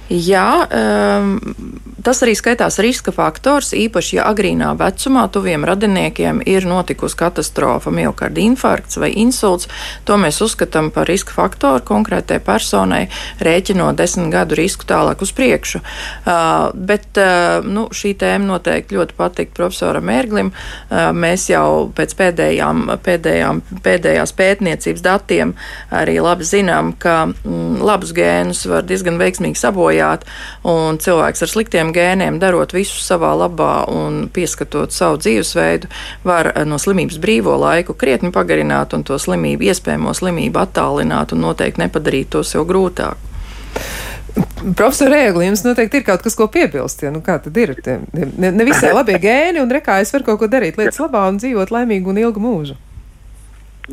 Jā, 0.07 0.68
um, 0.70 1.32
tas 2.07 2.20
arī 2.22 2.36
skaitās 2.38 2.78
riska 2.78 3.11
faktors, 3.11 3.72
īpaši, 3.74 4.20
ja 4.20 4.26
agrīnā 4.30 4.68
vecumā 4.78 5.24
tuviem 5.34 5.64
radiniekiem 5.66 6.44
ir 6.46 6.62
notikusi 6.68 7.18
katastrofa, 7.18 7.90
miocarda 7.90 8.38
infarkts 8.38 9.00
vai 9.02 9.11
insults. 9.18 9.66
To 10.07 10.14
mēs 10.20 10.38
uzskatām 10.44 10.92
par 10.94 11.11
riska 11.11 11.34
faktoru 11.34 11.82
konkrētai 11.88 12.38
personai, 12.46 13.09
rēķinot 13.42 13.98
desmit 13.98 14.30
gadu 14.30 14.54
risku 14.61 14.86
tālāk 14.86 15.24
uz 15.26 15.32
priekšu. 15.34 15.82
Uh, 15.82 16.70
bet 16.70 17.18
uh, 17.18 17.66
nu, 17.66 17.88
šī 17.90 18.14
tēma 18.20 18.46
noteikti 18.52 19.00
ļoti 19.00 19.18
patīk 19.18 19.50
profesoram 19.59 20.14
Ērglim. 20.14 20.52
Uh, 20.52 21.11
mēs 21.11 21.48
jau 21.50 21.88
pēc 21.98 22.14
pēdējām, 22.20 22.86
pēdējām, 23.02 23.64
pēdējās 23.82 24.36
pētniecības 24.38 25.02
datiem 25.02 25.57
arī 25.90 26.20
labi 26.22 26.46
zinām, 26.46 26.94
ka 26.94 27.24
mm, 27.26 27.82
labus 27.82 28.14
gēnus 28.14 28.62
var 28.70 28.86
diezgan 28.86 29.18
veiksmīgi 29.18 29.59
sabojāt 29.59 29.95
sabojāt, 29.97 30.26
un 30.64 30.99
cilvēks 30.99 31.42
ar 31.42 31.51
sliktiem 31.51 31.92
gēniem, 31.92 32.38
darot 32.40 32.72
visu 32.72 33.01
savā 33.01 33.34
labā 33.36 33.86
un 33.88 34.28
pieskatot 34.28 34.92
savu 34.92 35.18
dzīvesveidu, 35.18 35.88
var 36.24 36.53
eh, 36.55 36.64
no 36.64 36.78
slimības 36.78 37.18
brīvo 37.18 37.57
laiku 37.59 37.94
krietni 37.94 38.32
pagarināt 38.32 38.94
un 38.94 39.05
to 39.05 39.18
slimību, 39.18 39.66
iespējamo 39.70 40.14
slimību 40.14 40.61
attālināt 40.61 41.32
un 41.32 41.44
noteikti 41.47 41.82
nepadarīt 41.84 42.30
to 42.30 42.42
sev 42.42 42.66
grūtāk. 42.66 43.16
Profesor 44.76 45.09
Rēgli, 45.09 45.47
jums 45.47 45.62
noteikti 45.64 46.01
ir 46.01 46.05
kaut 46.05 46.20
kas, 46.24 46.34
ko 46.36 46.49
piebilst. 46.53 47.01
Ja? 47.01 47.12
Nu, 47.12 47.22
kā 47.24 47.38
tad 47.40 47.57
ir? 47.57 47.72
Ne, 48.12 48.51
ne 48.53 48.66
visai 48.68 48.92
labie 48.99 49.16
gēni, 49.22 49.62
un 49.62 49.72
rekā 49.72 50.03
es 50.03 50.12
varu 50.12 50.26
kaut 50.32 50.42
ko 50.42 50.51
darīt 50.53 50.76
lietas 50.76 51.01
labā 51.01 51.24
un 51.30 51.40
dzīvot 51.40 51.72
laimīgu 51.72 52.12
un 52.12 52.20
ilgu 52.20 52.42
mūžu. 52.42 52.76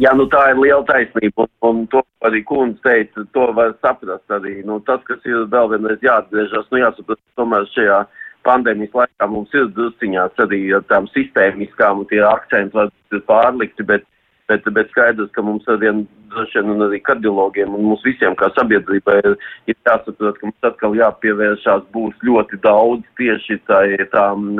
Jā, 0.01 0.09
nu 0.17 0.25
tā 0.25 0.39
ir 0.49 0.57
liela 0.57 0.81
taisnība, 0.89 1.45
un, 1.45 1.51
un 1.69 1.81
to 1.91 2.01
arī 2.25 2.41
kundze 2.49 2.81
teica, 2.81 3.25
to 3.35 3.45
var 3.53 3.75
saprast 3.83 4.33
arī. 4.33 4.55
Nu, 4.65 4.79
tas, 4.87 5.03
kas 5.05 5.21
ir 5.29 5.45
vēl 5.53 5.69
vienreiz 5.75 6.01
jāatgriežas, 6.01 6.65
nu 6.73 6.81
jāsaprot, 6.81 7.19
tomēr 7.37 7.67
šajā 7.75 7.99
pandēmijas 8.47 8.95
laikā 8.97 9.27
mums 9.29 9.53
ir 9.53 9.69
drusciņās 9.75 10.41
arī 10.45 10.63
tām 10.89 11.05
sistēmiskām, 11.13 12.01
un 12.01 12.09
tie 12.09 12.23
akcenti 12.25 12.75
var 12.75 12.89
pārlikti, 13.29 13.85
bet, 13.85 14.07
bet, 14.49 14.65
bet 14.75 14.89
skaidrs, 14.91 15.29
ka 15.35 15.45
mums 15.45 15.69
arvien 15.69 16.07
droši 16.33 16.59
vien 16.59 16.73
un 16.73 16.87
arī 16.87 16.99
kardiologiem 17.05 17.75
un 17.77 17.85
mums 17.91 18.01
visiem 18.07 18.33
kā 18.39 18.49
sabiedrībai 18.57 19.19
ir, 19.21 19.37
ir 19.69 19.77
jāsaprot, 19.77 20.39
ka 20.39 20.49
mums 20.49 20.69
atkal 20.71 20.97
jāpievēršās 20.97 21.85
būs 21.93 22.17
ļoti 22.25 22.59
daudz 22.65 23.05
tieši 23.21 23.59
tā, 23.69 23.83
tām 24.15 24.57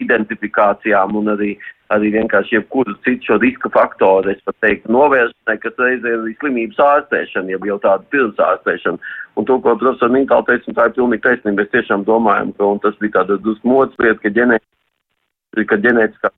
identifikācijām 0.00 1.20
un 1.20 1.34
arī, 1.36 1.52
arī 1.94 2.12
vienkārši 2.14 2.56
jebkuru 2.56 2.94
citu 3.04 3.26
šo 3.26 3.38
riska 3.42 3.70
faktoru, 3.74 4.30
es 4.30 4.42
pat 4.46 4.56
teiktu, 4.64 4.92
novēršanai, 4.94 5.56
kas 5.62 5.78
reizē 5.82 6.12
ir 6.14 6.36
slimības 6.40 6.82
ārstēšana, 6.86 7.50
jeb 7.54 7.66
jau 7.66 7.78
tāda 7.82 8.06
pirms 8.14 8.42
ārstēšana. 8.46 9.14
Un 9.38 9.48
to, 9.48 9.56
ko 9.62 9.74
profesor 9.78 10.12
Mintāls 10.12 10.46
teica, 10.46 10.74
tā 10.76 10.88
ir 10.88 10.96
pilnīgi 10.98 11.24
taisnība. 11.24 11.62
Mēs 11.62 11.72
tiešām 11.74 12.04
domājam, 12.06 12.52
ka, 12.58 12.68
un 12.74 12.82
tas 12.84 12.98
bija 13.02 13.18
tāda 13.20 13.38
drusku 13.42 13.70
modas 13.70 13.96
lieta, 14.02 14.20
ka, 14.22 14.32
ģenē, 14.36 14.60
ka 15.70 15.80
ģenētiskā 15.86 16.30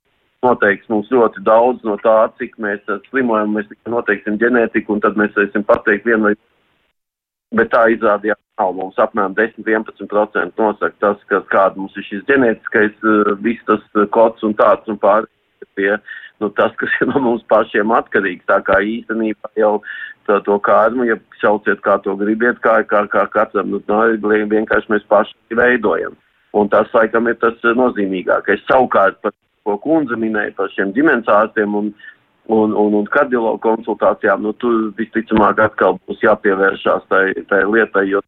noteiks 0.43 0.89
mums 0.91 1.11
ļoti 1.13 1.43
daudz 1.47 1.85
no 1.87 1.97
tā, 2.03 2.17
cik 2.39 2.57
mēs 2.61 2.81
slimojam, 3.09 3.53
mēs 3.55 3.69
tikai 3.69 3.93
noteiksim 3.93 4.39
ģenētiku, 4.41 4.97
un 4.97 5.03
tad 5.05 5.19
mēs 5.19 5.35
varēsim 5.37 5.65
pateikt 5.69 6.09
vienu 6.09 6.29
vai 6.31 6.33
bet 7.53 7.69
tā 7.73 7.85
izrādījās 7.93 8.39
nav. 8.59 8.73
Mums 8.77 8.97
apmēram 9.01 9.35
10-11% 9.37 10.57
nosaka 10.59 10.95
tas, 11.03 11.21
ka 11.29 11.43
kāda 11.53 11.79
mums 11.79 11.95
ir 11.97 12.07
šis 12.09 12.25
ģenētiskais, 12.29 12.97
uh, 13.05 13.33
viss 13.45 13.63
tas 13.69 13.83
uh, 13.93 14.07
kods 14.13 14.43
un 14.45 14.57
tāds 14.57 14.89
un 14.89 14.99
pārējais 15.01 15.32
pie, 15.77 15.91
nu, 16.41 16.49
tas, 16.57 16.73
kas 16.79 16.95
ir 17.01 17.11
no 17.11 17.21
mums 17.23 17.45
pašiem 17.51 17.93
atkarīgs. 17.95 18.45
Tā 18.49 18.59
kā 18.67 18.79
īstenībā 18.81 19.53
jau 19.59 19.75
tā, 20.27 20.39
to 20.45 20.57
kārmu, 20.63 21.07
ja 21.09 21.19
sauciet 21.41 21.83
kā 21.85 21.97
to 22.03 22.15
gribiet, 22.19 22.61
kā, 22.65 22.81
kā, 22.89 23.05
kā 23.11 23.25
katram, 23.33 23.71
nu, 23.73 23.81
no, 23.87 24.01
vienkārši 24.55 24.93
mēs 24.93 25.07
paši 25.11 25.59
veidojam. 25.59 26.17
Un 26.53 26.69
tas, 26.69 26.89
laikam, 26.93 27.27
ir 27.27 27.39
tas 27.41 27.57
nozīmīgākais. 27.65 28.61
Savukārt, 28.69 29.17
par 29.25 29.33
ko 29.65 29.77
kundze 29.81 30.17
minēja 30.19 30.53
par 30.57 30.69
šiem 30.75 30.91
ģimenes 30.93 31.29
ārstiem 31.31 31.75
un, 31.79 31.91
un, 32.51 32.75
un, 32.77 32.97
un 32.99 33.07
kardiologu 33.09 33.61
konsultācijām, 33.63 34.43
nu, 34.45 34.53
tur 34.61 34.91
visticamāk 34.99 35.63
atkal 35.63 35.97
būs 36.05 36.21
jāpievēršās 36.25 37.07
tai, 37.09 37.25
tai 37.49 37.63
lietai, 37.69 38.05
jo 38.11 38.21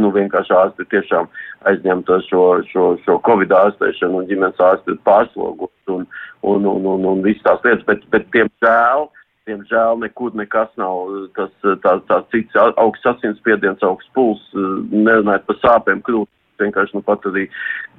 nu, 0.00 0.10
vienkārši 0.14 0.54
ārsti 0.56 0.86
tiešām 0.92 1.28
aizņemt 1.70 2.10
šo, 2.28 2.44
šo, 2.70 2.88
šo 3.04 3.18
covid 3.26 3.52
ārstēšanu 3.58 4.22
un 4.22 4.28
ģimenes 4.30 4.64
ārsti 4.70 4.96
pārslogot 5.08 5.94
un, 5.94 6.06
un, 6.42 6.66
un, 6.72 6.88
un, 6.94 7.06
un 7.12 7.22
visas 7.26 7.44
tās 7.46 7.64
lietas, 7.66 7.84
bet, 7.88 8.06
bet 8.14 8.26
diemžēl, 8.34 9.08
diemžēl 9.50 10.02
nekur 10.04 10.34
nekas 10.38 10.70
nav 10.80 11.12
tas, 11.38 11.52
tā, 11.84 11.98
tā 12.10 12.22
cits 12.34 12.58
augsts 12.64 13.12
asinsspiediens, 13.14 13.84
augsts 13.86 14.12
puls, 14.16 14.42
nerunājot 14.54 15.48
par 15.48 15.62
sāpēm, 15.64 16.04
krūtis 16.06 16.34
vienkārši 16.62 16.96
nu 16.96 17.02
pat 17.06 17.26
arī 17.30 17.46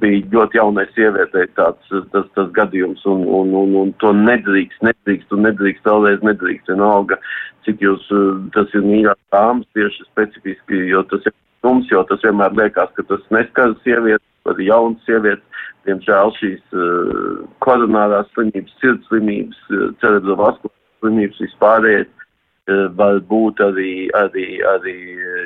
bija 0.01 0.23
ļoti 0.33 0.59
jaunai 0.59 0.85
sievietei 0.93 1.47
tāds 1.57 1.93
tas, 2.13 2.27
tas 2.35 2.49
gadījums, 2.55 3.03
un, 3.09 3.25
un, 3.39 3.53
un, 3.61 3.75
un 3.83 3.93
to 4.03 4.13
nedrīkst, 4.15 4.83
nedrīkst, 4.85 5.35
un 5.35 5.45
nedrīkst 5.47 5.87
vēlreiz 5.87 6.25
nedrīkst. 6.25 6.71
Vienalga, 6.73 7.19
cik 7.67 7.83
jūs 7.83 8.07
tas 8.55 8.75
ir 8.77 8.85
mīļās 8.87 9.19
dāmas 9.35 9.67
tieši 9.77 10.07
specifiski, 10.09 10.83
jo 10.93 11.03
tas 11.11 11.27
ir 11.27 11.35
mums, 11.65 11.89
jo 11.91 12.03
tas 12.09 12.23
vienmēr 12.25 12.55
liekas, 12.57 12.91
ka 12.95 13.05
tas 13.09 13.23
neskar 13.35 13.75
sievietes, 13.83 14.25
arī 14.49 14.69
jaunas 14.69 15.05
sievietes. 15.07 15.45
Diemžēl 15.87 16.33
šīs 16.35 16.59
uh, 16.75 17.43
koronārās 17.63 18.27
slimības, 18.35 18.73
sirds 18.81 19.07
slimības, 19.09 19.59
uh, 19.71 19.89
cerebrovaskulāras 20.03 20.99
slimības 20.99 21.39
vispārējais 21.45 22.09
uh, 22.09 22.89
var 22.99 23.21
būt 23.31 23.63
arī, 23.63 23.93
arī, 24.19 24.47
arī 24.73 24.97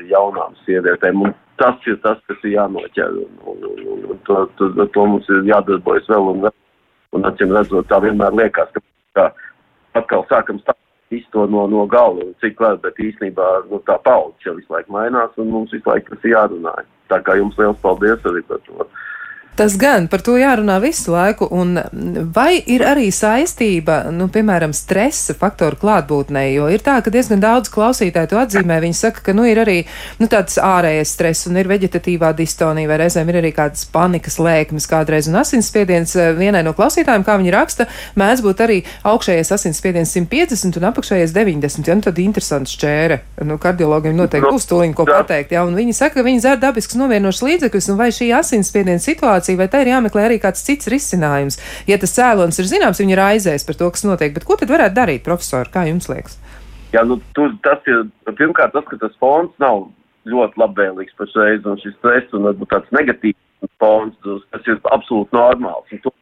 jaunām 0.09 0.57
sievietēm. 0.65 1.21
Un 1.27 1.35
tas 1.61 1.87
ir 1.87 1.99
tas, 2.03 2.19
kas 2.27 2.43
ir 2.43 2.57
jānoķer. 2.57 3.21
Un, 3.23 3.39
un, 3.53 3.63
un, 3.69 4.03
un 4.09 4.21
to, 4.27 4.41
to, 4.59 4.71
to 4.97 5.07
mums 5.13 5.29
ir 5.31 5.45
jādarbojas 5.53 6.09
vēl 6.11 6.31
un 6.33 6.45
vēl. 6.47 6.57
Un 7.13 7.29
acīm 7.29 7.53
redzot, 7.53 7.85
tā 7.91 8.01
vienmēr 8.01 8.33
liekas, 8.33 8.73
ka 8.73 8.81
kā, 9.13 9.27
atkal 10.01 10.25
sākam 10.31 10.57
stāstīt 10.63 10.82
visu 11.13 11.29
to 11.35 11.45
no, 11.51 11.65
no 11.69 11.85
galva, 11.89 12.25
cik 12.43 12.59
var, 12.63 12.79
bet 12.83 12.99
īstenībā 13.01 13.47
nu, 13.69 13.79
tā 13.87 13.99
paudze 14.05 14.49
jau 14.49 14.57
visu 14.57 14.73
laiku 14.73 14.95
mainās 14.95 15.39
un 15.41 15.53
mums 15.53 15.73
visu 15.75 15.89
laiku 15.89 16.15
tas 16.15 16.29
jārunā. 16.33 16.75
Tā 17.11 17.19
kā 17.25 17.37
jums 17.37 17.57
liels 17.59 17.81
paldies 17.83 18.29
arī 18.29 18.41
par 18.49 18.61
to. 18.67 18.87
Tas 19.55 19.75
gan 19.77 20.07
par 20.09 20.23
to 20.25 20.33
jārunā 20.39 20.79
visu 20.81 21.11
laiku, 21.13 21.45
un 21.53 21.77
vai 22.33 22.57
ir 22.57 22.81
arī 22.89 23.11
saistība, 23.13 23.99
nu, 24.09 24.25
piemēram, 24.33 24.73
stresa 24.73 25.35
faktoru 25.37 25.77
klātbūtnē, 25.77 26.47
jo 26.55 26.65
ir 26.73 26.81
tā, 26.81 26.95
ka 27.05 27.13
diezgan 27.13 27.41
daudz 27.43 27.69
klausītāju 27.73 28.31
to 28.31 28.39
atzīmē, 28.41 28.79
viņi 28.81 28.97
saka, 28.97 29.21
ka, 29.27 29.35
nu, 29.37 29.45
ir 29.45 29.61
arī, 29.61 29.75
nu, 30.17 30.25
tāds 30.31 30.57
ārējais 30.57 31.11
stress 31.13 31.49
un 31.49 31.59
ir 31.61 31.69
veģetatīvā 31.69 32.31
distonija, 32.37 32.89
vai 32.89 32.97
reizēm 33.03 33.29
ir 33.29 33.39
arī 33.43 33.51
kādas 33.53 33.85
panikas 33.93 34.39
lēkmes 34.41 34.89
kādreiz 34.89 35.29
un 35.29 35.37
asinsspiediens. 35.43 36.15
Vienai 36.39 36.63
no 36.65 36.73
klausītājiem, 36.73 37.27
kā 37.27 37.37
viņi 37.37 37.53
raksta, 37.53 37.87
mēdz 38.17 38.41
būt 38.47 38.65
arī 38.65 38.79
augšējais 39.05 39.53
asinsspiediens 39.53 40.15
150 40.17 40.81
un 40.81 40.89
apakšējais 40.89 41.37
90, 41.37 41.91
ja, 41.91 41.99
nu, 41.99 42.07
tad 42.09 42.23
interesants 42.25 42.73
šķēre. 42.73 43.19
Nu, 43.45 43.59
kardiologiem 43.61 44.17
noteikti 44.17 44.49
būs 44.49 44.65
tūliņ 44.71 44.97
ko 44.97 45.05
pateikt, 45.13 45.53
ja, 45.53 45.61
un 45.67 45.77
viņi 45.77 45.93
saka, 45.93 46.17
ka 46.17 46.25
viņi 46.25 46.41
dzer 46.41 46.59
dabisks 46.61 46.97
novienošs 46.97 47.45
līdzekļus, 47.45 47.91
un 47.93 48.01
vai 48.01 48.09
šī 48.15 48.33
asinsspiediena 48.39 49.03
situācija 49.03 49.42
situācija, 49.43 49.57
vai 49.59 49.67
tai 49.67 49.83
ir 49.83 49.91
jāmeklē 49.93 50.25
arī 50.27 50.39
kāds 50.39 50.63
cits 50.63 50.87
risinājums? 50.87 51.59
Ja 51.87 51.97
tas 51.97 52.15
cēlonis 52.15 52.59
ir 52.59 52.69
zināms, 52.69 52.99
viņi 52.99 53.13
ir 53.13 53.21
aizēs 53.21 53.65
par 53.65 53.75
to, 53.75 53.89
kas 53.91 54.03
notiek, 54.03 54.33
bet 54.33 54.45
ko 54.45 54.55
tad 54.55 54.69
varētu 54.69 54.95
darīt, 54.95 55.23
profesori, 55.23 55.71
kā 55.71 55.85
jums 55.87 56.09
liekas? 56.09 56.39
Jā, 56.93 57.03
nu, 57.03 57.19
tu, 57.33 57.49
tas 57.63 57.79
ir 57.87 58.07
pirmkārt 58.37 58.73
tas, 58.73 58.85
ka 58.87 58.97
tas 59.01 59.15
fons 59.19 59.51
nav 59.59 59.89
ļoti 60.29 60.59
labvēlīgs 60.61 61.15
pašreiz, 61.17 61.65
un 61.65 61.79
šis 61.81 61.95
stress 61.97 62.33
un 62.33 62.47
varbūt 62.47 62.69
tāds 62.71 62.91
negatīvs 62.95 63.71
fons, 63.79 64.15
tas 64.23 64.67
ir 64.69 64.79
absolūti 64.93 65.35
normāls. 65.35 65.89
Un 65.91 66.03
to, 66.03 66.13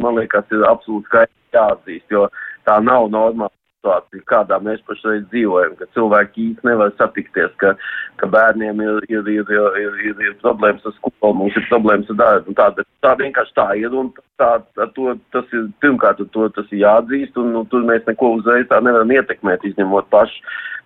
man 0.00 0.20
liekas, 0.20 0.46
ir 0.54 0.64
absolūti 0.68 1.10
skaidrs 1.10 1.56
jāatzīst, 1.56 2.06
jo 2.14 2.28
tā 2.68 2.78
nav 2.80 3.10
normāla 3.12 3.52
situācija, 3.82 4.22
kādā 4.30 4.58
mēs 4.62 4.80
pašreiz 4.86 5.24
dzīvojam, 5.32 5.74
ka 5.76 5.86
cilvēki 5.94 6.52
īsti 6.52 6.66
nevar 6.66 6.92
satikties, 6.98 7.50
ka, 7.58 7.74
ka 8.16 8.26
bērniem 8.26 8.80
ir, 8.80 9.06
ir, 9.08 9.26
ir, 9.28 9.50
ir, 9.50 9.98
ir, 10.06 10.22
ir 10.22 10.36
problēmas 10.40 10.84
ar 10.86 10.94
skolu, 10.98 11.34
mums 11.34 11.56
ir 11.56 11.66
problēmas 11.68 12.10
ar 12.10 12.16
darbu. 12.16 12.54
Tā, 12.54 12.70
tā 13.02 13.14
vienkārši 13.18 13.54
tā 13.54 13.68
ir, 13.80 13.92
un 13.92 14.12
tā, 14.38 14.62
to, 14.94 15.16
tas 15.32 15.44
ir, 15.52 15.68
pirmkārt, 15.82 16.22
to 16.32 16.48
tas 16.54 16.66
ir 16.70 16.84
jāatzīst, 16.84 17.36
un, 17.36 17.54
un 17.56 17.66
tur 17.66 17.82
mēs 17.82 18.06
neko 18.06 18.36
uzreiz 18.38 18.68
tā 18.70 18.80
nevaram 18.80 19.10
ietekmēt, 19.10 19.64
izņemot 19.64 20.10
paši 20.10 20.42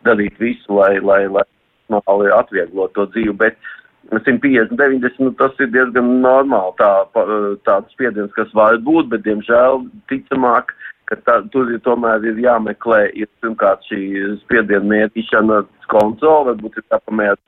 darīt 0.07 0.37
visu, 0.41 0.81
lai, 0.81 0.97
lai, 1.01 1.27
lai, 1.29 1.47
lai 1.91 2.31
atvieglot 2.41 2.95
to 2.97 3.09
dzīvi. 3.13 3.37
Bet, 3.37 3.59
150, 4.07 4.77
90, 4.79 5.17
nu, 5.19 5.33
tas 5.35 5.57
ir 5.59 5.73
diezgan 5.75 6.21
normāli 6.23 6.77
tā, 6.79 6.91
tāds 7.67 7.91
spiediens, 7.91 8.31
kas 8.37 8.53
var 8.55 8.79
būt, 8.87 9.09
bet, 9.11 9.25
diemžēl, 9.27 9.81
ticamāk, 10.13 10.71
uh, 10.71 10.86
ka 11.11 11.19
tā, 11.27 11.41
tur 11.55 11.71
ir 11.73 11.83
tomēr 11.87 12.25
ir 12.27 12.39
jāmeklē, 12.43 13.03
ir 13.15 13.31
pirmkārt 13.43 13.85
šī 13.91 14.01
spiediena 14.43 14.87
mērīšana 14.93 15.63
kontrola, 15.93 16.53
varbūt 16.53 16.81
ir 16.81 16.89
jāpamēra. 16.93 17.41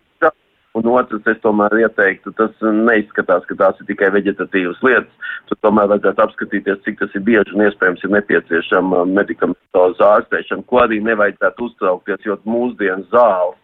Un 0.76 0.86
otrs, 0.92 1.24
es 1.26 1.38
tomēr 1.42 1.72
ieteiktu, 1.80 2.30
tas 2.38 2.52
neizskatās, 2.62 3.46
ka 3.48 3.56
tās 3.58 3.78
ir 3.80 3.88
tikai 3.88 4.12
veģetatīvas 4.14 4.82
lietas. 4.84 5.30
Tur 5.48 5.58
tomēr 5.64 5.88
vajadzētu 5.90 6.22
apskatīties, 6.22 6.82
cik 6.84 7.00
tas 7.00 7.16
ir 7.18 7.24
bieži 7.26 7.56
un 7.56 7.64
iespējams 7.64 8.04
ir 8.04 8.12
nepieciešama 8.14 9.00
medikamentoza 9.10 10.10
ārstēšana, 10.18 10.66
ko 10.68 10.82
arī 10.84 11.00
nevajadzētu 11.08 11.70
uztraukties, 11.70 12.22
jo 12.28 12.36
mūsdienu 12.46 13.08
zāles 13.10 13.56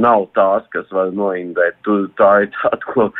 nav 0.00 0.26
tās, 0.36 0.64
kas 0.72 0.90
var 0.96 1.12
noindēt. 1.14 1.76
Tur 1.86 2.08
tā 2.18 2.32
ir 2.46 2.50
tāda, 2.56 2.82
ko 2.88 3.10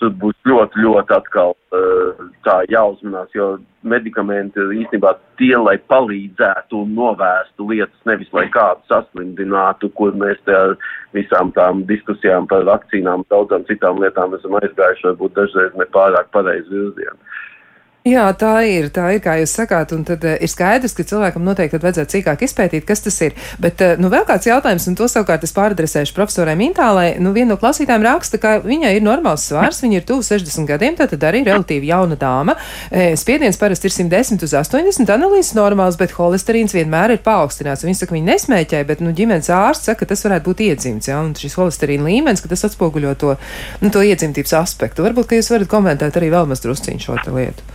tur 0.00 0.14
būs 0.22 0.36
ļoti, 0.48 0.80
ļoti 0.84 1.14
atkal 1.16 1.52
uh, 1.54 2.24
tā 2.46 2.60
jāuzmanās, 2.72 3.30
jo 3.36 3.50
medikamenti 3.86 4.64
īstenībā 4.80 5.14
tie, 5.40 5.54
lai 5.60 5.76
palīdzētu 5.92 6.82
un 6.82 6.94
novērstu 6.96 7.68
lietas, 7.70 8.00
nevis 8.08 8.32
lai 8.36 8.46
kādu 8.52 8.84
saslimdinātu, 8.90 9.92
kur 9.96 10.16
mēs 10.20 10.40
te 10.48 10.56
ar 10.56 10.76
visām 11.16 11.52
tām 11.56 11.84
diskusijām 11.88 12.48
par 12.50 12.66
vakcīnām, 12.68 13.24
daudzām 13.32 13.64
citām 13.68 14.00
lietām 14.02 14.36
esam 14.38 14.58
aizgājuši, 14.60 15.08
varbūt 15.12 15.38
dažreiz 15.38 15.78
nepārāk 15.80 16.32
pareizi 16.36 16.74
virzienu. 16.74 17.18
Jā, 18.00 18.30
tā 18.32 18.62
ir. 18.64 18.86
Tā 18.88 19.10
ir, 19.12 19.18
kā 19.20 19.34
jūs 19.36 19.52
sakāt, 19.52 19.90
un 19.92 20.06
tad 20.08 20.22
uh, 20.24 20.38
ir 20.40 20.48
skaidrs, 20.48 20.94
ka 20.96 21.04
cilvēkam 21.04 21.44
noteikti 21.44 21.76
vajadzētu 21.82 22.14
cīkāk 22.14 22.44
izpētīt, 22.46 22.86
kas 22.88 23.04
tas 23.04 23.18
ir. 23.26 23.34
Bet, 23.60 23.82
uh, 23.84 23.98
nu, 24.00 24.08
vēl 24.08 24.22
kāds 24.24 24.48
jautājums, 24.48 24.86
un 24.88 24.94
to 24.96 25.04
savukārt 25.04 25.44
es 25.44 25.52
pāradresēšu 25.52 26.16
profesorai 26.16 26.54
Mintālai. 26.56 27.18
Nu, 27.20 27.34
viena 27.36 27.52
no 27.52 27.58
klausītājiem 27.60 28.06
raksta, 28.06 28.40
ka 28.40 28.54
viņai 28.64 28.94
ir 28.96 29.04
normāls 29.04 29.44
svars, 29.50 29.82
viņa 29.84 30.00
ir 30.00 30.06
tuvu 30.08 30.24
60 30.24 30.64
gadiem, 30.70 30.96
tātad 30.96 31.26
arī 31.28 31.42
relatīvi 31.44 31.90
jauna 31.90 32.16
dāma. 32.16 32.54
E, 32.88 33.10
spiediens 33.20 33.60
parasti 33.60 33.90
ir 33.90 33.96
110 33.98 34.48
uz 34.48 34.56
80, 34.56 35.12
analīzes 35.12 35.52
normāls, 35.60 36.00
bet 36.00 36.16
holesterīns 36.16 36.72
vienmēr 36.78 37.18
ir 37.18 37.22
paaugstināts. 37.26 37.84
Viņa 37.84 38.00
saka, 38.00 38.16
viņa 38.16 38.30
nesmēķē, 38.32 38.82
bet, 38.88 39.04
nu, 39.04 39.12
ģimenes 39.12 39.52
ārsts 39.52 39.92
saka, 39.92 40.06
ka 40.06 40.14
tas 40.14 40.24
varētu 40.24 40.48
būt 40.48 40.64
iedzimts, 40.70 41.12
ja, 41.12 41.20
un 41.20 41.36
šis 41.36 41.60
holesterīna 41.60 42.08
līmenis, 42.08 42.40
ka 42.40 42.48
tas 42.54 42.64
atspoguļo 42.70 43.12
to, 43.20 43.36
nu, 43.84 43.92
to 43.92 44.08
iedzimtības 44.08 44.56
aspektu. 44.62 45.04
Varbūt, 45.04 45.28
ka 45.28 45.42
jūs 45.42 45.52
varat 45.52 45.68
komentēt 45.76 46.16
arī 46.16 46.32
vēl 46.32 46.48
maz 46.48 46.64
drusciņu 46.64 47.10
šo 47.10 47.20
lietu. 47.36 47.68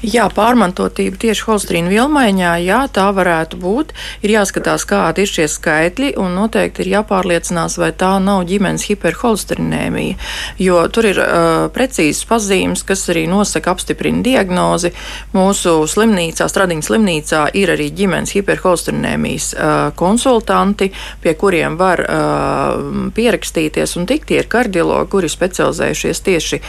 Jā, 0.00 0.30
pārmantotība 0.32 1.18
tieši 1.20 1.44
holstrīna 1.44 1.90
vielmaiņā, 1.92 2.54
jā, 2.64 2.78
tā 2.88 3.10
varētu 3.12 3.58
būt. 3.60 3.92
Ir 4.24 4.32
jāskatās, 4.38 4.86
kādi 4.88 5.26
ir 5.26 5.30
šie 5.30 5.44
skaitļi, 5.50 6.14
un 6.20 6.38
noteikti 6.38 6.86
ir 6.86 6.92
jāpārliecinās, 6.94 7.76
vai 7.80 7.90
tā 7.92 8.14
nav 8.22 8.46
ģimenes 8.48 8.86
hiperholstrinēmija, 8.88 10.16
jo 10.62 10.78
tur 10.88 11.10
ir 11.10 11.20
uh, 11.20 11.66
precīzas 11.74 12.24
pazīmes, 12.30 12.84
kas 12.88 13.04
arī 13.12 13.26
nosaka, 13.28 13.74
apstiprina 13.74 14.24
diagnozi. 14.24 14.94
Mūsu 15.36 15.76
slimnīcā, 15.90 16.48
Stradiņas 16.48 16.88
slimnīcā, 16.88 17.42
ir 17.60 17.74
arī 17.74 17.90
ģimenes 18.00 18.32
hiperholstrinēmijas 18.38 19.50
uh, 19.52 19.74
konsultanti, 20.00 20.88
pie 21.20 21.36
kuriem 21.36 21.76
var 21.80 22.04
uh, 22.06 23.12
pierakstīties 23.16 23.98
un 24.00 24.08
tikt. 24.08 24.30
Tie 24.30 24.40
ir 24.40 24.48
kardiologi, 24.48 25.10
kuri 25.12 25.28
specializējušies 25.32 26.24
tieši 26.24 26.62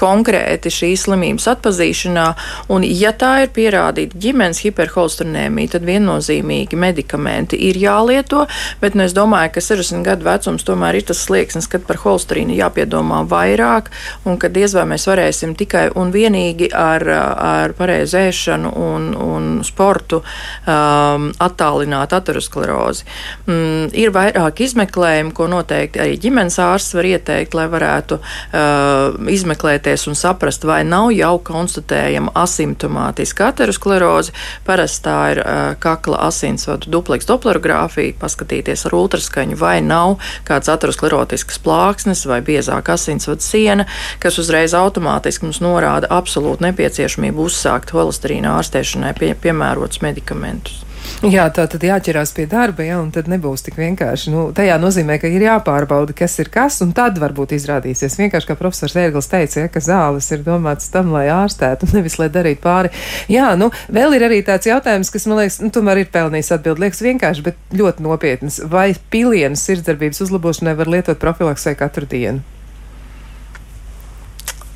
konkrēti 0.00 0.72
šīs 0.72 1.06
slimības 1.06 1.48
atpazīšanā, 1.54 2.26
un, 2.72 2.84
ja 2.86 3.12
tā 3.16 3.44
ir 3.44 3.52
pierādīta 3.54 4.18
ģimenes 4.20 4.62
hiperholstrinēmija, 4.64 5.74
tad 5.76 5.86
viennozīmīgi 5.88 6.78
medikamenti 6.78 7.58
ir 7.68 7.78
jālieto, 7.80 8.44
bet 8.82 8.96
nu, 8.98 9.04
es 9.06 9.14
domāju, 9.16 9.54
ka 9.56 9.64
60 9.64 10.04
gadu 10.06 10.28
vecums 10.28 10.66
tomēr 10.66 11.00
ir 11.00 11.08
tas 11.10 11.22
slieksnis, 11.26 11.68
kad 11.70 11.86
par 11.88 12.00
holstrīnu 12.02 12.56
jāpiedomā 12.58 13.22
vairāk, 13.30 13.90
un 14.28 14.38
ka 14.40 14.50
diez 14.52 14.74
vai 14.76 14.86
mēs 14.94 15.06
varēsim 15.10 15.54
tikai 15.58 15.86
un 15.98 16.12
vienīgi 16.14 16.70
ar, 16.74 17.04
ar 17.08 17.74
pareizu 17.78 18.18
ēšanu 18.24 18.72
un, 18.80 19.10
un 19.14 19.50
sportu 19.66 20.20
um, 20.20 21.30
attālināt 21.42 22.14
aterosklerozi. 22.16 23.06
Mm, 23.46 23.90
ir 23.98 24.12
vairāk 24.14 24.64
izmeklējumu, 24.66 25.34
ko 25.36 25.48
noteikti 25.50 26.02
arī 26.02 26.18
ģimenes 26.22 26.58
ārsts 26.62 26.96
var 26.96 27.08
ieteikt, 27.08 27.56
lai 27.56 27.66
varētu 27.72 28.20
uh, 28.20 29.30
izmeklēt 29.30 29.83
izvērtēties 29.84 30.08
un 30.08 30.16
saprast, 30.16 30.64
vai 30.64 30.84
nav 30.84 31.12
jau 31.12 31.38
konstatējama 31.38 32.32
asimptomātiska 32.34 33.50
ateroskleroze. 33.52 34.32
Parasti 34.64 35.04
tā 35.04 35.18
ir 35.32 35.40
kakla 35.78 36.24
asinsvadu 36.28 36.90
dupleks 36.90 37.26
doplerogrāfija, 37.28 38.16
paskatīties 38.18 38.86
ar 38.86 38.94
ultraskaņu, 38.94 39.56
vai 39.56 39.80
nav 39.82 40.18
kāds 40.44 40.68
aterosklerotisks 40.68 41.60
plāksnes 41.60 42.26
vai 42.26 42.40
biezāka 42.40 42.94
asinsvadu 42.94 43.42
siena, 43.42 43.86
kas 44.20 44.38
uzreiz 44.38 44.74
automātiski 44.74 45.44
mums 45.44 45.60
norāda 45.60 46.08
absolūtu 46.10 46.64
nepieciešamību 46.64 47.44
uzsākt 47.44 47.92
holesterīna 47.92 48.56
ārstēšanai 48.58 49.14
pie, 49.18 49.34
piemērotus 49.34 50.02
medikamentus. 50.04 50.83
Jā, 51.24 51.46
tā 51.54 51.64
tad 51.70 51.84
jāķerās 51.84 52.32
pie 52.36 52.44
darba, 52.50 52.84
ja, 52.84 52.98
un 53.00 53.10
tad 53.14 53.28
nebūs 53.32 53.64
tik 53.64 53.78
vienkārši. 53.80 54.32
Nu, 54.32 54.44
tajā 54.56 54.76
nozīmē, 54.80 55.16
ka 55.22 55.30
ir 55.32 55.44
jāpārbauda, 55.46 56.16
kas 56.16 56.36
ir 56.42 56.50
kas, 56.52 56.80
un 56.84 56.92
tad 56.96 57.18
varbūt 57.22 57.54
izrādīsies. 57.56 58.18
Vienkārši, 58.20 58.50
kā 58.50 58.56
profesors 58.60 58.96
Ērgls 59.00 59.30
teica, 59.32 59.64
ja, 59.64 59.72
ka 59.72 59.82
zāles 59.84 60.30
ir 60.34 60.44
domātas 60.46 60.90
tam, 60.92 61.12
lai 61.14 61.26
ārstētu, 61.32 61.90
nevis 61.96 62.18
lai 62.20 62.30
darītu 62.34 62.62
pāri. 62.64 62.92
Jā, 63.32 63.52
nu, 63.60 63.70
vēl 63.92 64.18
ir 64.18 64.28
arī 64.28 64.42
tāds 64.46 64.68
jautājums, 64.68 65.12
kas, 65.14 65.28
man 65.30 65.42
liekas, 65.42 65.60
nu, 65.64 65.72
tomēr 65.74 66.04
ir 66.04 66.10
pelnījis 66.14 66.54
atbildi. 66.58 66.86
Liekas 66.86 67.04
vienkārši, 67.04 67.46
bet 67.50 67.76
ļoti 67.76 68.04
nopietnas. 68.04 68.60
Vai 68.70 68.90
pilienas 69.12 69.64
sirdsdarbības 69.64 70.24
uzlabošanai 70.26 70.76
var 70.78 70.92
lietot 70.98 71.20
profilaksē 71.22 71.76
katru 71.78 72.08
dienu? 72.10 72.53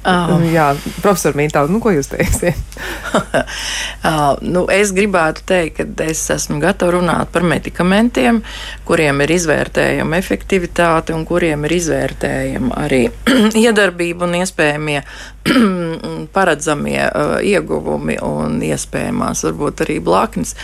Uh. 0.07 0.39
Jā, 0.53 0.71
profesor 1.03 1.35
Mītāli, 1.35 1.73
nu, 1.75 1.81
ko 1.83 1.91
jūs 1.91 2.07
teiksiet? 2.13 2.77
uh, 3.19 4.39
nu, 4.55 4.63
es 4.71 4.93
gribētu 4.95 5.43
teikt, 5.49 5.81
ka 5.83 6.07
es 6.07 6.23
esmu 6.31 6.61
gatava 6.63 6.95
runāt 6.95 7.33
par 7.35 7.43
medikamentiem, 7.43 8.39
kuriem 8.87 9.25
ir 9.27 9.35
izvērtējama 9.35 10.21
efektivitāte 10.23 11.17
un 11.17 11.27
kuriem 11.29 11.67
ir 11.67 11.77
izvērtējama 11.81 12.79
arī 12.87 13.03
iedarbība 13.67 14.29
un 14.29 14.39
iespējamie 14.39 15.03
paredzamie 16.37 17.01
uh, 17.09 17.39
ieguvumi 17.43 18.21
un 18.23 18.63
iespējamās 18.71 19.43
varbūt 19.49 19.83
arī 19.89 19.99
blaknes, 20.05 20.55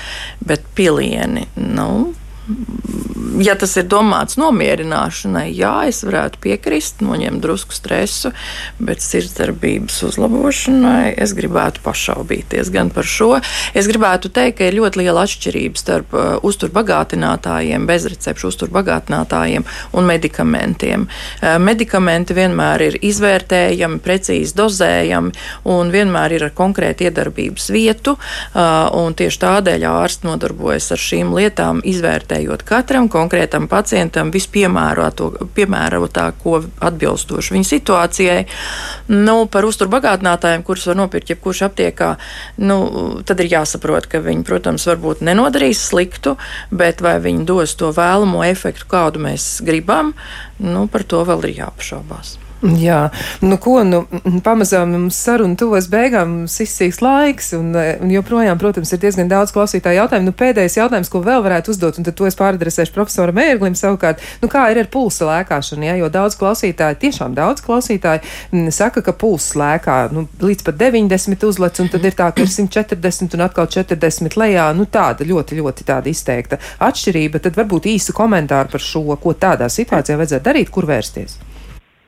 bet 0.46 0.62
pilieni, 0.78 1.48
nu, 1.58 2.14
ja 3.40 3.54
tas 3.58 3.72
ir 3.80 3.86
domāts 3.88 4.36
nomierināšanai, 4.38 5.46
jā, 5.56 5.72
es 5.88 6.02
varētu 6.04 6.40
piekrist, 6.44 7.00
noņemt 7.04 7.40
drusku 7.42 7.74
stresu, 7.74 8.32
bet 8.78 9.02
sirdsdarbības 9.04 9.96
uzlabošanai 10.08 11.14
es 11.20 11.32
gribētu 11.36 11.82
pašaubīties 11.84 12.70
gan 12.74 12.92
par 12.94 13.08
šo. 13.08 13.30
Es 13.74 13.88
gribētu 13.90 14.30
teikt, 14.34 14.58
ka 14.58 14.68
ir 14.68 14.76
ļoti 14.78 15.00
liela 15.00 15.24
atšķirība 15.24 15.80
starp 15.80 16.14
uh, 16.14 16.26
uzturbagātinātājiem, 16.44 17.86
bezrecepšu 17.88 18.50
uzturbagātinātājiem 18.52 19.64
un 19.96 20.08
medikamentiem. 20.08 21.08
Uh, 21.08 21.56
medikamenti 21.62 22.36
vienmēr 22.36 22.86
ir 22.90 23.00
izvērtējami, 23.00 24.02
precīzi 24.04 24.56
dozējami 24.58 25.32
un 25.72 25.94
vienmēr 25.94 26.36
ir 26.36 26.48
ar 26.50 26.54
konkrētu 26.56 27.08
iedarbības 27.08 27.70
vietu, 27.72 28.18
uh, 28.18 28.92
un 29.00 29.16
tieši 29.16 29.42
tādēļ 29.46 29.88
ārsts 29.94 30.28
nodarbojas 30.28 30.92
ar 30.94 31.04
šīm 31.08 31.34
lietām, 31.34 31.80
izvērtējot 31.88 32.33
katram 32.66 33.08
konkrētam 33.12 33.68
pacientam 33.70 34.32
vispiemērotāko 34.34 36.54
atbilstošu 36.88 37.54
viņa 37.54 37.68
situācijai. 37.70 38.40
Nu, 39.12 39.36
par 39.50 39.62
uzturbagātinātājiem, 39.68 40.64
kurus 40.66 40.88
var 40.90 40.96
nopirkt 41.02 41.30
jebkurš 41.34 41.60
aptiekā, 41.68 42.10
nu, 42.64 42.78
tad 43.26 43.36
ir 43.44 43.52
jāsaprot, 43.56 44.04
ka 44.10 44.16
viņi, 44.24 44.42
protams, 44.46 44.88
varbūt 44.90 45.24
nenodarīs 45.26 45.80
sliktu, 45.90 46.30
bet 46.70 46.96
vai 47.04 47.16
viņi 47.24 47.42
dos 47.48 47.76
to 47.80 47.88
vēlamo 47.94 48.44
efektu, 48.46 48.88
kādu 48.90 49.16
mēs 49.24 49.42
gribam, 49.64 50.06
nu, 50.62 50.88
par 50.88 51.02
to 51.08 51.24
vēl 51.26 51.40
ir 51.48 51.52
jāpašaubās. 51.64 52.43
Jā, 52.64 53.10
nu 53.44 53.58
ko, 53.60 53.82
nu, 53.84 53.98
pamazām 54.44 54.94
mums 54.94 55.18
saruna 55.20 55.52
tuvojas 55.60 55.84
beigām, 55.92 56.30
mums 56.40 56.54
izsīks 56.64 57.02
laiks, 57.04 57.50
un, 57.58 57.74
un 57.76 58.12
joprojām, 58.12 58.56
protams, 58.60 58.88
ir 58.94 59.02
diezgan 59.02 59.28
daudz 59.28 59.52
klausītāju 59.52 59.98
jautājumu. 59.98 60.30
Nu, 60.30 60.32
pēdējais 60.38 60.78
jautājums, 60.78 61.10
ko 61.12 61.20
vēl 61.26 61.44
varētu 61.44 61.74
uzdot, 61.74 62.00
un 62.00 62.08
tad 62.08 62.16
to 62.16 62.24
es 62.24 62.38
pāradresēšu 62.40 62.94
profesoram 62.96 63.42
Ērglim 63.44 63.76
savukārt, 63.76 64.24
nu, 64.40 64.48
kā 64.48 64.64
ir 64.72 64.80
ar 64.80 64.88
pulsa 64.88 65.28
lēkāšanu, 65.28 65.84
ja, 65.90 65.98
jo 66.00 66.08
daudz 66.14 66.38
klausītāju, 66.40 67.00
tiešām 67.04 67.36
daudz 67.36 67.60
klausītāju 67.68 68.24
m, 68.56 68.66
saka, 68.72 69.04
ka 69.04 69.12
pulss 69.12 69.58
lēkā, 69.60 70.00
nu, 70.16 70.24
līdz 70.40 70.64
pat 70.64 70.80
90 70.80 71.48
uzlec, 71.50 71.84
un 71.84 71.92
tad 71.92 72.08
ir 72.08 72.16
tā, 72.16 72.32
ka 72.32 72.46
ir 72.46 72.52
140 72.54 73.36
un 73.36 73.44
atkal 73.44 73.68
40 73.76 74.40
lejā, 74.40 74.70
nu, 74.78 74.88
tāda 74.88 75.28
ļoti, 75.28 75.60
ļoti 75.60 75.92
tāda 75.92 76.08
izteikta 76.08 76.62
atšķirība, 76.80 77.44
tad 77.44 77.60
varbūt 77.60 77.92
īsu 77.92 78.16
komentāru 78.16 78.72
par 78.72 78.88
šo, 78.92 79.10
ko 79.20 79.36
tādā 79.36 79.68
situācijā 79.68 80.16
vajadzētu 80.16 80.48
darīt, 80.48 80.72
kur 80.72 80.88
vērsties. 80.88 81.42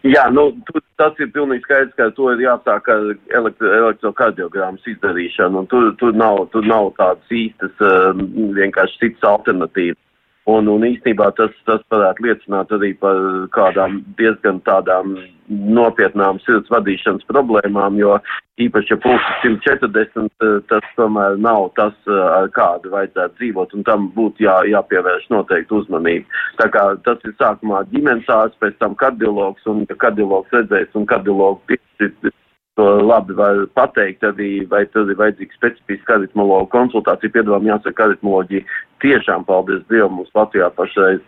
Jā, 0.06 0.26
nu, 0.30 0.50
tu, 0.68 0.80
tas 1.00 1.16
ir 1.22 1.30
pilnīgi 1.34 1.64
skaidrs, 1.64 1.94
ka 1.98 2.10
to 2.14 2.28
ir 2.34 2.42
jāsāk 2.44 2.88
ar 2.92 3.06
elektro, 3.38 3.70
elektrokardiogrammas 3.80 4.86
izdarīšanu, 4.92 5.62
un 5.62 5.68
tur, 5.70 5.88
tur, 6.00 6.12
nav, 6.16 6.44
tur 6.52 6.66
nav 6.68 6.92
tādas 6.98 7.32
īstas 7.32 7.84
uh, 7.84 8.10
vienkārši 8.58 9.00
citas 9.02 9.28
alternatīvas. 9.30 10.00
Un, 10.46 10.68
un 10.70 10.84
īstenībā 10.86 11.32
tas, 11.34 11.54
tas 11.66 11.80
varētu 11.90 12.22
liecināt 12.22 12.70
arī 12.76 12.92
par 13.00 13.18
kādām 13.54 13.98
diezgan 14.18 14.60
tādām 14.68 15.16
nopietnām 15.50 16.38
sirds 16.44 16.70
vadīšanas 16.70 17.26
problēmām, 17.26 17.98
jo 17.98 18.14
īpaši, 18.62 18.92
ja 18.94 18.98
pulks 19.02 19.26
140, 19.42 20.46
tas 20.70 20.86
tomēr 20.98 21.34
nav 21.42 21.68
tas, 21.78 21.98
ar 22.06 22.46
kādu 22.54 22.94
vajadzētu 22.94 23.40
dzīvot, 23.40 23.74
un 23.74 23.86
tam 23.90 24.08
būtu 24.14 24.46
jā, 24.46 24.56
jāpievērš 24.70 25.28
noteikti 25.34 25.80
uzmanība. 25.80 26.40
Tā 26.62 26.70
kā 26.74 26.86
tas 27.06 27.26
ir 27.26 27.34
sākumā 27.42 27.82
ģimenes 27.90 28.30
ārsts, 28.30 28.62
pēc 28.62 28.78
tam 28.82 28.94
kardiologs, 29.02 29.66
un 29.70 29.82
kardiologs 29.98 30.54
redzēs 30.54 30.94
un 30.94 31.10
kardiologu 31.10 31.62
piešķirt 31.72 32.34
to 32.76 32.86
labi 33.00 33.36
var 33.36 33.64
pateikt, 33.74 34.24
arī, 34.28 34.50
vai 34.68 34.84
tad 34.92 35.10
ir 35.10 35.18
vajadzīga 35.20 35.56
specifiska 35.56 36.18
aritmologa 36.18 36.68
konsultācija. 36.74 37.32
Piedāvājumi 37.34 37.72
jāsaka, 37.72 38.10
aritmoloģija 38.10 38.66
tiešām, 39.04 39.46
paldies 39.48 39.84
Dievam, 39.90 40.18
mums 40.20 40.32
Latvijā 40.36 40.68
pašreiz 40.76 41.22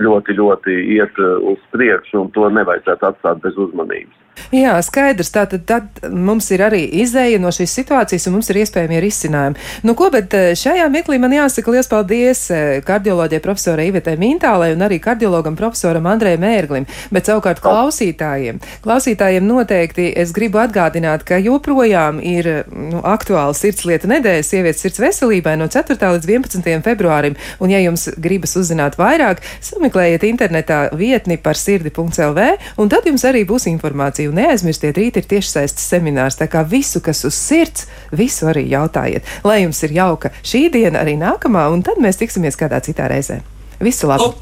ļoti, 0.00 0.36
ļoti 0.40 0.76
iet 0.96 1.20
uh, 1.20 1.36
uz 1.52 1.60
priekšu, 1.72 2.24
un 2.24 2.32
to 2.36 2.48
nevajadzētu 2.52 3.10
atstāt 3.10 3.42
bez 3.44 3.60
uzmanības. 3.60 4.25
Jā, 4.54 4.76
skaidrs. 4.84 5.32
Tātad 5.34 5.64
tad 5.66 6.04
mums 6.12 6.46
ir 6.54 6.62
arī 6.62 6.84
izēja 7.02 7.40
no 7.42 7.50
šīs 7.54 7.72
situācijas, 7.80 8.28
un 8.28 8.36
mums 8.36 8.50
ir 8.52 8.60
iespējami 8.62 9.00
risinājumi. 9.02 9.62
Nu, 9.86 9.96
ko, 9.98 10.08
bet 10.14 10.34
eh, 10.36 10.52
šajā 10.58 10.86
mirklī 10.92 11.18
man 11.22 11.34
jāsaka 11.34 11.72
liels 11.74 11.90
paldies 11.90 12.44
eh, 12.54 12.78
kardioloģijai 12.86 13.42
profesorai 13.42 13.88
Ivetai 13.90 14.16
Mintālai 14.20 14.72
un 14.76 14.84
arī 14.86 15.00
kardiologam 15.02 15.58
profesoram 15.58 16.06
Andrejam 16.10 16.44
Mērglim. 16.44 16.86
Bet 17.14 17.30
savukārt 17.30 17.62
klausītājiem, 17.64 18.60
klausītājiem 18.86 19.46
noteikti 19.48 20.08
es 20.16 20.32
gribu 20.36 20.60
atgādināt, 20.62 21.26
ka 21.26 21.40
joprojām 21.42 22.22
ir 22.22 22.50
nu, 22.70 23.02
aktuāla 23.02 23.56
sirdslieta 23.56 24.10
nedēļa 24.10 24.46
sievietes 24.46 24.84
sirds 24.86 25.02
veselībai 25.02 25.56
no 25.58 25.68
4. 25.72 25.98
līdz 25.98 26.30
11. 26.30 26.70
februārim. 26.86 27.36
Un, 27.58 27.72
ja 27.74 27.82
jums 27.82 28.08
gribas 28.22 28.54
uzzināt 28.58 28.98
vairāk, 29.00 29.42
sameklējiet 29.64 30.26
internetā 30.28 30.80
vietni 30.96 31.38
par 31.40 31.58
sirdi.lv, 31.58 32.48
un 32.78 32.92
tad 32.92 33.08
jums 33.08 33.26
arī 33.26 33.42
būs 33.48 33.68
informācija. 33.72 34.25
Un 34.30 34.38
neaizmirstiet, 34.40 34.96
rīt 34.98 35.18
ir 35.20 35.26
tiešsaistes 35.30 35.88
seminārs, 35.92 36.38
tā 36.40 36.48
kā 36.50 36.64
visu, 36.66 37.02
kas 37.04 37.24
uz 37.28 37.36
sirds, 37.38 37.86
visu 38.12 38.48
arī 38.50 38.66
jautājiet. 38.72 39.26
Lai 39.46 39.62
jums 39.62 39.82
ir 39.86 39.96
jauka 39.96 40.32
šī 40.42 40.66
diena, 40.74 41.02
arī 41.02 41.16
nākamā, 41.20 41.68
un 41.72 41.84
tad 41.86 42.00
mēs 42.02 42.20
tiksimies 42.22 42.58
kādā 42.58 42.82
citā 42.84 43.08
reizē. 43.12 43.40
Visu 43.80 44.08
labu! 44.08 44.32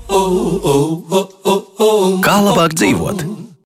Kā 2.25 2.39
labāk 2.45 2.77
dzīvot? 2.79 3.27